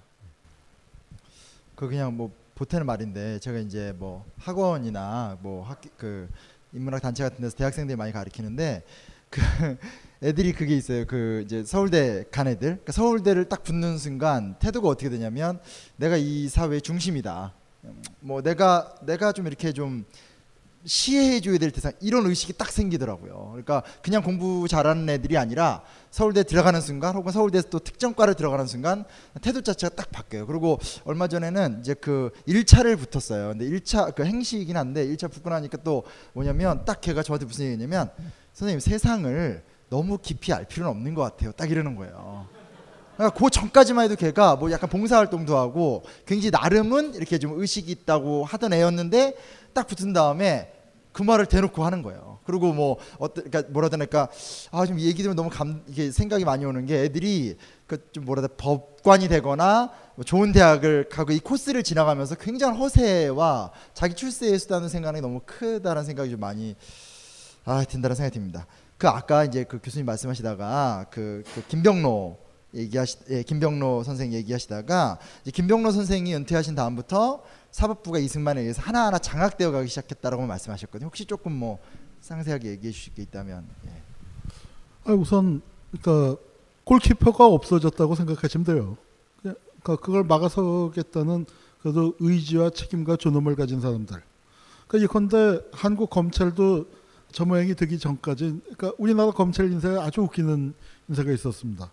그 1.81 1.89
그냥 1.89 2.15
뭐 2.15 2.31
보태는 2.57 2.85
말인데 2.85 3.39
제가 3.39 3.59
이제 3.59 3.95
뭐 3.97 4.27
학원이나 4.37 5.39
뭐 5.41 5.65
학기 5.65 5.89
그 5.97 6.29
인문학 6.75 7.01
단체 7.01 7.23
같은 7.23 7.41
데서 7.41 7.57
대학생들이 7.57 7.97
많이 7.97 8.13
가르치는데 8.13 8.85
그 9.31 9.41
애들이 10.23 10.53
그게 10.53 10.77
있어요. 10.77 11.07
그 11.07 11.41
이제 11.47 11.65
서울대 11.65 12.27
간 12.31 12.49
애들. 12.49 12.69
그러니까 12.69 12.93
서울대를 12.93 13.49
딱 13.49 13.63
붙는 13.63 13.97
순간 13.97 14.59
태도가 14.59 14.89
어떻게 14.89 15.09
되냐면 15.09 15.59
내가 15.97 16.19
이 16.19 16.51
사회의 16.51 16.83
중심이다. 16.83 17.55
뭐 18.21 18.43
내가 18.43 18.95
내가 19.07 19.33
좀 19.33 19.47
이렇게 19.47 19.73
좀 19.73 20.05
시해해 20.85 21.41
줘야 21.41 21.59
될 21.59 21.71
대상 21.71 21.93
이런 22.01 22.27
의식이 22.27 22.55
딱 22.55 22.71
생기더라고요. 22.73 23.49
그러니까 23.51 23.83
그냥 24.03 24.23
공부 24.23 24.67
잘하는 24.67 25.09
애들이 25.09 25.37
아니라 25.37 25.83
서울대 26.11 26.43
들어가는 26.43 26.81
순간 26.81 27.15
혹은 27.15 27.33
서울대에서 27.33 27.69
또 27.69 27.79
특정과를 27.79 28.35
들어가는 28.35 28.67
순간 28.67 29.05
태도 29.43 29.61
자체가 29.61 29.95
딱 29.95 30.11
바뀌어요. 30.11 30.47
그리고 30.47 30.79
얼마 31.05 31.29
전에는 31.29 31.81
이제 31.81 31.95
그 31.95 32.31
1차를 32.49 32.99
붙었어요. 32.99 33.49
근데 33.49 33.67
1차 33.67 34.15
그 34.15 34.25
행시이긴 34.25 34.77
한데 34.77 35.07
1차 35.07 35.31
붙고 35.31 35.51
나니까 35.51 35.79
또 35.85 36.05
뭐냐면 36.33 36.85
딱 36.85 37.01
걔가 37.01 37.23
저한테 37.23 37.45
무슨 37.45 37.67
얘기냐면 37.67 38.11
선생님 38.55 38.81
세상을 38.81 39.63
너무 39.91 40.19
깊이 40.19 40.53
알 40.53 40.65
필요는 40.65 40.91
없는 40.91 41.15
것 41.15 41.23
같아요. 41.23 41.53
딱 41.53 41.71
이러는 41.71 41.95
거예요. 41.97 42.47
그러니까 43.21 43.39
그 43.39 43.51
전까지만 43.51 44.07
해도 44.07 44.17
걔가 44.17 44.57
뭐 44.57 44.73
약간 44.73 44.89
봉사활동도 44.89 45.59
하고 45.59 46.03
굉장히 46.25 46.51
나름은 46.51 47.15
이렇게 47.15 47.39
좀 47.39 47.61
의식이 47.61 47.93
있다고 47.93 48.47
하던 48.47 48.73
애였는데 48.73 49.37
딱 49.73 49.87
붙은 49.87 50.13
다음에 50.13 50.73
그 51.13 51.23
말을 51.23 51.47
대놓고 51.47 51.85
하는 51.85 52.03
거예요. 52.03 52.39
그리고 52.45 52.73
뭐 52.73 52.97
어떤 53.19 53.45
그러니까 53.45 53.73
뭐라 53.73 53.89
되니까 53.89 54.29
아좀 54.71 54.99
얘기 55.01 55.17
들으면 55.23 55.37
너무 55.37 55.51
감 55.51 55.83
이게 55.89 56.11
생각이 56.11 56.45
많이 56.45 56.65
오는 56.65 56.87
게 56.87 57.03
애들이 57.05 57.57
그 57.87 57.99
좀 58.13 58.25
뭐라 58.25 58.43
해야 58.43 58.49
돼 58.49 58.55
법관이 58.57 59.29
되거나 59.29 59.91
뭐 60.15 60.25
좋은 60.25 60.53
대학을 60.53 61.09
가고 61.09 61.33
이 61.33 61.41
코스를 61.41 61.83
지나가면서 61.83 62.37
굉장한 62.37 62.77
허세와 62.77 63.73
자기 63.95 64.15
출세에 64.15 64.57
수다는 64.59 64.89
생각이 64.89 65.21
너무 65.21 65.41
크다는 65.45 66.05
생각이 66.05 66.31
좀 66.31 66.41
많이 66.41 66.77
아 67.65 67.85
든다는 67.85 68.17
생각이 68.17 68.35
듭니다. 68.35 68.67
그 68.97 69.09
아까 69.09 69.45
이제 69.45 69.65
그 69.65 69.81
교수님 69.83 70.07
말씀하시다가 70.07 71.07
그, 71.11 71.43
그 71.55 71.67
김병로 71.69 72.39
얘기하시 72.75 73.17
예, 73.31 73.43
김병로 73.43 74.05
선생 74.05 74.33
얘기하시다가 74.33 75.19
이제 75.43 75.51
김병로 75.51 75.91
선생이 75.91 76.35
은퇴하신 76.35 76.75
다음부터 76.75 77.43
사법부가 77.71 78.19
이승만에 78.19 78.61
의해서 78.61 78.83
하나하나 78.83 79.19
장악되어 79.19 79.71
가기 79.71 79.89
시작했다라고 79.89 80.47
말씀하셨거든요. 80.47 81.07
혹시 81.07 81.25
조금 81.25 81.53
뭐 81.53 81.79
상세하게 82.21 82.71
얘기해 82.71 82.93
주실 82.93 83.15
게 83.15 83.23
있다면. 83.23 83.67
예. 83.87 84.03
아, 85.05 85.13
우선 85.13 85.63
그러니까 85.91 86.41
골키퍼가 86.85 87.47
없어졌다고 87.47 88.15
생각하시면 88.15 88.65
돼요. 88.65 88.97
그러니까 89.43 89.97
그걸 89.97 90.25
막아서겠다는 90.25 91.47
그래도 91.81 92.15
의지와 92.19 92.71
책임과 92.71 93.17
존엄을 93.17 93.57
가진 93.57 93.81
사람들. 93.81 94.23
그러니까 94.87 95.05
예컨대 95.05 95.61
한국 95.73 96.11
검찰도 96.11 96.87
저 97.33 97.45
모양이 97.45 97.75
되기 97.75 97.99
전까지 97.99 98.61
그러니까 98.63 98.93
우리나라 98.99 99.31
검찰 99.31 99.71
인사에 99.71 99.97
아주 99.99 100.21
웃기는 100.23 100.75
인사가 101.09 101.33
있었습니다. 101.33 101.91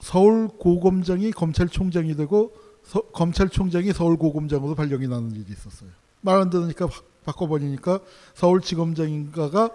서울 0.00 0.48
고검장이 0.48 1.30
검찰총장이 1.30 2.16
되고 2.16 2.52
서, 2.84 3.00
검찰총장이 3.12 3.92
서울고검장으로 3.92 4.74
발령이 4.74 5.08
나는 5.08 5.32
일이 5.32 5.46
있었어요. 5.50 5.90
말 6.20 6.40
안 6.40 6.50
들으니까 6.50 6.88
바꿔버리니까 7.24 8.00
서울지검장인가가 8.34 9.70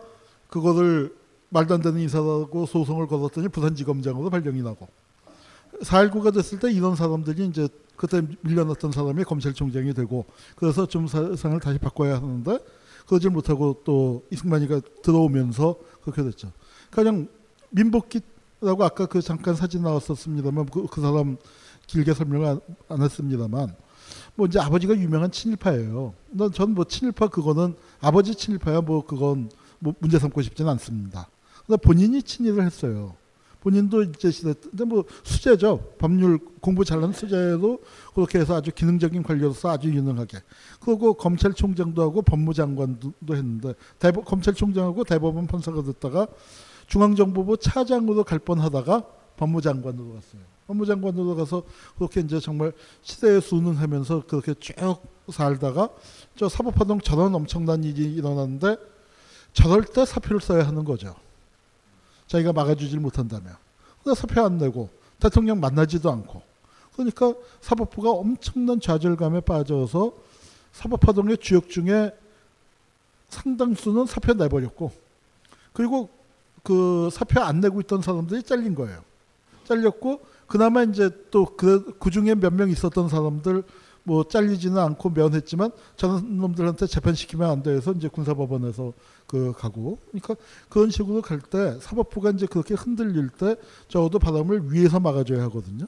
그거를 0.50 1.16
말도 1.50 1.76
안 1.76 1.82
되는 1.82 2.00
인사라고 2.00 2.66
소송을 2.66 3.08
걸었더니 3.08 3.48
부산지검장으로 3.50 4.30
발령이 4.30 4.62
나고 4.62 4.88
4.19가 5.82 6.34
됐을 6.34 6.60
때 6.60 6.72
이런 6.72 6.96
사람들이 6.96 7.46
이제 7.48 7.68
그때 7.96 8.22
밀려났던 8.42 8.92
사람이 8.92 9.24
검찰총장이 9.24 9.94
되고 9.94 10.26
그래서 10.56 10.86
좀 10.86 11.08
사상을 11.08 11.60
다시 11.60 11.80
바꿔야 11.80 12.18
하는데 12.18 12.60
그러질 13.08 13.30
못하고 13.30 13.82
또 13.84 14.24
이승만이가 14.32 14.82
들어오면서 15.04 15.78
그렇게 16.02 16.24
됐죠. 16.24 16.52
그냥 16.92 17.28
민복기라고 17.70 18.84
아까 18.84 19.06
그 19.06 19.22
잠깐 19.22 19.56
사진 19.56 19.84
나왔었습니다만 19.84 20.66
그, 20.68 20.88
그 20.88 21.02
사람 21.02 21.38
길게 21.88 22.14
설명을 22.14 22.46
안, 22.46 22.60
안, 22.90 23.02
했습니다만 23.02 23.76
뭐 24.36 24.46
이제 24.46 24.60
아버지가 24.60 24.96
유명한 24.96 25.32
친일파예요. 25.32 26.14
전뭐 26.54 26.86
친일파 26.86 27.30
그거는 27.30 27.76
아버지 28.00 28.36
친일파야 28.36 28.82
뭐 28.82 29.06
그건 29.06 29.50
뭐 29.80 29.94
문제 30.00 30.20
삼고 30.20 30.42
싶지는 30.42 30.72
않습니다. 30.72 31.28
그러나 31.66 31.78
본인이 31.78 32.22
친일을 32.22 32.64
했어요. 32.64 33.16
본인도 33.62 34.04
이제 34.04 34.32
시대 34.32 34.54
근데 34.54 34.86
뭐 34.86 35.04
수재죠. 35.24 35.94
법률 35.98 36.40
공부 36.62 36.86
잘하는 36.86 37.12
수재도 37.12 37.80
그렇게 38.14 38.40
해서 38.40 38.56
아주 38.56 38.72
기능적인 38.72 39.24
관료로서 39.24 39.70
아주 39.70 39.90
유능하게. 39.90 40.38
그리고 40.80 41.16
검찰총장도 41.16 42.02
하고 42.02 42.22
법무장관도 42.22 43.36
했는데 43.36 43.74
대법 44.00 44.26
검찰총장하고 44.26 45.04
대법원 45.04 45.48
판사가 45.48 45.82
됐다가 45.82 46.28
중앙정보부 46.88 47.58
차장으로 47.58 48.24
갈 48.24 48.40
뻔하다가 48.40 49.04
법무장관으로 49.36 50.14
갔어요. 50.14 50.57
법무장관으로 50.68 51.36
가서 51.36 51.64
그렇게 51.98 52.22
이제 52.22 52.40
정말 52.40 52.74
시대에 53.02 53.40
순응하면서 53.40 54.24
그렇게 54.28 54.54
쭉 54.56 54.76
살다가 55.30 55.90
저 56.36 56.48
사법화동 56.50 57.02
저런 57.02 57.34
엄청난 57.34 57.84
일이 57.84 58.14
일어났는데 58.14 58.78
저럴 59.54 59.86
때 59.86 60.06
사표를 60.06 60.42
써야 60.42 60.68
하는 60.68 60.84
거죠. 60.84 61.16
자기가 62.28 62.54
막아주질 62.54 63.00
못한다면. 63.00 63.56
근데 64.04 64.20
사표 64.20 64.42
안 64.44 64.58
내고 64.58 64.90
대통령 65.20 65.60
만나지도 65.60 66.12
않고. 66.12 66.42
그러니까 66.94 67.34
사법부가 67.62 68.12
엄청난 68.12 68.80
좌절감에 68.80 69.42
빠져서 69.42 70.14
사법화동의 70.74 71.38
주역 71.38 71.70
중에 71.70 72.12
상당수는 73.30 74.06
사표 74.06 74.34
내버렸고 74.34 74.92
그리고 75.74 76.10
그 76.64 77.10
사표 77.12 77.42
안 77.42 77.60
내고 77.60 77.80
있던 77.82 78.02
사람들이 78.02 78.44
잘린 78.44 78.76
거예요. 78.76 79.04
잘렸고 79.66 80.22
그나마 80.48 80.84
이제 80.84 81.10
또그 81.32 81.98
그 82.00 82.10
중에 82.10 82.36
몇 82.36 82.54
명 82.54 82.70
있었던 82.70 83.10
사람들 83.10 83.64
뭐 84.04 84.24
잘리지는 84.24 84.78
않고 84.78 85.10
면했지만 85.10 85.72
저런 85.98 86.38
놈들한테 86.38 86.88
재판시키면 86.88 87.50
안 87.50 87.62
돼서 87.64 87.92
이제 87.92 88.08
군사법원에서 88.08 88.94
그 89.28 89.52
가고 89.58 90.00
그러니까 90.12 90.36
그런 90.70 90.90
식으로 90.90 91.22
갈 91.22 91.42
때 91.42 91.78
사법부가 91.82 92.32
이제 92.32 92.46
그렇게 92.46 92.74
흔들릴 92.74 93.30
때 93.30 93.58
적어도 93.90 94.18
바람을 94.20 94.72
위에서 94.72 95.02
막아줘야 95.02 95.44
하거든요. 95.44 95.86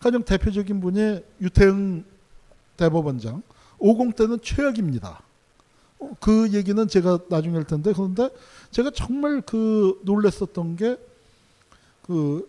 가장 0.00 0.24
대표적인 0.24 0.80
분이 0.80 1.20
유태응 1.40 2.04
대법원장 2.76 3.42
50 3.78 4.16
때는 4.16 4.38
최악입니다. 4.42 5.22
어, 6.00 6.10
그 6.20 6.50
얘기는 6.52 6.88
제가 6.88 7.20
나중에 7.28 7.54
할 7.54 7.64
텐데 7.64 7.92
그런데 7.92 8.30
제가 8.72 8.90
정말 8.90 9.40
그 9.42 10.00
놀랬었던 10.04 10.74
게 10.76 10.98
그 12.06 12.48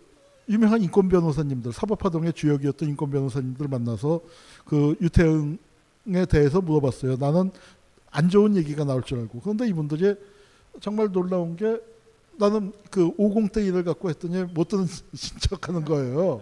유명한 0.49 0.81
인권 0.81 1.09
변호사님들 1.09 1.73
사법화동의 1.73 2.33
주역이었던 2.33 2.89
인권 2.89 3.09
변호사님들 3.09 3.67
만나서 3.67 4.21
그 4.65 4.95
유태응에 5.01 6.25
대해서 6.29 6.61
물어봤어요. 6.61 7.17
나는 7.17 7.51
안 8.11 8.29
좋은 8.29 8.55
얘기가 8.55 8.83
나올 8.85 9.03
줄 9.03 9.19
알고 9.19 9.41
그런데 9.41 9.67
이분들이 9.67 10.15
정말 10.79 11.11
놀라운 11.11 11.55
게 11.55 11.79
나는 12.37 12.73
그 12.91 13.15
50대 13.15 13.65
일을 13.65 13.83
갖고 13.83 14.09
했더니 14.09 14.43
못 14.53 14.67
듣는 14.67 14.85
척하는 15.39 15.83
거예요. 15.85 16.41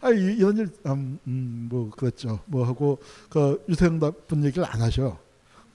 아 0.00 0.10
이, 0.10 0.38
런 0.40 0.56
일, 0.56 0.70
음, 0.86 1.18
음, 1.26 1.68
뭐 1.70 1.90
그랬죠. 1.90 2.40
뭐 2.46 2.66
하고 2.66 2.98
그 3.28 3.62
유태응 3.68 3.98
나쁜 3.98 4.44
얘기를 4.44 4.64
안 4.64 4.80
하셔. 4.80 5.18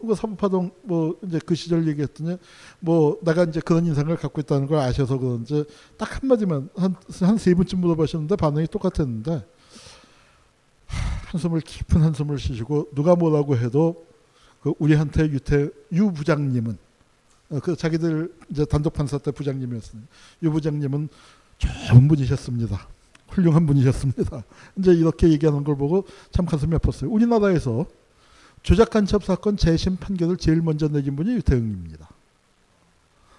그 0.07 0.15
사법파동 0.15 0.71
뭐 0.83 1.17
이제 1.25 1.39
그 1.45 1.55
시절 1.55 1.87
얘기했더니 1.87 2.37
뭐 2.79 3.17
내가 3.23 3.43
이제 3.43 3.59
그런 3.59 3.85
인상을 3.85 4.15
갖고 4.17 4.41
있다는 4.41 4.67
걸 4.67 4.79
아셔서 4.79 5.17
그런지 5.17 5.63
딱 5.97 6.21
한마디만 6.21 6.69
한 6.75 6.95
한 7.21 7.37
세 7.37 7.53
번쯤 7.53 7.79
물어보셨는데 7.81 8.35
반응이 8.35 8.67
똑같았는데 8.67 9.45
한숨을 11.31 11.61
깊은 11.61 12.01
한숨을 12.01 12.37
쉬시고 12.39 12.89
누가 12.93 13.15
뭐라고 13.15 13.55
해도 13.57 14.05
그 14.61 14.73
우리한테 14.79 15.23
유태 15.29 15.69
유 15.93 16.11
부장님은 16.11 16.77
어, 17.51 17.59
그 17.61 17.75
자기들 17.75 18.33
이제 18.49 18.65
단독 18.65 18.93
판사 18.93 19.17
때 19.17 19.31
부장님이었으니 19.31 20.01
유 20.43 20.51
부장님은 20.51 21.09
좋은 21.57 22.07
분이셨습니다. 22.07 22.87
훌륭한 23.29 23.65
분이셨습니다. 23.65 24.43
이제 24.77 24.91
이렇게 24.91 25.29
얘기하는 25.29 25.63
걸 25.63 25.77
보고 25.77 26.05
참 26.31 26.45
가슴이 26.45 26.75
아팠어요. 26.75 27.11
우리나라에서 27.11 27.85
조작 28.63 28.89
간 28.91 29.05
첩 29.05 29.23
사건 29.23 29.57
재심 29.57 29.97
판결을 29.97 30.37
제일 30.37 30.61
먼저 30.61 30.87
내긴 30.87 31.15
분이 31.15 31.31
유태응입니다. 31.35 32.09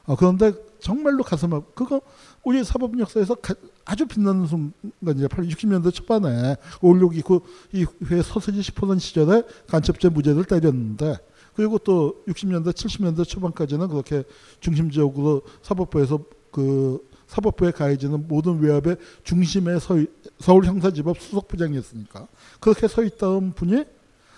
아, 0.05 0.17
그런데 0.19 0.53
정말로 0.81 1.23
가슴 1.23 1.55
아프 1.55 1.73
그거 1.75 2.01
우리 2.43 2.65
사법 2.65 2.99
역사에서 2.99 3.37
가, 3.37 3.55
아주 3.85 4.07
빛나는 4.07 4.47
순간이죠. 4.47 5.29
60년대 5.29 5.95
초반에 5.95 6.57
올록이 6.81 7.23
그이회 7.23 8.23
서서히 8.23 8.63
싶어던 8.63 8.99
시절에 8.99 9.45
간첩죄 9.69 10.09
무죄를 10.09 10.45
때렸는데 10.45 11.19
그리고 11.55 11.79
또 11.79 12.25
60년대 12.27 12.73
70년대 12.73 13.27
초반까지는 13.27 13.89
그렇게 13.89 14.25
중심적으로 14.61 15.43
사법부에서 15.63 16.25
그 16.51 16.99
사법부에 17.29 17.71
가해지는 17.71 18.27
모든 18.27 18.61
외압의 18.61 18.97
중심에 19.23 19.79
서 19.79 19.97
서울 20.39 20.65
형사지법 20.65 21.21
수석부장이었으니까 21.21 22.27
그렇게 22.61 22.89
서 22.89 23.03
있던 23.05 23.53
분이 23.53 23.85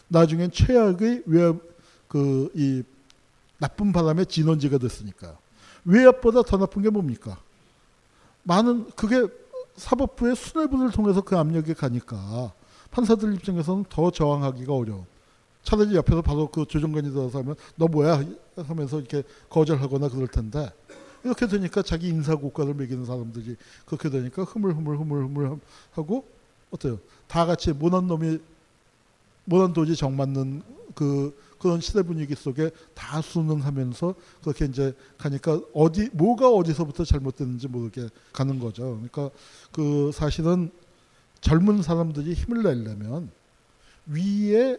나중엔 0.09 0.51
최악의 0.53 1.23
외압 1.27 1.57
그 2.09 2.51
이 2.55 2.83
나쁜 3.59 3.93
바람의 3.93 4.27
진원지가 4.27 4.79
됐으니까 4.79 5.37
외압보다 5.85 6.43
더 6.43 6.59
나쁜 6.59 6.83
게 6.83 6.91
뭡니까? 6.91 7.39
많은 8.43 8.91
그게 8.95 9.27
사법부의 9.77 10.37
수뇌부를 10.37 10.91
통해서 10.91 11.21
그 11.23 11.37
압력이 11.37 11.75
가니까 11.75 12.53
판사들 12.91 13.35
입장에서는 13.35 13.87
더 13.89 14.11
저항하기가 14.11 14.73
어려워. 14.73 15.07
차라리 15.63 15.97
옆에서 15.97 16.21
바로 16.21 16.47
그 16.49 16.67
조정관이 16.67 17.11
들어서 17.11 17.39
하면 17.39 17.55
너 17.77 17.87
뭐야 17.87 18.23
하면서 18.57 18.99
이렇게 18.99 19.23
거절하거나 19.49 20.11
그럴 20.11 20.29
텐데 20.29 20.71
이렇게 21.25 21.47
되니까 21.49 21.81
자기 21.83 22.09
인사고과를 22.09 22.75
매기는 22.75 23.05
사람들이 23.07 23.57
그렇게 23.87 24.11
되니까 24.11 24.45
흐물흐물 24.45 24.99
흐물흐물 24.99 25.59
하고 25.93 26.29
어때요? 26.71 26.99
다 27.27 27.47
같이 27.47 27.73
모난 27.73 28.07
놈이 28.07 28.39
모난 29.45 29.73
도지 29.73 29.97
정맞는 29.97 30.63
그 30.95 31.37
그런 31.59 31.81
시대 31.81 32.03
분위기 32.03 32.35
속에 32.35 32.71
다 32.95 33.23
순응하면서 33.23 34.15
그렇게 34.43 34.67
이제 34.67 34.95
가니까 35.17 35.61
어디 35.73 36.11
뭐가 36.13 36.51
어디서부터 36.51 37.05
잘못됐는지 37.05 37.69
모르게 37.69 38.09
가는 38.33 38.59
거죠. 38.59 38.83
그러니까 38.83 39.31
그 39.73 40.11
사실은 40.13 40.71
젊은 41.41 41.83
사람들이 41.83 42.35
힘을 42.35 42.63
내려면 42.63 43.31
위에 44.07 44.79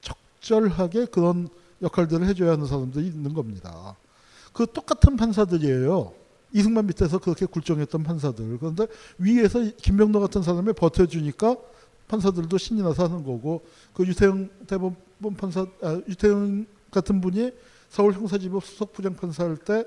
적절하게 0.00 1.06
그런 1.06 1.48
역할들을 1.82 2.26
해줘야 2.26 2.52
하는 2.52 2.66
사람들이 2.66 3.06
있는 3.06 3.34
겁니다. 3.34 3.96
그 4.52 4.66
똑같은 4.72 5.16
판사들이에요. 5.16 6.12
이승만 6.52 6.86
밑에서 6.86 7.18
그렇게 7.18 7.46
굴종했던 7.46 8.02
판사들. 8.02 8.58
그런데 8.58 8.86
위에서 9.18 9.60
김병도 9.76 10.20
같은 10.20 10.42
사람이 10.42 10.72
버텨주니까 10.72 11.56
판사들도 12.10 12.58
신이 12.58 12.82
나서 12.82 13.04
하는 13.04 13.22
거고 13.22 13.64
그 13.94 14.04
유태영 14.04 14.48
대법원 14.66 15.36
판사 15.36 15.66
아, 15.82 16.00
유태영 16.08 16.66
같은 16.90 17.20
분이 17.20 17.52
서울 17.88 18.12
형사지법 18.12 18.64
수석 18.64 18.92
부장 18.92 19.14
판사 19.14 19.44
할 19.44 19.56
때 19.56 19.84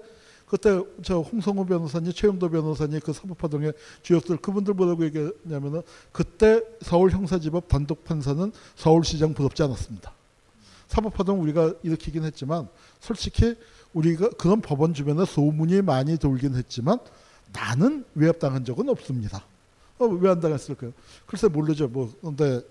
그때 0.53 0.79
저 1.01 1.21
홍성호 1.21 1.65
변호사님, 1.65 2.11
최영도 2.11 2.47
변호사님 2.47 2.99
그 2.99 3.11
사법파동의 3.11 3.73
주역들 4.03 4.37
그분들 4.37 4.75
뭐라고 4.75 5.03
얘기했냐면은 5.05 5.81
그때 6.11 6.61
서울 6.81 7.09
형사지법 7.09 7.67
단독 7.67 8.03
판사는 8.03 8.51
서울시장 8.75 9.33
부럽지 9.33 9.63
않았습니다. 9.63 10.13
사법파동 10.87 11.41
우리가 11.41 11.73
일으키긴 11.81 12.23
했지만 12.25 12.67
솔직히 12.99 13.55
우리가 13.93 14.29
그런 14.37 14.61
법원 14.61 14.93
주변에 14.93 15.25
소문이 15.25 15.81
많이 15.81 16.19
돌긴 16.19 16.53
했지만 16.53 16.99
나는 17.51 18.05
외압당한 18.13 18.63
적은 18.63 18.89
없습니다. 18.89 19.43
어, 20.05 20.07
왜 20.09 20.29
안 20.29 20.39
당했을까요? 20.39 20.93
글쎄 21.25 21.47
모르죠. 21.47 21.87
뭐 21.87 22.11
근데 22.21 22.61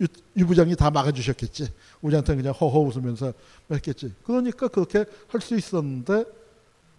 유, 0.00 0.06
유 0.36 0.46
부장이 0.46 0.76
다 0.76 0.90
막아주셨겠지. 0.90 1.72
우리한테 2.02 2.36
그냥 2.36 2.52
허허 2.54 2.80
웃으면서 2.80 3.32
했겠지. 3.70 4.12
그러니까 4.24 4.68
그렇게 4.68 5.04
할 5.28 5.40
수 5.40 5.56
있었는데 5.56 6.24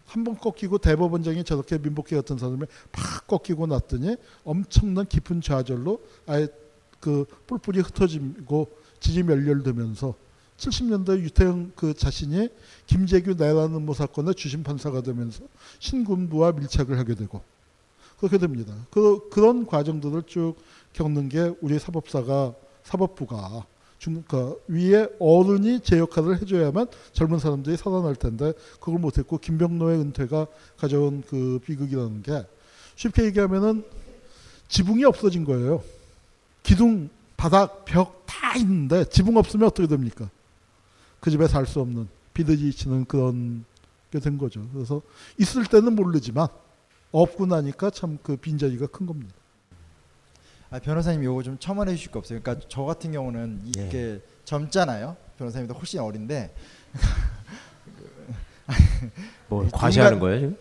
한 0.05 0.23
번 0.23 0.35
꺾이고 0.37 0.79
대법원장이 0.79 1.43
저렇게 1.43 1.77
민복희 1.77 2.15
같은 2.15 2.37
사람이 2.39 2.63
팍 2.91 3.27
꺾이고 3.27 3.67
났더니 3.67 4.15
엄청난 4.43 5.05
깊은 5.05 5.41
좌절로 5.41 6.01
아예 6.25 6.47
그 6.99 7.25
뿔뿔이 7.45 7.79
흩어지고 7.81 8.67
지지 8.99 9.21
멸렬되면서 9.23 10.15
70년대 10.57 11.19
유태영 11.21 11.73
그 11.75 11.93
자신이 11.93 12.49
김재규 12.87 13.35
내라는 13.37 13.85
모 13.85 13.93
사건의 13.93 14.33
주심 14.35 14.63
판사가 14.63 15.01
되면서 15.01 15.43
신군부와 15.77 16.53
밀착을 16.53 16.97
하게 16.97 17.13
되고 17.15 17.41
그렇게 18.19 18.37
됩니다. 18.37 18.73
그, 18.91 19.29
그런 19.29 19.65
과정들을 19.65 20.23
쭉 20.27 20.55
겪는 20.93 21.29
게 21.29 21.53
우리 21.61 21.79
사법사가 21.79 22.53
사법부가 22.83 23.65
중, 23.97 24.23
그 24.27 24.61
위에 24.67 25.07
어른이 25.19 25.81
제 25.81 25.97
역할을 25.99 26.41
해줘야만 26.41 26.87
젊은 27.11 27.39
사람들이 27.39 27.77
살아날 27.77 28.15
텐데 28.15 28.53
그걸 28.79 28.99
못했고 28.99 29.37
김병로의 29.37 29.99
은퇴가 29.99 30.47
가져온 30.77 31.23
그 31.27 31.59
비극이라는 31.65 32.23
게 32.23 32.45
쉽게 32.95 33.25
얘기하면은 33.25 33.83
지붕이 34.67 35.03
없어진 35.03 35.43
거예요. 35.45 35.83
기둥, 36.63 37.09
바닥, 37.35 37.85
벽 37.85 38.19
다 38.49 38.55
있는데 38.57 39.05
지붕 39.05 39.37
없으면 39.37 39.67
어떻게 39.67 39.87
됩니까? 39.87 40.29
그 41.19 41.29
집에 41.29 41.47
살 41.47 41.65
수 41.65 41.81
없는 41.81 42.07
비드지치는 42.33 43.05
그런 43.05 43.65
게 44.11 44.19
된 44.19 44.37
거죠. 44.37 44.65
그래서 44.73 45.01
있을 45.37 45.65
때는 45.65 45.95
모르지만 45.95 46.47
없고 47.11 47.45
나니까 47.47 47.89
참 47.89 48.19
그 48.21 48.35
빈자리가 48.37 48.87
큰 48.87 49.05
겁니다. 49.05 49.33
아, 50.71 50.77
변호사님 50.79 51.23
요거 51.23 51.41
좀 51.43 51.57
첨언해 51.59 51.95
주실 51.95 52.11
거 52.11 52.19
없어요? 52.19 52.39
그러니까 52.41 52.65
저 52.69 52.83
같은 52.83 53.11
경우는 53.11 53.61
이게 53.65 54.21
젊잖아요. 54.45 55.15
변호사님도 55.37 55.73
훨씬 55.73 55.99
어린데 55.99 56.53
뭐 59.47 59.67
과시하는 59.71 60.19
거예요 60.19 60.39
지금? 60.39 60.57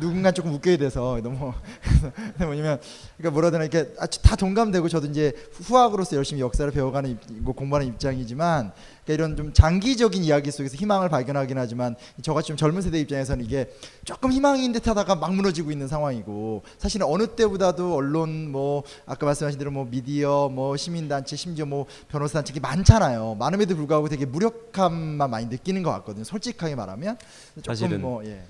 누군가 0.00 0.30
조금 0.30 0.52
웃겨야 0.54 0.76
돼서 0.76 1.18
너무 1.22 1.52
그래서 1.82 2.12
뭐냐면 2.44 2.80
그러니까 3.16 3.30
뭐라 3.32 3.50
되나 3.50 3.64
이렇게 3.64 3.92
아, 3.98 4.06
다 4.06 4.36
동감되고 4.36 4.88
저도 4.88 5.06
이제 5.06 5.32
후학으로서 5.52 6.16
열심히 6.16 6.40
역사를 6.40 6.70
배워가는 6.70 7.10
입, 7.10 7.44
공부하는 7.44 7.88
입장이지만 7.88 8.72
그러니까 9.04 9.14
이런 9.14 9.36
좀 9.36 9.52
장기적인 9.52 10.24
이야기 10.24 10.50
속에서 10.50 10.76
희망을 10.76 11.08
발견하긴 11.08 11.56
하지만 11.58 11.96
저같이 12.22 12.48
좀 12.48 12.56
젊은 12.56 12.82
세대 12.82 12.98
입장에서는 13.00 13.44
이게 13.44 13.70
조금 14.04 14.32
희망인 14.32 14.72
듯하다가 14.72 15.16
막 15.16 15.34
무너지고 15.34 15.70
있는 15.70 15.88
상황이고 15.88 16.62
사실은 16.78 17.06
어느 17.06 17.26
때보다도 17.28 17.94
언론 17.94 18.50
뭐 18.50 18.82
아까 19.06 19.26
말씀하신 19.26 19.58
대로 19.58 19.70
뭐 19.70 19.86
미디어 19.88 20.48
뭐 20.48 20.76
시민단체 20.76 21.36
심지어 21.36 21.64
뭐 21.64 21.86
변호사 22.08 22.34
단체 22.42 22.58
많잖아요. 22.60 23.36
많음에도 23.38 23.76
불구하고 23.76 24.08
되게 24.08 24.26
무력함만 24.26 25.30
많이 25.30 25.46
느끼는 25.46 25.82
것 25.82 25.90
같거든요. 25.90 26.24
솔직하게 26.24 26.74
말하면. 26.74 27.16
조금 27.56 27.74
사실은 27.74 28.00
뭐 28.00 28.24
예. 28.24 28.42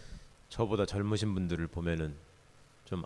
저보다 0.57 0.86
젊으신 0.86 1.34
분들을 1.34 1.66
보면은 1.66 2.14
좀 2.86 3.04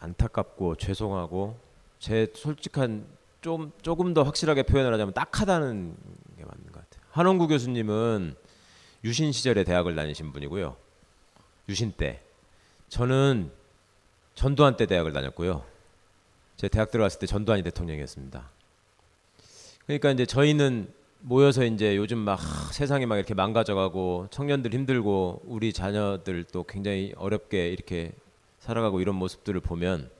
안타깝고 0.00 0.76
죄송하고 0.76 1.58
제 1.98 2.32
솔직한 2.34 3.06
좀 3.42 3.70
조금 3.82 4.14
더 4.14 4.22
확실하게 4.22 4.62
표현을 4.62 4.94
하자면 4.94 5.12
딱하다는 5.12 5.94
게 6.38 6.44
맞는 6.44 6.72
것 6.72 6.72
같아요. 6.72 7.04
한원구 7.10 7.48
교수님은 7.48 8.34
유신 9.04 9.30
시절에 9.30 9.64
대학을 9.64 9.94
다니신 9.94 10.32
분이고요. 10.32 10.74
유신 11.68 11.92
때 11.92 12.22
저는 12.88 13.52
전두환 14.34 14.78
때 14.78 14.86
대학을 14.86 15.12
다녔고요. 15.12 15.66
제 16.56 16.68
대학 16.68 16.90
들어갔을 16.90 17.20
때 17.20 17.26
전두환이 17.26 17.62
대통령이었습니다. 17.62 18.48
그러니까 19.84 20.10
이제 20.12 20.24
저희는 20.24 20.90
모여서 21.26 21.64
이제 21.64 21.96
요즘 21.96 22.18
막 22.18 22.38
세상이 22.70 23.06
막 23.06 23.16
이렇게 23.16 23.32
망가져가고 23.32 24.28
청년들 24.30 24.74
힘들고 24.74 25.40
우리 25.46 25.72
자녀들 25.72 26.44
또 26.52 26.64
굉장히 26.64 27.14
어렵게 27.16 27.70
이렇게 27.70 28.12
살아가고 28.58 29.00
이런 29.00 29.14
모습들을 29.14 29.58
보면 29.62 30.10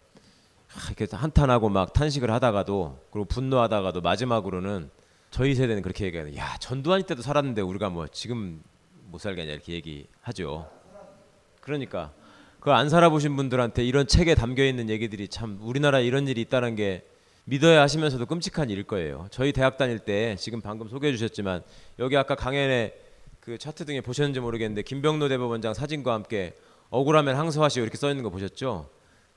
이렇게 0.87 1.15
한탄하고 1.15 1.69
막 1.69 1.93
탄식을 1.93 2.31
하다가도 2.31 3.01
그리고 3.11 3.27
분노하다가도 3.27 4.01
마지막으로는 4.01 4.89
저희 5.31 5.55
세대는 5.55 5.83
그렇게 5.83 6.07
얘기해요. 6.07 6.35
야 6.39 6.57
전두환 6.59 7.03
때도 7.03 7.21
살았는데 7.21 7.61
우리가 7.61 7.91
뭐 7.91 8.07
지금 8.09 8.63
못 9.11 9.19
살겠냐 9.19 9.53
이렇게 9.53 9.75
얘기하죠. 9.75 10.71
그러니까 11.61 12.13
그걸 12.61 12.77
안 12.77 12.89
살아보신 12.89 13.37
분들한테 13.37 13.85
이런 13.85 14.07
책에 14.07 14.35
담겨 14.35 14.65
있는 14.65 14.89
얘기들이 14.89 15.29
참 15.29 15.59
우리나라 15.61 16.01
이런 16.01 16.29
일이 16.29 16.41
있다는 16.41 16.77
게 16.77 17.05
믿어야 17.45 17.83
하시면서도 17.83 18.27
끔찍한 18.27 18.71
일일 18.71 18.85
거예요. 18.85 19.27
저희 19.31 19.53
대학 19.53 19.77
다닐 19.77 19.99
때 19.99 20.35
지금 20.39 20.63
방금 20.63 20.89
소개해 20.89 21.13
주셨지만 21.13 21.63
여기 21.99 22.17
아까 22.17 22.35
강연에 22.35 22.95
그 23.41 23.59
차트 23.59 23.85
등에 23.85 24.01
보셨는지 24.01 24.41
모르겠는데 24.41 24.83
김병로 24.83 25.29
대법원장 25.29 25.75
사진과 25.75 26.15
함께 26.15 26.55
억울하면 26.89 27.37
항소하시오 27.37 27.83
이렇게 27.83 27.99
써 27.99 28.09
있는 28.09 28.25
거 28.25 28.31
보셨죠? 28.31 28.89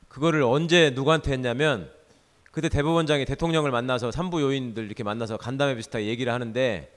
그거를 0.08 0.44
언제 0.44 0.92
누구한테 0.92 1.34
했냐면 1.34 1.90
그때 2.52 2.70
대법원장이 2.70 3.26
대통령을 3.26 3.72
만나서 3.72 4.12
산부 4.12 4.42
요인들 4.42 4.86
이렇게 4.86 5.04
만나서 5.04 5.36
간담회 5.36 5.76
비슷하게 5.76 6.06
얘기를 6.06 6.32
하는데 6.32 6.90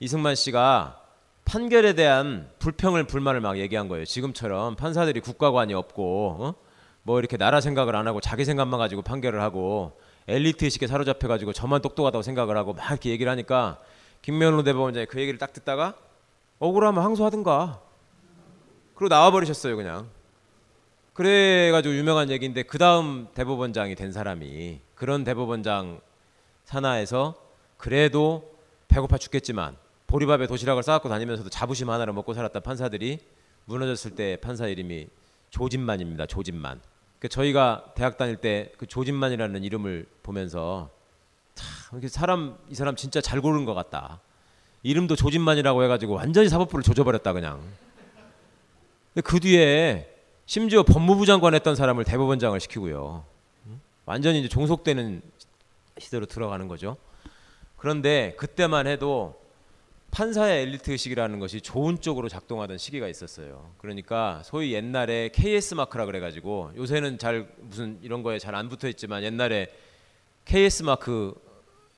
이승만 0.00 0.34
씨가 0.34 1.00
판결에 1.46 1.94
대한 1.94 2.50
불평을 2.58 3.04
불만을 3.04 3.40
막 3.40 3.58
얘기한 3.58 3.88
거예요. 3.88 4.04
지금처럼 4.04 4.76
판사들이 4.76 5.20
국가관이 5.20 5.72
없고 5.72 6.36
어? 6.40 6.54
뭐 7.04 7.18
이렇게 7.18 7.38
나라 7.38 7.60
생각을 7.62 7.96
안 7.96 8.06
하고 8.06 8.20
자기 8.20 8.44
생각만 8.44 8.78
가지고 8.78 9.00
판결을 9.02 9.40
하고 9.40 9.92
엘리트 10.28 10.64
의식에 10.64 10.86
사로잡혀 10.86 11.28
가지고 11.28 11.52
저만 11.52 11.82
똑똑하다고 11.82 12.22
생각을 12.22 12.56
하고 12.56 12.72
막 12.74 12.90
이렇게 12.90 13.10
얘기를 13.10 13.30
하니까 13.30 13.78
김명로 14.22 14.62
대법원장이 14.62 15.06
그 15.06 15.20
얘기를 15.20 15.38
딱 15.38 15.52
듣다가 15.52 15.94
억울하면 16.58 17.02
항소하든가 17.02 17.80
그리고 18.94 19.08
나와 19.08 19.30
버리셨어요 19.30 19.76
그냥 19.76 20.08
그래가지고 21.12 21.94
유명한 21.94 22.30
얘기인데 22.30 22.62
그 22.62 22.78
다음 22.78 23.28
대법원장이 23.34 23.94
된 23.94 24.12
사람이 24.12 24.80
그런 24.94 25.24
대법원장 25.24 26.00
산하에서 26.64 27.34
그래도 27.76 28.52
배고파 28.88 29.18
죽겠지만 29.18 29.76
보리밥에 30.06 30.46
도시락을 30.46 30.82
싸갖고 30.82 31.08
다니면서도 31.08 31.50
자부심 31.50 31.90
하나로 31.90 32.12
먹고 32.12 32.34
살았던 32.34 32.62
판사들이 32.62 33.18
무너졌을 33.64 34.14
때 34.14 34.36
판사 34.40 34.66
이름이 34.66 35.08
조진만입니다. 35.50 36.26
조진만. 36.26 36.80
그 37.22 37.28
저희가 37.28 37.84
대학 37.94 38.16
다닐 38.18 38.34
때 38.34 38.72
그 38.76 38.86
조진만이라는 38.88 39.62
이름을 39.62 40.06
보면서 40.24 40.90
참 41.54 42.00
사람 42.08 42.58
이 42.68 42.74
사람 42.74 42.96
진짜 42.96 43.20
잘 43.20 43.40
고른 43.40 43.64
것 43.64 43.74
같다. 43.74 44.20
이름도 44.82 45.14
조진만이라고 45.14 45.84
해가지고 45.84 46.14
완전히 46.14 46.48
사법부를 46.48 46.82
조져버렸다 46.82 47.32
그냥. 47.32 47.60
근데 49.14 49.20
그 49.22 49.38
뒤에 49.38 50.12
심지어 50.46 50.82
법무부 50.82 51.24
장관 51.24 51.54
했던 51.54 51.76
사람을 51.76 52.02
대법원장을 52.02 52.58
시키고요. 52.58 53.24
완전히 54.04 54.40
이제 54.40 54.48
종속되는 54.48 55.22
시대로 55.98 56.26
들어가는 56.26 56.66
거죠. 56.66 56.96
그런데 57.76 58.34
그때만 58.36 58.88
해도 58.88 59.40
판사의 60.12 60.64
엘리트 60.64 60.90
의식이라는 60.90 61.38
것이 61.40 61.62
좋은 61.62 61.98
쪽으로 61.98 62.28
작동하던 62.28 62.76
시기가 62.76 63.08
있었어요. 63.08 63.72
그러니까 63.78 64.42
소위 64.44 64.74
옛날에 64.74 65.30
KS 65.30 65.74
마크라 65.74 66.04
그래가지고 66.04 66.72
요새는 66.76 67.16
잘 67.16 67.48
무슨 67.56 67.98
이런 68.02 68.22
거에 68.22 68.38
잘 68.38 68.54
안 68.54 68.68
붙어 68.68 68.88
있지만 68.88 69.22
옛날에 69.22 69.68
KS 70.44 70.82
마크 70.82 71.34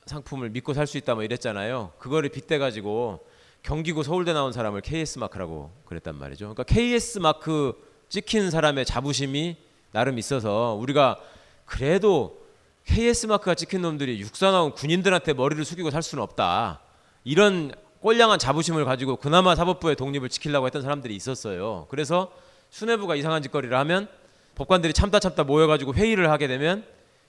상품을 0.06 0.50
믿고 0.50 0.74
살 0.74 0.86
수 0.86 0.96
있다 0.96 1.14
뭐 1.16 1.24
이랬잖아요. 1.24 1.94
그거를 1.98 2.28
빗대 2.28 2.58
가지고 2.58 3.26
경기고 3.64 4.04
서울대 4.04 4.32
나온 4.32 4.52
사람을 4.52 4.82
KS 4.82 5.18
마크라고 5.18 5.72
그랬단 5.86 6.16
말이죠. 6.16 6.54
그러니까 6.54 6.62
KS 6.62 7.18
마크 7.18 7.72
찍힌 8.08 8.52
사람의 8.52 8.84
자부심이 8.84 9.56
나름 9.90 10.18
있어서 10.20 10.78
우리가 10.80 11.18
그래도 11.64 12.40
KS 12.84 13.26
마크가 13.26 13.56
찍힌 13.56 13.82
놈들이 13.82 14.20
육사 14.20 14.52
나온 14.52 14.70
군인들한테 14.72 15.32
머리를 15.32 15.64
숙이고 15.64 15.90
살 15.90 16.00
수는 16.04 16.22
없다. 16.22 16.80
이런 17.24 17.72
꼴량한 18.04 18.38
자부심을 18.38 18.84
가지고 18.84 19.16
그나마 19.16 19.54
사법부의 19.54 19.96
독립을 19.96 20.28
지키려고 20.28 20.66
했던 20.66 20.82
사람들이 20.82 21.16
있었어요. 21.16 21.86
그래서 21.88 22.30
수뇌부가 22.68 23.14
이상한 23.16 23.40
짓거리를 23.40 23.74
하면 23.78 24.08
법관들이 24.56 24.92
참다 24.92 25.20
참다 25.20 25.44
모여가지고 25.44 25.94
회의를 25.94 26.30
하게 26.30 26.46
되면 26.46 26.84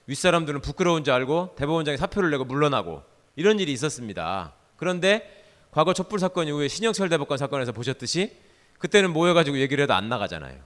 윗사람들은 0.06 0.60
부끄러운 0.60 1.02
줄 1.02 1.14
알고 1.14 1.54
대법원장이 1.56 1.96
사표를 1.96 2.30
내고 2.30 2.44
물러나고 2.44 3.02
이런 3.36 3.58
일이 3.58 3.72
있었습니다. 3.72 4.52
그런데 4.76 5.44
과거 5.70 5.94
촛불 5.94 6.18
사건 6.18 6.46
이후에 6.46 6.68
신영철 6.68 7.08
대법관 7.08 7.38
사건에서 7.38 7.72
보셨듯이 7.72 8.36
그때는 8.78 9.14
모여가지고 9.14 9.58
얘기를 9.58 9.82
해도 9.82 9.94
안 9.94 10.10
나가잖아요. 10.10 10.60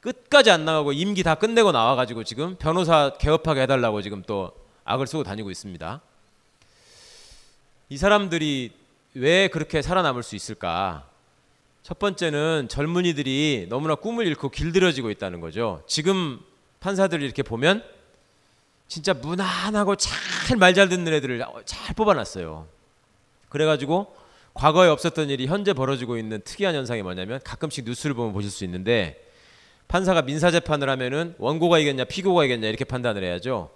끝까지 0.00 0.52
안 0.52 0.64
나가고 0.64 0.92
임기 0.92 1.24
다 1.24 1.34
끝내고 1.34 1.72
나와가지고 1.72 2.22
지금 2.22 2.54
변호사 2.54 3.10
개업하게 3.18 3.62
해달라고 3.62 4.00
지금 4.00 4.22
또 4.22 4.52
악을 4.84 5.08
쓰고 5.08 5.24
다니고 5.24 5.50
있습니다. 5.50 6.00
이 7.88 7.96
사람들이 7.96 8.81
왜 9.14 9.48
그렇게 9.48 9.82
살아남을 9.82 10.22
수 10.22 10.36
있을까? 10.36 11.08
첫 11.82 11.98
번째는 11.98 12.68
젊은이들이 12.70 13.66
너무나 13.68 13.94
꿈을 13.94 14.26
잃고 14.26 14.50
길들여지고 14.50 15.10
있다는 15.10 15.40
거죠. 15.40 15.82
지금 15.86 16.40
판사들을 16.80 17.22
이렇게 17.22 17.42
보면 17.42 17.82
진짜 18.88 19.14
무난하고 19.14 19.96
잘 19.96 20.58
말 20.58 20.74
잘 20.74 20.88
듣는 20.88 21.12
애들을 21.12 21.44
잘 21.64 21.94
뽑아놨어요. 21.94 22.66
그래가지고 23.48 24.14
과거에 24.54 24.88
없었던 24.88 25.30
일이 25.30 25.46
현재 25.46 25.72
벌어지고 25.72 26.18
있는 26.18 26.40
특이한 26.44 26.74
현상이 26.74 27.02
뭐냐면 27.02 27.40
가끔씩 27.42 27.84
뉴스를 27.84 28.14
보면 28.14 28.32
보실 28.32 28.50
수 28.50 28.64
있는데 28.64 29.22
판사가 29.88 30.22
민사 30.22 30.50
재판을 30.50 30.88
하면은 30.90 31.34
원고가 31.38 31.78
이겼냐 31.78 32.04
피고가 32.04 32.44
이겼냐 32.44 32.68
이렇게 32.68 32.84
판단을 32.84 33.24
해야죠. 33.24 33.70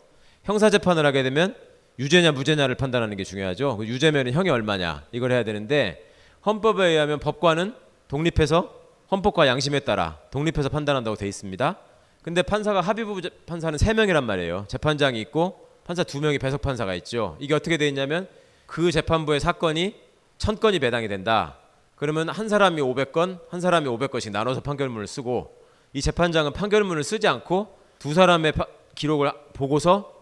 형사 0.45 0.71
재판을 0.71 1.05
하게 1.07 1.23
되면 1.23 1.55
유죄냐 1.99 2.33
무죄냐를 2.33 2.75
판단하는 2.75 3.17
게 3.17 3.25
중요하죠. 3.25 3.79
그 3.79 3.87
유죄면은 3.87 4.33
형이 4.33 4.51
얼마냐 4.51 5.05
이걸 5.13 5.33
해야 5.33 5.45
되는데 5.45 6.11
헌법에 6.45 6.87
의하면 6.87 7.19
법관은 7.19 7.75
독립해서 8.09 8.75
헌법과 9.11 9.47
양심에 9.47 9.81
따라 9.81 10.19
독립해서 10.31 10.69
판단한다고 10.69 11.17
돼 11.17 11.27
있습니다. 11.27 11.77
근데 12.23 12.43
판사가 12.43 12.81
합의부 12.81 13.21
판사는 13.47 13.79
세 13.79 13.95
명이란 13.95 14.25
말이에요. 14.25 14.65
재판장이 14.69 15.21
있고 15.23 15.69
판사 15.85 16.03
두 16.03 16.21
명이 16.21 16.39
배석 16.39 16.61
판사가 16.61 16.95
있죠. 16.97 17.37
이게 17.39 17.55
어떻게 17.55 17.77
돼 17.77 17.87
있냐면 17.89 18.29
그 18.67 18.91
재판부의 18.91 19.41
사건이 19.41 19.95
천 20.39 20.59
건이 20.59 20.81
배당이 20.81 21.09
된다. 21.09 21.59
그러면 21.95 22.29
한 22.29 22.49
사람이 22.49 22.83
500건, 22.83 23.41
한 23.49 23.61
사람이 23.61 23.87
500건씩 23.87 24.33
나눠서 24.33 24.61
판결문을 24.61 25.07
쓰고 25.07 25.57
이 25.93 26.03
재판장은 26.03 26.53
판결문을 26.53 27.05
쓰지 27.05 27.27
않고 27.27 27.79
두 27.99 28.13
사람의 28.13 28.53
파, 28.53 28.67
기록을 28.95 29.33
보고서 29.55 30.13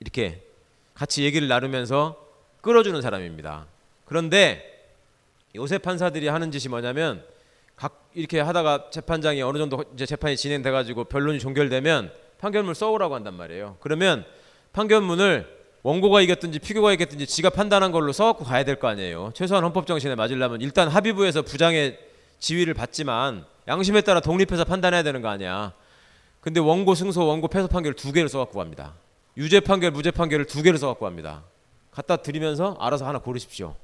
이렇게 0.00 0.45
같이 0.96 1.24
얘기를 1.24 1.46
나누면서 1.46 2.16
끌어주는 2.62 3.00
사람입니다. 3.02 3.66
그런데 4.06 4.72
요새 5.54 5.78
판사들이 5.78 6.28
하는 6.28 6.50
짓이 6.50 6.68
뭐냐면 6.70 7.22
각 7.76 8.08
이렇게 8.14 8.40
하다가 8.40 8.88
재판장이 8.90 9.42
어느 9.42 9.58
정도 9.58 9.84
이제 9.94 10.06
재판이 10.06 10.36
진행돼 10.36 10.70
가지고 10.70 11.04
변론이 11.04 11.38
종결되면 11.38 12.10
판결문 12.38 12.74
써오라고 12.74 13.14
한단 13.14 13.34
말이에요. 13.34 13.76
그러면 13.80 14.24
판결문을 14.72 15.54
원고가 15.82 16.22
이겼든지 16.22 16.58
피고가 16.60 16.92
이겼든지 16.92 17.26
지가 17.26 17.50
판단한 17.50 17.92
걸로 17.92 18.12
써갖고 18.12 18.44
가야 18.44 18.64
될 18.64 18.76
거 18.76 18.88
아니에요. 18.88 19.32
최소한 19.34 19.62
헌법 19.64 19.86
정신에 19.86 20.14
맞으려면 20.14 20.60
일단 20.62 20.88
합의부에서 20.88 21.42
부장의 21.42 21.98
지위를 22.38 22.74
받지만 22.74 23.44
양심에 23.68 24.00
따라 24.00 24.20
독립해서 24.20 24.64
판단해야 24.64 25.02
되는 25.02 25.20
거 25.22 25.28
아니야. 25.28 25.72
근데 26.40 26.60
원고 26.60 26.94
승소, 26.94 27.26
원고 27.26 27.48
패소 27.48 27.68
판결 27.68 27.94
두 27.94 28.12
개를 28.12 28.28
써갖고 28.28 28.58
갑니다. 28.58 28.94
유죄 29.36 29.60
판결, 29.60 29.90
무죄 29.90 30.10
판결을 30.10 30.46
두 30.46 30.62
개를 30.62 30.78
써갖고 30.78 31.04
갑니다. 31.04 31.44
갖다 31.90 32.16
드리면서 32.16 32.76
알아서 32.80 33.06
하나 33.06 33.18
고르십시오. 33.18 33.74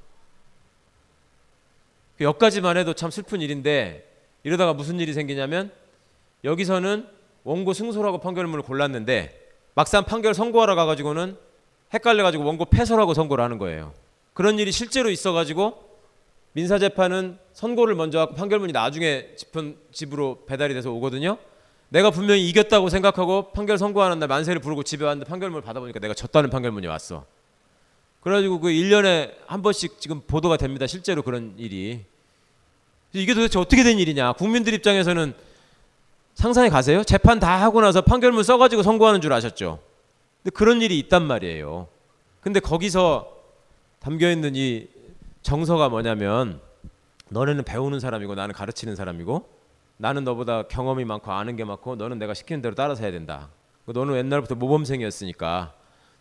그 2.17 2.25
여기까지만 2.25 2.77
해도 2.77 2.95
참 2.95 3.11
슬픈 3.11 3.41
일인데 3.41 4.09
이러다가 4.43 4.73
무슨 4.75 5.01
일이 5.01 5.13
생기냐면 5.13 5.73
여기서는 6.45 7.07
원고 7.45 7.73
승소라고 7.73 8.19
판결문을 8.19 8.63
골랐는데 8.63 9.41
막상 9.75 10.05
판결 10.05 10.35
선고하러 10.35 10.75
가가지고는 10.75 11.37
헷갈려가지고 11.95 12.45
원고 12.45 12.65
패소라고 12.67 13.15
선고를 13.15 13.43
하는 13.45 13.59
거예요. 13.59 13.93
그런 14.35 14.59
일이 14.59 14.73
실제로 14.73 15.11
있어가지고 15.11 15.91
민사재판은 16.53 17.39
선고를 17.53 17.95
먼저 17.95 18.21
하고 18.21 18.35
판결문이 18.35 18.73
나중에 18.73 19.35
집은 19.37 19.77
집으로 19.91 20.45
배달이 20.47 20.75
돼서 20.75 20.91
오거든요. 20.93 21.39
내가 21.93 22.11
분명히 22.11 22.49
이겼다고 22.49 22.89
생각하고 22.89 23.53
판결 23.53 23.77
선고하는 23.77 24.19
날 24.19 24.27
만세를 24.27 24.63
부르고 24.63 24.83
집에 24.83 25.05
왔는데 25.05 25.29
판결문을 25.29 25.61
받아보니까 25.61 26.01
내가 26.01 26.15
졌다는 26.15 26.49
판결문이 26.49 26.87
왔어. 26.87 27.27
그래가지고 28.23 28.61
그 28.61 28.69
1년에 28.71 29.35
한 29.47 29.61
번씩 29.61 30.01
지금 30.01 30.23
보도가 30.23 30.57
됩니다. 30.57 30.87
실제로 30.87 31.23
그런 31.23 31.53
일이. 31.59 32.03
이게 33.13 33.35
도대체 33.35 33.59
어떻게 33.59 33.83
된 33.83 33.99
일이냐. 33.99 34.33
국민들 34.33 34.73
입장에서는 34.73 35.35
상상해 36.35 36.71
가세요? 36.71 37.05
재판 37.05 37.39
다 37.39 37.61
하고 37.61 37.83
나서 37.83 38.01
판결문 38.01 38.43
써가지고 38.43 38.83
선고하는 38.83 39.21
줄 39.21 39.35
아셨죠? 39.35 39.79
근데 40.43 40.55
그런 40.55 40.81
일이 40.81 40.99
있단 40.99 41.23
말이에요. 41.23 41.89
근데 42.41 42.59
거기서 42.59 43.31
담겨 44.01 44.31
있는 44.31 44.57
이 44.57 44.87
정서가 45.43 45.91
뭐냐면 45.91 46.59
너네는 47.29 47.65
배우는 47.65 48.01
사람이고 48.01 48.35
나는 48.35 48.55
가르치는 48.55 48.97
사람이고 48.97 49.62
나는 49.97 50.25
너보다 50.25 50.63
경험이 50.65 51.05
많고 51.05 51.33
아는 51.33 51.57
게 51.57 51.65
많고 51.65 51.97
너는 51.97 52.19
내가 52.19 52.35
시키는 52.35 52.63
대로 52.63 52.75
따라서 52.75 53.03
해야 53.03 53.13
된다. 53.13 53.51
너는 53.87 54.17
옛날부터 54.17 54.55
모범생이었으니까 54.55 55.75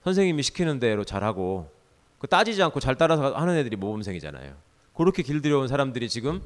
선생님이 0.03 0.43
시키는 0.43 0.80
대로 0.80 1.03
잘하고 1.03 1.72
그 2.19 2.28
따지지 2.28 2.61
않고 2.63 2.80
잘 2.80 2.95
따라서 2.95 3.34
하는 3.34 3.55
애들이 3.55 3.76
모범생이잖아요. 3.76 4.53
그렇게 4.93 5.24
길들여온 5.24 5.67
사람들이 5.67 6.09
지금 6.09 6.41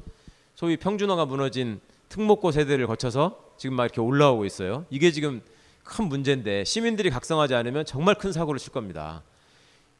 소위 0.54 0.76
평준화가 0.76 1.26
무너진 1.26 1.80
특목고 2.08 2.52
세대를 2.52 2.86
거쳐서 2.86 3.38
지금 3.56 3.76
막 3.76 3.84
이렇게 3.84 4.00
올라오고 4.00 4.44
있어요. 4.44 4.86
이게 4.90 5.10
지금 5.10 5.42
큰 5.82 6.06
문제인데 6.06 6.64
시민들이 6.64 7.10
각성하지 7.10 7.54
않으면 7.54 7.84
정말 7.84 8.14
큰 8.14 8.32
사고를 8.32 8.58
칠 8.58 8.72
겁니다. 8.72 9.22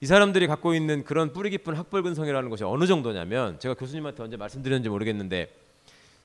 이 0.00 0.06
사람들이 0.06 0.46
갖고 0.46 0.74
있는 0.74 1.04
그런 1.04 1.32
뿌리 1.32 1.50
깊은 1.50 1.74
학벌 1.74 2.02
근성이라는 2.02 2.50
것이 2.50 2.64
어느 2.64 2.86
정도냐면 2.86 3.58
제가 3.58 3.74
교수님한테 3.74 4.22
언제 4.22 4.36
말씀드렸는지 4.36 4.88
모르겠는데 4.88 5.50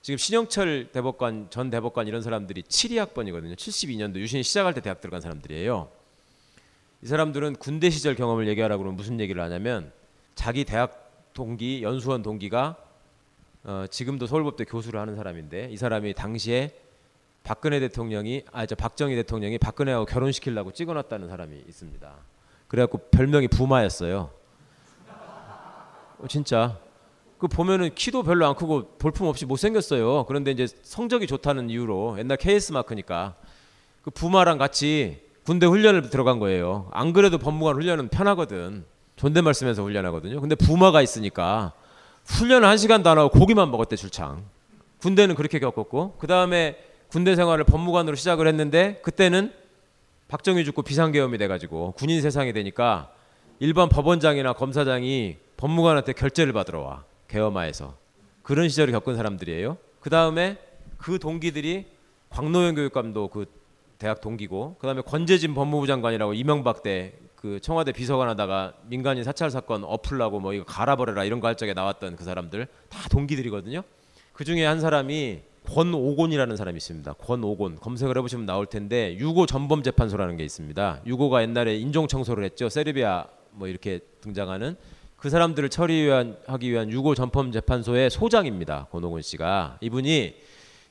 지금 0.02 0.18
신영철 0.18 0.90
대법관 0.92 1.48
전 1.52 1.70
대법관 1.70 2.08
이런 2.08 2.24
사람들이 2.24 2.64
72학번이거든요. 2.64 3.56
72년도 3.56 4.18
유신 4.18 4.42
시작할 4.42 4.74
때 4.74 4.82
대학 4.82 5.00
들어간 5.00 5.22
사람들이에요. 5.22 5.90
이 7.04 7.08
사람들은 7.08 7.58
군대 7.58 7.92
시절 7.92 8.16
경험을 8.16 8.48
얘기하라고 8.48 8.82
그러면 8.82 8.98
무슨 8.98 9.20
얘기를 9.20 9.42
하냐면 9.44 9.92
자기 10.34 10.66
대학 10.66 11.34
동기 11.34 11.84
연수원 11.84 12.24
동기가 12.24 12.78
어, 13.64 13.86
지금도 13.92 14.26
서울법대 14.26 14.66
교수를 14.66 15.00
하는 15.00 15.16
사람인데 15.16 15.70
이 15.72 15.78
사람이 15.78 16.16
당시에 16.16 16.72
박근혜 17.44 17.80
대통령이 17.80 18.44
아저 18.52 18.74
박정희 18.74 19.16
대통령이 19.16 19.60
박근혜하고 19.60 20.06
결혼시키려고 20.06 20.72
찍어놨다는 20.72 21.28
사람이 21.28 21.64
있습니다. 21.68 22.12
그래갖고 22.68 22.98
별명이 23.12 23.50
부마였어요. 23.50 24.32
어, 26.18 26.28
진짜 26.28 26.80
그 27.42 27.48
보면은 27.48 27.90
키도 27.96 28.22
별로 28.22 28.46
안 28.46 28.54
크고 28.54 28.98
볼품 29.00 29.26
없이 29.26 29.48
못 29.48 29.56
생겼어요. 29.56 30.26
그런데 30.28 30.52
이제 30.52 30.68
성적이 30.84 31.26
좋다는 31.26 31.72
이유로 31.72 32.18
옛날 32.20 32.38
KS 32.38 32.72
마크니까 32.72 33.34
그 34.04 34.12
부마랑 34.12 34.60
같이 34.60 35.20
군대 35.44 35.66
훈련을 35.66 36.12
들어간 36.12 36.38
거예요. 36.38 36.88
안 36.92 37.14
그래도 37.14 37.40
법무관 37.40 37.78
훈련은 37.78 38.10
편하거든. 38.10 38.86
존댓말 39.16 39.56
쓰면서 39.56 39.82
훈련하거든요. 39.82 40.40
근데 40.40 40.54
부마가 40.54 41.02
있으니까 41.02 41.74
훈련을 42.26 42.68
한 42.68 42.78
시간도 42.78 43.10
안 43.10 43.18
하고 43.18 43.30
고기만 43.30 43.72
먹었대 43.72 43.96
출창. 43.96 44.44
군대는 45.00 45.34
그렇게 45.34 45.58
겪었고 45.58 46.18
그 46.20 46.28
다음에 46.28 46.78
군대 47.08 47.36
생활을 47.36 47.64
법무관으로 47.64 48.16
시작을 48.18 48.48
했는데 48.48 49.02
그때는 49.02 49.52
박정희 50.28 50.64
죽고 50.64 50.84
비상계엄이 50.84 51.40
돼가지고 51.40 51.94
군인 51.98 52.22
세상이 52.22 52.54
되니까 52.54 53.10
일반 53.58 53.90
법원장이나 53.90 54.54
검사장이 54.54 55.38
법무관한테 55.58 56.14
결재를 56.14 56.54
받으러 56.54 56.82
와 56.82 57.04
계엄하에서 57.32 57.98
그런 58.44 58.70
시절을 58.70 58.92
겪은 58.94 59.16
사람들이에요. 59.16 59.78
그 60.00 60.10
다음에 60.10 60.58
그 60.98 61.20
동기들이 61.20 61.86
광노현 62.30 62.76
교육감도 62.76 63.30
그 63.30 63.46
대학 63.98 64.22
동기고 64.22 64.78
그 64.80 64.88
다음에 64.88 65.02
권재진 65.02 65.54
법무부 65.54 65.88
장관이라고 65.88 66.34
이명박 66.34 66.84
때 66.84 67.14
그 67.42 67.60
청와대 67.60 67.92
비서관 67.92 68.30
하다가 68.30 68.74
민간인 68.86 69.24
사찰 69.24 69.50
사건 69.50 69.84
엎으려고 69.84 70.40
뭐 70.40 70.54
이거 70.54 70.64
갈아버려라 70.64 71.24
이런 71.24 71.40
거 71.40 71.48
할 71.48 71.58
적에 71.58 71.74
나왔던 71.74 72.16
그 72.16 72.24
사람들 72.24 72.68
다 72.88 73.10
동기들이거든요. 73.10 73.82
그 74.32 74.46
중에 74.46 74.64
한 74.64 74.80
사람이 74.80 75.42
권오곤이라는 75.68 76.56
사람이 76.56 76.78
있습니다. 76.78 77.14
권오곤 77.14 77.78
검색을 77.78 78.16
해보시면 78.18 78.46
나올 78.46 78.68
텐데 78.68 79.16
유고 79.18 79.48
전범 79.48 79.82
재판소라는 79.82 80.38
게 80.38 80.46
있습니다. 80.46 81.02
유고가 81.08 81.42
옛날에 81.42 81.78
인종 81.78 82.08
청소를 82.08 82.44
했죠. 82.44 82.70
세르비아 82.70 83.26
뭐 83.54 83.68
이렇게 83.68 84.02
등장하는 84.22 84.76
그 85.22 85.30
사람들을 85.30 85.70
처리하기 85.70 86.72
위한 86.72 86.90
유고 86.90 87.14
전범 87.14 87.52
재판소의 87.52 88.10
소장입니다. 88.10 88.88
권오곤 88.92 89.22
씨가 89.22 89.78
이분이 89.80 90.34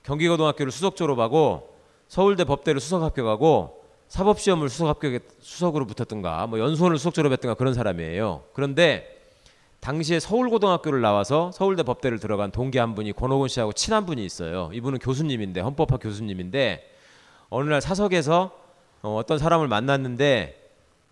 경기고등학교를 0.04 0.70
수석 0.70 0.94
졸업하고 0.94 1.74
서울대 2.06 2.44
법대를 2.44 2.80
수석 2.80 3.02
합격하고 3.02 3.82
사법 4.06 4.38
시험을 4.38 4.68
수석 4.68 4.86
합격 4.86 5.20
수석으로 5.40 5.84
붙었던가 5.84 6.46
뭐 6.46 6.60
연수원을 6.60 6.96
수석 6.98 7.12
졸업했던가 7.12 7.54
그런 7.54 7.74
사람이에요. 7.74 8.44
그런데 8.52 9.18
당시에 9.80 10.20
서울고등학교를 10.20 11.00
나와서 11.00 11.50
서울대 11.52 11.82
법대를 11.82 12.20
들어간 12.20 12.52
동기 12.52 12.78
한 12.78 12.94
분이 12.94 13.14
권오곤 13.14 13.48
씨하고 13.48 13.72
친한 13.72 14.06
분이 14.06 14.24
있어요. 14.24 14.70
이분은 14.72 15.00
교수님인데 15.00 15.60
헌법학 15.60 15.98
교수님인데 16.00 16.88
어느 17.48 17.68
날 17.68 17.80
사석에서 17.80 18.52
어, 19.02 19.16
어떤 19.16 19.38
사람을 19.38 19.66
만났는데 19.66 20.59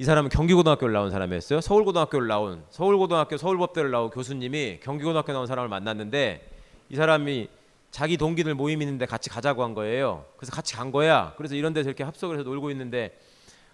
이 0.00 0.04
사람은 0.04 0.30
경기고등학교를 0.30 0.94
나온 0.94 1.10
사람이었어요. 1.10 1.60
서울고등학교를 1.60 2.28
나온 2.28 2.62
서울고등학교 2.70 3.36
서울법대를 3.36 3.90
나온 3.90 4.10
교수님이 4.10 4.78
경기고등학교 4.80 5.32
나온 5.32 5.48
사람을 5.48 5.68
만났는데 5.68 6.48
이 6.88 6.94
사람이 6.94 7.48
자기 7.90 8.16
동기들 8.16 8.54
모임 8.54 8.80
있는데 8.80 9.06
같이 9.06 9.28
가자고 9.28 9.64
한 9.64 9.74
거예요. 9.74 10.24
그래서 10.36 10.52
같이 10.52 10.76
간 10.76 10.92
거야. 10.92 11.34
그래서 11.36 11.56
이런 11.56 11.72
데서 11.72 11.88
이렇게 11.88 12.04
합석을 12.04 12.36
해서 12.36 12.48
놀고 12.48 12.70
있는데 12.70 13.18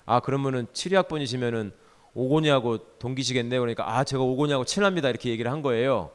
아 0.07 0.21
그러면은 0.21 0.67
7위학번이시면은 0.73 1.73
오곤이하고 2.15 2.79
동기시겠네 2.99 3.59
그러니까 3.59 3.95
아 3.95 4.03
제가 4.03 4.23
오곤이하고 4.23 4.65
친합니다 4.65 5.11
이렇게 5.11 5.29
얘기를 5.29 5.53
한 5.53 5.61
거예요. 5.61 6.11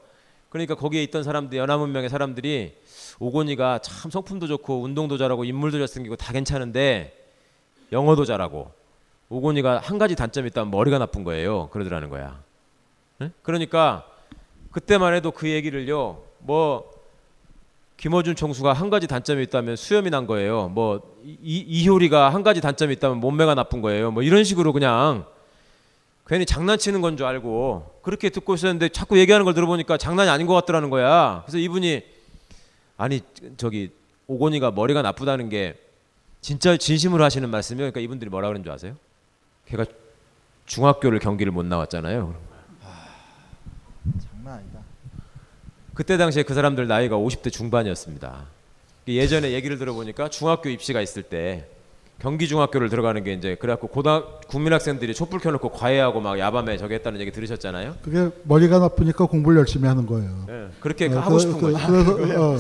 그러니까 0.50 0.74
거기에 0.74 1.04
있던 1.04 1.22
사람들 1.22 1.56
연합문명의 1.56 2.10
사람들이 2.10 2.78
오곤이가 3.20 3.78
참 3.84 4.10
성품도 4.10 4.48
좋고 4.48 4.82
운동도 4.82 5.20
잘하고 5.20 5.44
인물도 5.44 5.78
잘생기고 5.78 6.16
다 6.16 6.34
괜찮은데 6.34 7.16
영어도 7.92 8.26
잘하고 8.26 8.79
오곤이가 9.30 9.80
한 9.80 9.98
가지 9.98 10.16
단점이 10.16 10.48
있다면 10.48 10.72
머리가 10.72 10.98
나쁜 10.98 11.24
거예요. 11.24 11.70
그러더라는 11.70 12.10
거야. 12.10 12.42
응? 13.22 13.32
그러니까 13.44 14.06
그때만 14.72 15.14
해도 15.14 15.32
그 15.32 15.50
얘기를요. 15.50 16.22
뭐 16.40 16.90
김어준 17.98 18.36
총수가 18.36 18.72
한 18.74 18.90
가지 18.90 19.08
단점이 19.08 19.44
있다면 19.44 19.76
수염이 19.76 20.10
난 20.10 20.26
거예요. 20.26 20.70
뭐 20.70 21.02
이, 21.24 21.60
이효리가 21.68 22.30
한 22.34 22.44
가지 22.44 22.62
단점이 22.62 22.94
있다면 22.94 23.20
몸매가 23.20 23.56
나쁜 23.56 23.82
거예요. 23.82 24.12
뭐 24.12 24.24
이런 24.24 24.44
식으로 24.44 24.74
그냥 24.74 25.26
괜히 26.26 26.46
장난치는 26.46 27.02
건 27.02 27.18
줄 27.18 27.26
알고 27.26 28.00
그렇게 28.04 28.30
듣고 28.30 28.54
있었는데 28.56 28.90
자꾸 28.90 29.20
얘기하는 29.20 29.46
걸 29.46 29.54
들어보니까 29.54 29.98
장난이 29.98 30.30
아닌 30.30 30.48
것 30.48 30.54
같더라는 30.54 30.90
거야. 30.90 31.42
그래서 31.46 31.58
이분이 31.58 32.04
아니 32.98 33.22
저기 33.58 33.92
오곤이가 34.28 34.72
머리가 34.72 35.02
나쁘다는 35.02 35.50
게 35.50 35.76
진짜 36.42 36.78
진심으로 36.78 37.24
하시는 37.24 37.50
말씀이요. 37.50 37.82
그러니까 37.82 38.00
이분들이 38.00 38.30
뭐라 38.30 38.48
그러는 38.48 38.64
줄 38.64 38.72
아세요? 38.72 38.96
걔가 39.70 39.86
중학교를 40.66 41.20
경기를 41.20 41.52
못 41.52 41.66
나왔잖아요. 41.66 42.36
장난 44.32 44.54
아니다. 44.60 44.80
그때 45.94 46.18
당시에 46.18 46.44
그 46.44 46.54
사람들 46.54 46.88
나이가 46.88 47.18
50대 47.18 47.52
중반이었습니다. 47.52 48.46
예전에 49.08 49.52
얘기를 49.52 49.78
들어보니까 49.78 50.30
중학교 50.30 50.70
입시가 50.70 51.02
있을 51.02 51.24
때 51.24 51.68
경기 52.20 52.48
중학교를 52.48 52.90
들어가는 52.90 53.24
게 53.24 53.34
이제 53.34 53.56
그래갖고 53.56 53.88
고등 53.88 54.24
국민학생들이 54.48 55.14
촛불 55.16 55.40
켜놓고 55.40 55.72
과외하고 55.72 56.20
막 56.20 56.38
야밤에 56.38 56.78
저기 56.78 56.94
했다는 56.96 57.20
얘기 57.22 57.32
들으셨잖아요. 57.32 57.96
그게 58.02 58.30
머리가 58.44 58.80
나쁘니까 58.80 59.26
공부를 59.26 59.60
열심히 59.60 59.88
하는 59.88 60.06
거예요. 60.06 60.44
네, 60.48 60.68
그렇게 60.80 61.08
어, 61.08 61.20
하고 61.20 61.36
그- 61.36 61.40
싶은 61.40 61.60
그- 61.60 61.72
거죠. 61.72 61.88
그 61.88 62.22
래서 62.24 62.52
어, 62.52 62.58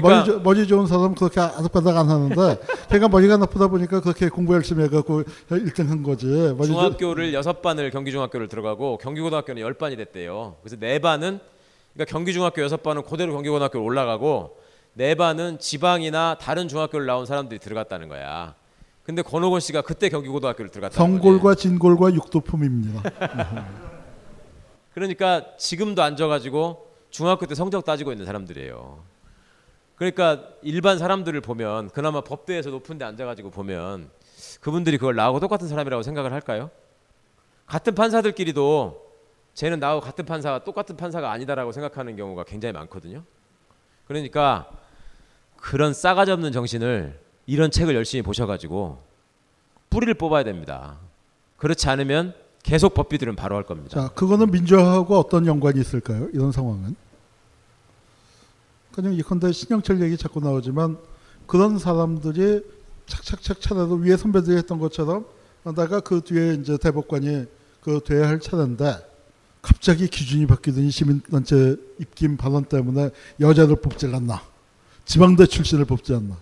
그러니까 0.00 0.08
그러니까- 0.08 0.08
머리, 0.08 0.24
좋- 0.24 0.42
머리 0.42 0.66
좋은 0.66 0.86
사람은 0.86 1.14
그렇게 1.14 1.40
아득바득 1.40 1.96
안 1.96 2.08
하는데 2.10 2.58
걔가 2.90 3.08
머리가 3.08 3.36
나쁘다 3.36 3.68
보니까 3.68 4.00
그렇게 4.00 4.28
공부 4.28 4.54
열심히 4.54 4.84
해갖고 4.84 5.22
1등 5.50 5.88
한 5.88 6.02
거지. 6.02 6.26
중학교를 6.26 7.34
여섯 7.34 7.62
반을 7.62 7.90
경기 7.90 8.10
중학교를 8.10 8.48
들어가고 8.48 8.98
경기 8.98 9.20
고등학교는 9.20 9.60
열 9.62 9.74
반이 9.74 9.96
됐대요. 9.96 10.56
그래서 10.62 10.76
네 10.78 10.98
반은 10.98 11.40
그러니까 11.94 12.10
경기 12.10 12.32
중학교 12.32 12.62
여섯 12.62 12.82
반은 12.82 13.02
그대로 13.04 13.32
경기 13.32 13.48
고등학교 13.48 13.82
올라가고 13.82 14.56
네 14.94 15.14
반은 15.14 15.58
지방이나 15.58 16.36
다른 16.40 16.68
중학교를 16.68 17.06
나온 17.06 17.26
사람들이 17.26 17.58
들어갔다는 17.60 18.08
거야. 18.08 18.54
근데 19.04 19.20
권오건 19.22 19.60
씨가 19.60 19.82
그때 19.82 20.08
경기 20.08 20.28
고등학교를 20.28 20.70
들어갔다는 20.70 21.12
거지. 21.18 21.22
성골과 21.22 21.54
진골과 21.56 22.14
육도품입니다. 22.14 23.02
그러니까 24.94 25.44
지금도 25.58 26.02
앉아가지고 26.02 26.86
중학교 27.10 27.46
때 27.46 27.54
성적 27.54 27.84
따지고 27.84 28.12
있는 28.12 28.26
사람들이에요. 28.26 28.98
그러니까 30.02 30.48
일반 30.62 30.98
사람들을 30.98 31.40
보면 31.42 31.90
그나마 31.90 32.22
법대에서 32.22 32.70
높은 32.70 32.98
데 32.98 33.04
앉아가지고 33.04 33.50
보면 33.50 34.10
그분들이 34.60 34.98
그걸 34.98 35.14
나하고 35.14 35.38
똑같은 35.38 35.68
사람이라고 35.68 36.02
생각을 36.02 36.32
할까요? 36.32 36.72
같은 37.66 37.94
판사들끼리도 37.94 39.00
쟤는 39.54 39.78
나하고 39.78 40.00
같은 40.00 40.24
판사가 40.24 40.64
똑같은 40.64 40.96
판사가 40.96 41.30
아니다라고 41.30 41.70
생각하는 41.70 42.16
경우가 42.16 42.42
굉장히 42.42 42.72
많거든요. 42.72 43.22
그러니까 44.08 44.68
그런 45.56 45.94
싸가지 45.94 46.32
없는 46.32 46.50
정신을 46.50 47.20
이런 47.46 47.70
책을 47.70 47.94
열심히 47.94 48.22
보셔가지고 48.22 48.98
뿌리를 49.88 50.12
뽑아야 50.14 50.42
됩니다. 50.42 50.96
그렇지 51.58 51.88
않으면 51.88 52.34
계속 52.64 52.94
법비들은 52.94 53.36
바로 53.36 53.54
할 53.54 53.62
겁니다. 53.62 54.08
자, 54.08 54.08
그거는 54.14 54.50
민주화하고 54.50 55.16
어떤 55.16 55.46
연관이 55.46 55.80
있을까요? 55.80 56.26
이런 56.32 56.50
상황은? 56.50 56.96
그냥 58.92 59.14
이컨대 59.14 59.52
신영철 59.52 60.00
얘기 60.02 60.16
자꾸 60.16 60.40
나오지만 60.40 60.98
그런 61.46 61.78
사람들이 61.78 62.62
착착착 63.06 63.60
차례도 63.60 63.94
위에 63.96 64.16
선배들이 64.16 64.56
했던 64.56 64.78
것처럼 64.78 65.24
내가 65.64 66.00
그 66.00 66.20
뒤에 66.20 66.54
이제 66.54 66.76
대법관이 66.76 67.46
그 67.80 68.00
돼야 68.04 68.28
할 68.28 68.38
차례인데 68.38 68.96
갑자기 69.60 70.08
기준이 70.08 70.46
바뀌더니 70.46 70.90
시민단체 70.90 71.76
입김 71.98 72.36
발언 72.36 72.64
때문에 72.64 73.10
여자를 73.40 73.76
뽑질 73.76 74.14
않나 74.14 74.42
지방대 75.04 75.46
출신을 75.46 75.84
뽑지 75.84 76.14
않나 76.14 76.36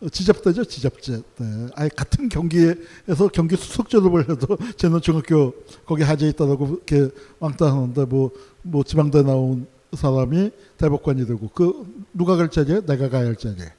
어, 0.00 0.08
지잡대죠 0.08 0.64
지잡대 0.64 1.22
네. 1.38 1.68
아예 1.74 1.88
같은 1.88 2.28
경기에서 2.28 3.28
경기 3.32 3.56
수석 3.56 3.88
졸업을 3.88 4.28
해도 4.28 4.58
쟤는 4.76 5.00
중학교 5.00 5.54
거기 5.86 6.02
하재 6.02 6.28
있다라고 6.28 6.66
이렇게 6.66 7.08
왕따하는데 7.38 8.04
뭐 8.06 8.30
뭐 8.62 8.84
지방대 8.84 9.22
나온 9.22 9.66
사람이 9.94 10.50
대법관이 10.78 11.26
되고 11.26 11.48
그 11.48 12.04
누가 12.12 12.36
갈 12.36 12.50
자리에 12.50 12.80
내가 12.86 13.08
가야 13.08 13.26
할 13.26 13.36
자리에 13.36 13.72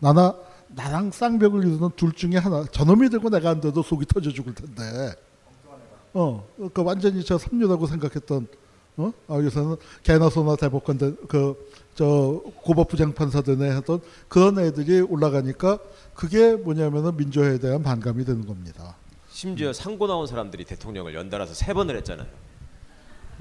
나나 0.00 0.36
나랑 0.68 1.10
쌍벽을 1.10 1.64
이루는 1.64 1.90
둘 1.96 2.12
중에 2.12 2.36
하나 2.36 2.64
저놈이 2.64 3.10
되고 3.10 3.28
내가 3.28 3.50
안 3.50 3.60
돼도 3.60 3.82
속이 3.82 4.06
터져 4.06 4.30
죽을 4.30 4.54
텐데 4.54 5.14
어 6.14 6.46
그러니까 6.56 6.82
완전히 6.82 7.24
저 7.24 7.38
삼류라고 7.38 7.86
생각했던 7.86 8.46
어 8.98 9.12
아, 9.28 9.36
요새는 9.36 9.76
개나 10.02 10.28
소나 10.30 10.56
대법관 10.56 10.98
그 11.28 11.56
저 11.94 12.42
고법부장 12.62 13.12
판사 13.12 13.42
되네 13.42 13.68
하던 13.70 14.00
그런 14.28 14.58
애들이 14.58 15.00
올라가니까 15.00 15.78
그게 16.14 16.54
뭐냐면은 16.54 17.16
민주화에 17.16 17.58
대한 17.58 17.82
반감이 17.82 18.24
되는 18.24 18.46
겁니다. 18.46 18.96
심지어 19.28 19.72
상고 19.72 20.06
나온 20.06 20.26
사람들이 20.26 20.64
대통령을 20.64 21.14
연달아서 21.14 21.54
세 21.54 21.74
번을 21.74 21.96
했잖아요. 21.98 22.26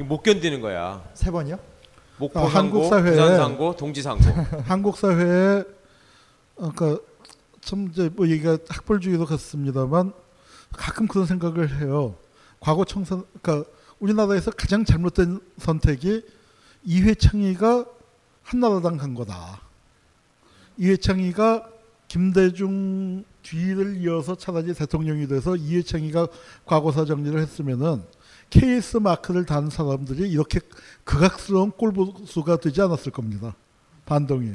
못 0.01 0.21
견디는 0.23 0.61
거야. 0.61 1.03
세 1.13 1.31
번이요? 1.31 1.57
목포 2.17 2.39
아, 2.39 2.45
한국 2.45 2.83
상고, 2.83 2.89
사회에 2.89 3.11
부산 3.11 3.37
상고, 3.37 3.75
동지 3.75 4.01
상고. 4.01 4.23
한국 4.65 4.97
사회에 4.97 5.63
그러니까 6.55 6.97
참 7.61 7.89
이제 7.91 8.09
뭐 8.15 8.27
얘기가 8.27 8.57
학벌주의도 8.69 9.25
같습니다만 9.25 10.13
가끔 10.71 11.07
그런 11.07 11.25
생각을 11.25 11.79
해요. 11.81 12.15
과거 12.59 12.85
청선 12.85 13.23
그러니까 13.41 13.69
우리나라에서 13.99 14.51
가장 14.51 14.85
잘못된 14.85 15.39
선택이 15.57 16.23
이회창이가 16.83 17.85
한나라당 18.43 18.97
간 18.97 19.13
거다. 19.13 19.61
이회창이가 20.77 21.69
김대중 22.07 23.23
뒤를 23.43 23.97
이어서 23.97 24.35
차라리 24.35 24.73
대통령이 24.73 25.27
돼서 25.27 25.55
이회창이가 25.55 26.27
과거사 26.65 27.05
정리를 27.05 27.39
했으면은 27.39 28.03
KS 28.51 28.97
마크를 28.97 29.45
단 29.45 29.69
사람들이 29.69 30.29
이렇게 30.29 30.59
극악스러운 31.03 31.71
꼴보수가 31.71 32.57
되지 32.57 32.81
않았을 32.81 33.11
겁니다. 33.11 33.55
반동이. 34.05 34.51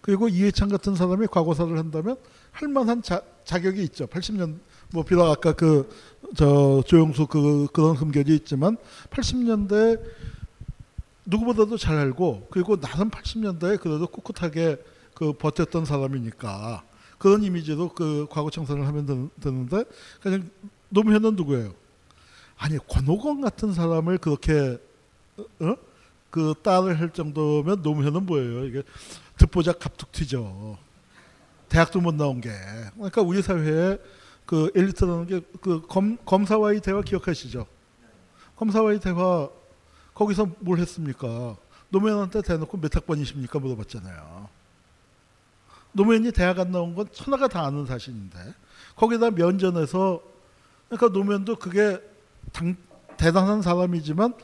그리고 0.00 0.28
이해창 0.28 0.68
같은 0.68 0.94
사람이 0.94 1.26
과거사를 1.26 1.76
한다면 1.76 2.16
할 2.52 2.68
만한 2.68 3.02
자, 3.02 3.20
자격이 3.44 3.82
있죠. 3.84 4.06
80년 4.06 4.58
뭐 4.92 5.02
비록 5.02 5.24
아까 5.24 5.52
그 5.52 5.88
저 6.36 6.82
조영수 6.86 7.26
그 7.28 7.68
그런 7.72 7.96
흠결이 7.96 8.34
있지만 8.36 8.76
80년대 9.08 9.98
누구보다도 11.24 11.78
잘 11.78 11.96
알고 11.96 12.48
그리고 12.50 12.78
나름 12.78 13.08
80년대에 13.08 13.80
그래도 13.80 14.06
꿋꿋하게 14.08 14.76
그 15.14 15.32
버텼던 15.32 15.86
사람이니까 15.86 16.82
그런 17.16 17.42
이미지로 17.42 17.90
그 17.94 18.26
과거 18.30 18.50
청산을 18.50 18.86
하면 18.86 19.06
되- 19.06 19.40
되는데 19.40 19.84
그냥 20.20 20.50
노무현은 20.90 21.36
누구예요? 21.36 21.72
아니 22.58 22.76
권오건 22.78 23.40
같은 23.40 23.72
사람을 23.72 24.18
그렇게 24.18 24.78
어? 25.60 25.74
그 26.30 26.54
딸을 26.62 27.00
할 27.00 27.10
정도면 27.10 27.82
노무현은 27.82 28.26
뭐예요? 28.26 28.64
이게 28.66 28.82
듣보자 29.38 29.72
갑툭 29.72 30.12
튀죠. 30.12 30.76
대학도 31.68 32.00
못 32.00 32.14
나온 32.14 32.40
게. 32.40 32.50
그러니까 32.94 33.22
우리 33.22 33.40
사회에 33.40 33.98
그 34.44 34.70
엘리트라는 34.74 35.26
게 35.26 35.40
그 35.60 35.86
검사와의 36.24 36.80
대화 36.80 37.02
기억하시죠? 37.02 37.66
검사와의 38.56 39.00
대화 39.00 39.48
거기서 40.14 40.50
뭘 40.60 40.78
했습니까? 40.80 41.56
노무현한테 41.90 42.42
대놓고 42.42 42.78
몇 42.80 42.94
학번이십니까 42.96 43.58
물어봤잖아요. 43.58 44.48
노무현이 45.92 46.32
대학 46.32 46.58
안 46.58 46.72
나온 46.72 46.94
건 46.94 47.06
천하가 47.12 47.48
다 47.48 47.64
아는 47.64 47.86
사실인데 47.86 48.38
거기다 48.96 49.30
면전에서 49.30 50.20
그러니까 50.88 51.08
노무현도 51.16 51.56
그게 51.56 51.98
당, 52.52 52.76
대단한 53.16 53.62
사람이지만 53.62 54.34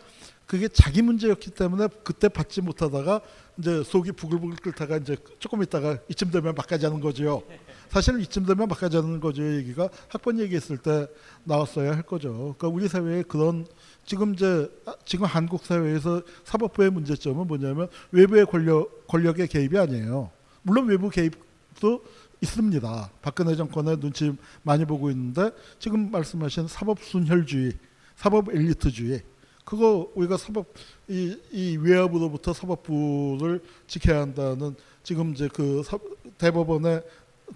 그게 0.47 0.69
자기 0.69 1.01
문제였기 1.01 1.53
때문에 1.53 1.89
그때 2.03 2.29
받지 2.29 2.61
못하다가 2.61 3.21
이제 3.59 3.83
속이 3.83 4.13
부글부글 4.13 4.57
끓다가 4.57 4.99
이제 4.99 5.17
조금 5.39 5.63
있다가 5.63 5.99
이쯤 6.09 6.31
되면 6.31 6.55
막가자는 6.55 7.01
거죠. 7.01 7.43
사실은 7.89 8.21
이쯤 8.21 8.45
되면 8.45 8.69
막가자는 8.69 9.21
거죠. 9.21 9.43
얘기가 9.57 9.89
학번 10.09 10.39
얘기했을 10.41 10.77
때 10.77 11.07
나왔어야 11.45 11.95
할 11.95 12.03
거죠. 12.03 12.33
그러니까 12.59 12.69
우리 12.69 12.89
사회에 12.89 13.23
그런 13.23 13.67
지금 14.05 14.35
이제 14.35 14.69
아, 14.85 14.95
지금 15.05 15.27
한국 15.27 15.65
사회에서 15.65 16.23
사법부의 16.45 16.91
문제점은 16.91 17.47
뭐냐면 17.47 17.89
외부의 18.11 18.47
권력 18.47 19.07
권력의 19.07 19.49
개입이 19.49 19.79
아니에요. 19.79 20.31
물론 20.63 20.89
외부 20.89 21.09
개입도 21.09 22.05
있습니다. 22.45 23.11
박근혜 23.21 23.57
정권의 23.57 23.99
눈치 23.99 24.33
많이 24.63 24.85
보고 24.85 25.11
있는데 25.11 25.51
지금 25.79 26.11
말씀하신 26.11 26.69
사법 26.69 27.01
순혈주의, 27.01 27.73
사법 28.17 28.55
엘리트주의 28.55 29.23
그거 29.65 30.11
우리가 30.15 30.37
사법 30.37 30.73
이, 31.09 31.37
이 31.51 31.77
외압으로부터 31.79 32.53
사법부를 32.53 33.63
지켜야 33.87 34.21
한다는 34.21 34.77
지금 35.03 35.33
이제 35.33 35.49
그 35.53 35.83
사, 35.83 35.99
대법원의 36.39 37.03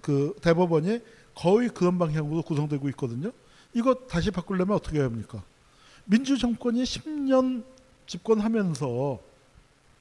그 0.01 0.35
대법원이 0.41 1.01
거의 1.35 1.69
그런 1.69 1.97
방향으로 1.97 2.41
구성되고 2.41 2.89
있거든요. 2.89 3.31
이거 3.73 3.93
다시 3.93 4.31
바꾸려면 4.31 4.75
어떻게 4.75 4.99
합니까? 4.99 5.43
민주 6.05 6.37
정권이 6.37 6.83
10년 6.83 7.63
집권하면서 8.07 9.19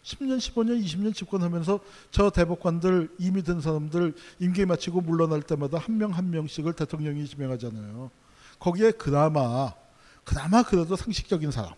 10년, 0.03 0.39
15년, 0.39 0.83
20년 0.85 1.15
집권하면서 1.15 1.81
저 2.11 2.31
대법관들 2.31 3.11
이미 3.19 3.43
된 3.43 3.61
사람들 3.61 4.15
임기 4.39 4.65
마치고 4.65 5.01
물러날 5.01 5.43
때마다 5.43 5.79
한명한 5.79 6.31
명씩을 6.31 6.73
대통령이 6.73 7.27
지명하잖아요. 7.27 8.11
거기에 8.59 8.93
그나마 8.93 9.75
그나마 10.25 10.63
그래도 10.63 10.95
상식적인 10.95 11.51
사람. 11.51 11.73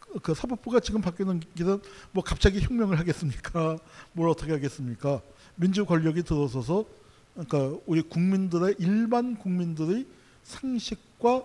그, 0.00 0.18
그 0.20 0.34
사법부가 0.34 0.80
지금 0.80 1.00
바뀌는 1.00 1.40
길은 1.54 1.82
뭐 2.12 2.24
갑자기 2.24 2.60
혁명을 2.60 2.98
하겠습니까? 2.98 3.78
뭘 4.12 4.30
어떻게 4.30 4.52
하겠습니까? 4.52 5.20
민주 5.54 5.84
권력이 5.84 6.22
들어서서 6.22 6.86
그러니까 7.34 7.78
우리 7.86 8.02
국민들의 8.02 8.76
일반 8.78 9.36
국민들의 9.36 10.06
상식과 10.44 11.42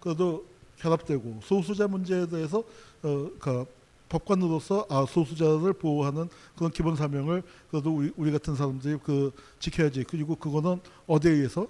그래도 0.00 0.46
결합되고 0.78 1.40
소수자 1.42 1.88
문제에 1.88 2.26
대해서 2.26 2.60
어, 3.02 3.30
그 3.38 3.66
법관으로서 4.08 4.86
아 4.88 5.04
소수자를 5.08 5.72
보호하는 5.72 6.28
그런 6.56 6.70
기본 6.70 6.96
사명을 6.96 7.42
그래도 7.70 7.94
우리, 7.94 8.12
우리 8.16 8.32
같은 8.32 8.54
사람들이 8.54 8.98
그 9.02 9.32
지켜야지. 9.58 10.04
그리고 10.04 10.36
그거는 10.36 10.80
어디에 11.06 11.32
의해서 11.32 11.66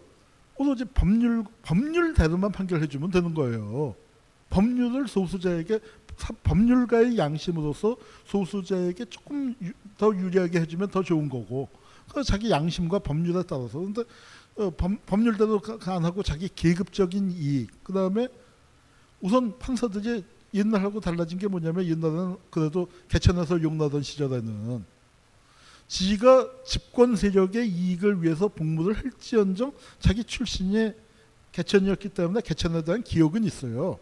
오로지 0.56 0.84
법률 0.84 1.44
법률대로만 1.62 2.52
판결해 2.52 2.86
주면 2.86 3.10
되는 3.10 3.34
거예요. 3.34 3.94
법률을 4.50 5.08
소수자에게 5.08 5.80
사, 6.16 6.32
법률가의 6.42 7.18
양심으로서 7.18 7.96
소수자에게 8.26 9.06
조금 9.06 9.54
유, 9.62 9.72
더 9.98 10.14
유리하게 10.14 10.60
해주면 10.60 10.90
더 10.90 11.02
좋은 11.02 11.28
거고 11.28 11.68
그 12.12 12.22
자기 12.22 12.50
양심과 12.50 13.00
법률에 13.00 13.42
따라서 13.46 13.78
근데 13.78 14.02
어, 14.56 14.70
법, 14.70 14.92
법률대로 15.04 15.60
안 15.86 16.04
하고 16.04 16.22
자기 16.22 16.48
계급적인 16.54 17.30
이익 17.32 17.70
그 17.82 17.92
다음에 17.92 18.28
우선 19.20 19.58
판사들이 19.58 20.24
옛날하고 20.54 21.00
달라진 21.00 21.38
게 21.38 21.48
뭐냐면 21.48 21.84
옛날에는 21.86 22.36
그래도 22.50 22.88
개천에서 23.08 23.62
용나던 23.62 24.02
시절에는 24.02 24.84
지가 25.88 26.48
집권 26.64 27.16
세력의 27.16 27.68
이익을 27.68 28.22
위해서 28.22 28.48
복무를 28.48 28.96
할지언정 28.96 29.72
자기 29.98 30.24
출신이 30.24 30.92
개천이었기 31.52 32.10
때문에 32.10 32.40
개천에 32.40 32.82
대한 32.82 33.02
기억은 33.02 33.44
있어요. 33.44 33.98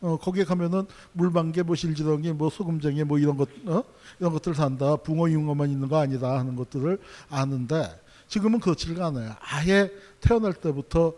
어, 0.00 0.16
거기에 0.16 0.42
가면은 0.44 0.86
물방개, 1.12 1.62
뭐 1.62 1.76
실지렁이, 1.76 2.32
뭐 2.32 2.50
소금쟁이, 2.50 3.04
뭐 3.04 3.18
이런 3.20 3.36
것, 3.36 3.48
어? 3.66 3.84
이런 4.18 4.32
것들 4.32 4.52
산다. 4.54 4.96
붕어, 4.96 5.28
잉어만 5.28 5.70
있는 5.70 5.88
거 5.88 5.98
아니다 5.98 6.36
하는 6.38 6.56
것들을 6.56 6.98
아는데 7.30 8.00
지금은 8.26 8.58
그렇지가 8.58 9.06
않아요. 9.06 9.36
아예 9.40 9.92
태어날 10.20 10.54
때부터 10.54 11.14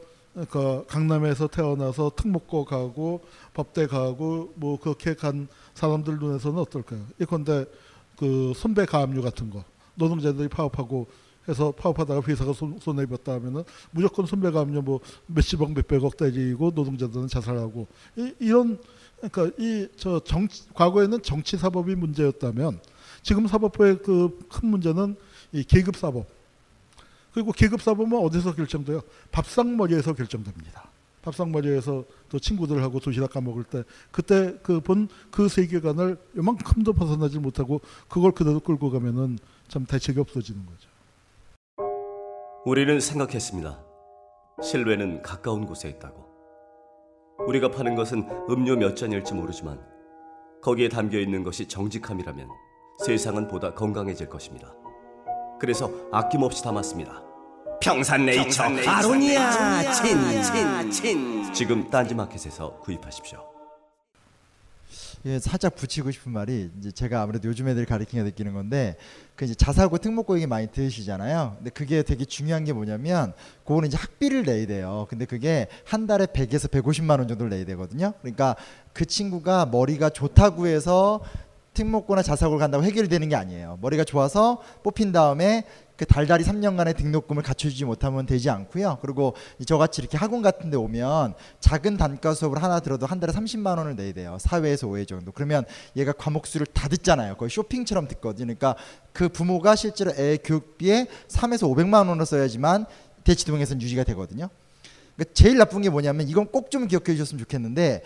그 0.51 0.85
강남에서 0.89 1.47
태어나서 1.47 2.12
특목고 2.16 2.64
가고 2.64 3.22
법대 3.53 3.87
가고 3.87 4.53
뭐 4.57 4.78
그렇게 4.78 5.14
간 5.14 5.47
사람들 5.74 6.18
눈에서는 6.18 6.59
어떨까요? 6.59 7.01
예컨대 7.20 7.66
그 8.18 8.53
선배 8.57 8.85
가압류 8.85 9.22
같은 9.22 9.51
거 9.51 9.64
노동자들이 9.95 10.49
파업하고 10.49 11.07
해서 11.47 11.72
파업하다가 11.72 12.22
회사가 12.26 12.53
손, 12.53 12.78
손해 12.80 13.03
입었다 13.03 13.32
하면은 13.35 13.62
무조건 13.91 14.26
선배 14.26 14.51
가압류 14.51 14.82
뭐 14.82 15.01
몇십억 15.26 15.72
몇백억 15.72 16.16
때리고 16.16 16.72
노동자들은 16.74 17.28
자살하고 17.28 17.87
이, 18.16 18.35
이런 18.41 18.80
그러니까 19.20 19.57
이 19.59 19.87
저 19.97 20.18
정치 20.20 20.64
과거에는 20.74 21.22
정치 21.22 21.57
사법이 21.57 21.95
문제였다면 21.95 22.80
지금 23.22 23.47
사법부의 23.47 23.99
그 23.99 24.37
큰 24.49 24.68
문제는 24.68 25.16
이 25.53 25.62
계급 25.62 25.97
사법 25.97 26.26
그리고 27.35 27.53
계급 27.53 27.82
사법은 27.82 28.16
어디서 28.18 28.55
결정돼요? 28.55 29.01
밥상머리에서 29.32 30.14
결정됩니다. 30.14 30.89
밥상머리에서 31.22 32.05
또 32.28 32.39
친구들하고 32.39 33.01
도시락 33.01 33.32
까먹을 33.32 33.64
때 33.64 33.82
그때 34.12 34.55
그 34.62 34.80
본 34.80 35.09
그 35.30 35.49
세계관을 35.49 36.16
요만큼도 36.37 36.93
벗어나지 36.93 37.39
못하고 37.41 37.80
그걸 38.09 38.30
그대로 38.32 38.61
끌고 38.61 38.91
가면은 38.91 39.39
참 39.68 39.85
대책이 39.85 40.20
없어지는 40.20 40.64
거죠. 40.66 40.89
우리는 42.64 43.01
생각했습니다. 43.01 43.78
실외는 44.62 45.22
가까운 45.22 45.66
곳에 45.66 45.89
있다고. 45.89 46.24
우리가 47.49 47.70
파는 47.70 47.97
것은 47.97 48.28
음료 48.49 48.76
몇 48.76 48.95
잔일지 48.95 49.35
모르지만 49.35 49.80
거기에 50.62 50.89
담겨 50.89 51.18
있는 51.18 51.43
것이 51.43 51.66
정직함이라면 51.66 52.49
세상은 53.05 53.49
보다 53.49 53.74
건강해질 53.74 54.28
것입니다. 54.28 54.72
그래서 55.59 55.91
아낌없이 56.12 56.62
담았습니다. 56.62 57.24
평산네이처 57.85 58.62
아로니아 58.89 59.93
친친친 59.93 61.53
지금 61.53 61.91
딴지마켓에서 61.91 62.78
구입하십시오. 62.78 63.45
예, 65.26 65.39
살짝 65.39 65.74
붙이고 65.74 66.11
싶은 66.11 66.32
말이 66.32 66.70
이제 66.78 66.91
제가 66.91 67.22
아무래도 67.22 67.49
요즘 67.49 67.66
애들 67.68 67.87
가르치게 67.87 68.22
느끼는 68.22 68.53
건데 68.53 68.97
그 69.37 69.45
이제 69.45 69.55
자사고 69.55 69.99
특목고 69.99 70.37
얘기 70.37 70.47
많이 70.47 70.66
들으시잖아요. 70.66 71.55
근데 71.57 71.70
그게 71.70 72.03
되게 72.03 72.24
중요한 72.24 72.64
게 72.64 72.72
뭐냐면 72.72 73.32
그거는 73.64 73.89
이제 73.89 73.97
학비를 73.97 74.45
내야 74.45 74.66
돼요. 74.66 75.07
근데 75.09 75.24
그게 75.24 75.68
한 75.85 76.07
달에 76.07 76.26
100에서 76.26 76.70
150만 76.70 77.18
원 77.18 77.28
정도를 77.28 77.51
내야 77.51 77.64
되거든요. 77.64 78.12
그러니까 78.20 78.57
그 78.93 79.07
친구가 79.07 79.66
머리가 79.66 80.11
좋다고 80.11 80.66
해서 80.66 81.22
특목고나 81.75 82.22
자사고를 82.22 82.61
간다고 82.61 82.85
해결되는 82.85 83.29
게 83.29 83.37
아니에요. 83.37 83.79
머리가 83.83 84.05
좋아서 84.05 84.62
뽑힌 84.83 85.12
다음에 85.12 85.64
그 85.97 86.07
달달이 86.07 86.43
3년간의 86.45 86.97
등록금을 86.97 87.43
갖춰주지 87.43 87.85
못하면 87.85 88.27
되지 88.27 88.51
않고요. 88.51 88.99
그리고 89.01 89.35
저같이 89.64 90.01
이렇게 90.01 90.16
학원 90.16 90.43
같은 90.43 90.70
데 90.70 90.77
오면 90.77 91.35
작은 91.61 91.97
단가 91.97 92.35
수업을 92.35 92.62
하나 92.62 92.81
들어도 92.81 93.07
한 93.07 93.20
달에 93.20 93.33
30만 93.33 93.79
원을 93.79 93.95
내야 93.95 94.12
돼요. 94.12 94.37
4회에서 94.41 94.89
5회 94.89 95.07
정도. 95.07 95.31
그러면 95.31 95.64
얘가 95.97 96.12
과목 96.12 96.47
수를 96.47 96.66
다 96.66 96.89
듣잖아요. 96.89 97.37
거의 97.37 97.51
쇼핑처럼 97.51 98.09
듣거든요. 98.09 98.47
그러니까 98.47 98.75
그 99.12 99.29
부모가 99.29 99.77
실제로 99.77 100.12
애 100.16 100.37
교육비에 100.39 101.07
3에서 101.29 101.72
500만 101.72 102.09
원을 102.09 102.27
써야지만 102.27 102.87
대치동에서는 103.22 103.81
유지가 103.81 104.03
되거든요. 104.05 104.49
그러니까 105.14 105.33
제일 105.35 105.59
나쁜 105.59 105.83
게 105.83 105.91
뭐냐면 105.91 106.29
이건 106.29 106.47
꼭 106.51 106.70
좀 106.70 106.89
기억해 106.89 107.05
주셨으면 107.12 107.39
좋겠는데 107.39 108.03
자, 108.03 108.05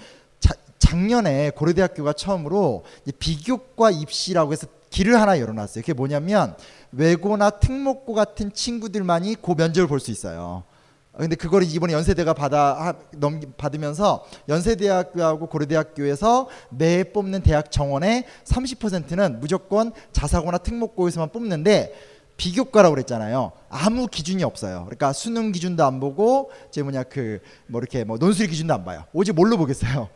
작년에 0.79 1.51
고려대학교가 1.51 2.13
처음으로 2.13 2.85
비교과 3.19 3.91
입시라고 3.91 4.53
해서 4.53 4.67
길을 4.91 5.21
하나 5.21 5.39
열어놨어요. 5.39 5.83
그게 5.83 5.93
뭐냐면 5.93 6.57
외고나 6.93 7.51
특목고 7.51 8.15
같은 8.15 8.53
친구들만이 8.53 9.37
그 9.43 9.53
면접을 9.57 9.87
볼 9.89 10.01
수 10.01 10.11
있어요. 10.11 10.65
근데 11.17 11.35
그걸 11.35 11.65
이번에 11.65 11.93
연세대가 11.95 12.33
받아 12.33 12.95
넘 13.17 13.41
받으면서 13.57 14.25
연세대학교하고 14.49 15.49
고려대학교에서 15.49 16.49
매 16.71 17.03
뽑는 17.03 17.43
대학 17.43 17.73
정원의 17.73 18.25
30%는 18.45 19.41
무조건 19.41 19.93
자사고나 20.13 20.59
특목고에서만 20.59 21.31
뽑는데 21.31 21.93
비교과라고 22.37 22.95
그랬잖아요. 22.95 23.51
아무 23.69 24.07
기준이 24.07 24.45
없어요. 24.45 24.85
그러니까 24.85 25.13
수능 25.13 25.51
기준도 25.51 25.85
안 25.85 25.99
보고 25.99 26.53
제 26.71 26.83
뭐냐 26.83 27.03
그 27.03 27.41
뭐 27.67 27.81
이렇게 27.81 28.05
뭐 28.05 28.17
논술 28.17 28.47
기준도 28.47 28.73
안 28.73 28.85
봐요. 28.85 29.05
오직 29.13 29.33
뭘로 29.33 29.57
보겠어요? 29.59 30.09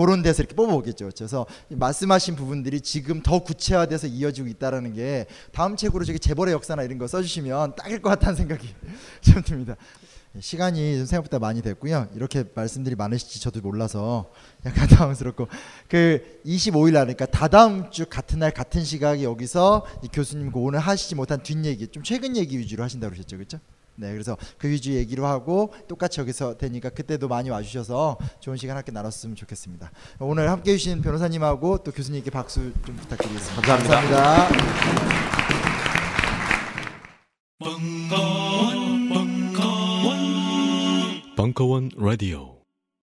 그런 0.00 0.22
데서 0.22 0.42
이렇게 0.42 0.54
뽑아보겠죠. 0.54 1.10
그래서 1.14 1.44
말씀하신 1.68 2.34
부분들이 2.34 2.80
지금 2.80 3.22
더 3.22 3.40
구체화돼서 3.40 4.06
이어지고 4.06 4.48
있다라는 4.48 4.94
게 4.94 5.26
다음 5.52 5.76
책으로 5.76 6.04
저기 6.06 6.18
재벌의 6.18 6.54
역사나 6.54 6.84
이런 6.84 6.96
거 6.96 7.06
써주시면 7.06 7.76
딱일 7.76 8.00
것 8.00 8.08
같다는 8.08 8.34
생각이 8.36 8.74
좀 9.20 9.42
듭니다. 9.42 9.76
시간이 10.38 10.96
좀 10.96 11.04
생각보다 11.04 11.38
많이 11.38 11.60
됐고요. 11.60 12.08
이렇게 12.14 12.44
말씀들이 12.54 12.94
많으실지 12.94 13.42
저도 13.42 13.60
몰라서 13.60 14.30
약간 14.64 14.88
당황스럽고 14.88 15.48
그 15.86 16.40
25일 16.46 16.92
날 16.92 17.02
그러니까 17.04 17.26
다다음 17.26 17.90
주 17.90 18.06
같은 18.06 18.38
날 18.38 18.52
같은 18.52 18.82
시각에 18.82 19.22
여기서 19.22 19.84
이 20.02 20.08
교수님 20.10 20.50
그 20.50 20.60
오늘 20.60 20.78
하시지 20.78 21.14
못한 21.14 21.42
뒷얘기 21.42 21.88
좀 21.88 22.02
최근 22.02 22.38
얘기 22.38 22.58
위주로 22.58 22.84
하신다고 22.84 23.10
그러셨죠, 23.12 23.36
그렇죠? 23.36 23.58
네, 24.00 24.12
그래서 24.12 24.36
그 24.58 24.68
위주 24.68 24.94
얘기로 24.94 25.26
하고 25.26 25.72
똑같이 25.86 26.20
여기서 26.20 26.56
되니까 26.56 26.88
그때도 26.90 27.28
많이 27.28 27.50
와주셔서 27.50 28.18
좋은 28.40 28.56
시간 28.56 28.76
함께 28.76 28.90
나눴으면 28.92 29.36
좋겠습니다. 29.36 29.90
오늘 30.18 30.50
함께 30.50 30.72
해주신 30.72 31.02
변호사님하고 31.02 31.78
또 31.84 31.92
교수님께 31.92 32.30
박수 32.30 32.72
좀 32.84 32.96
부탁드리겠습니다. 32.96 33.62
감사합니다. 33.62 34.48
감사합니다. 34.48 35.50
벙커원 41.36 41.90
라디오 41.96 42.59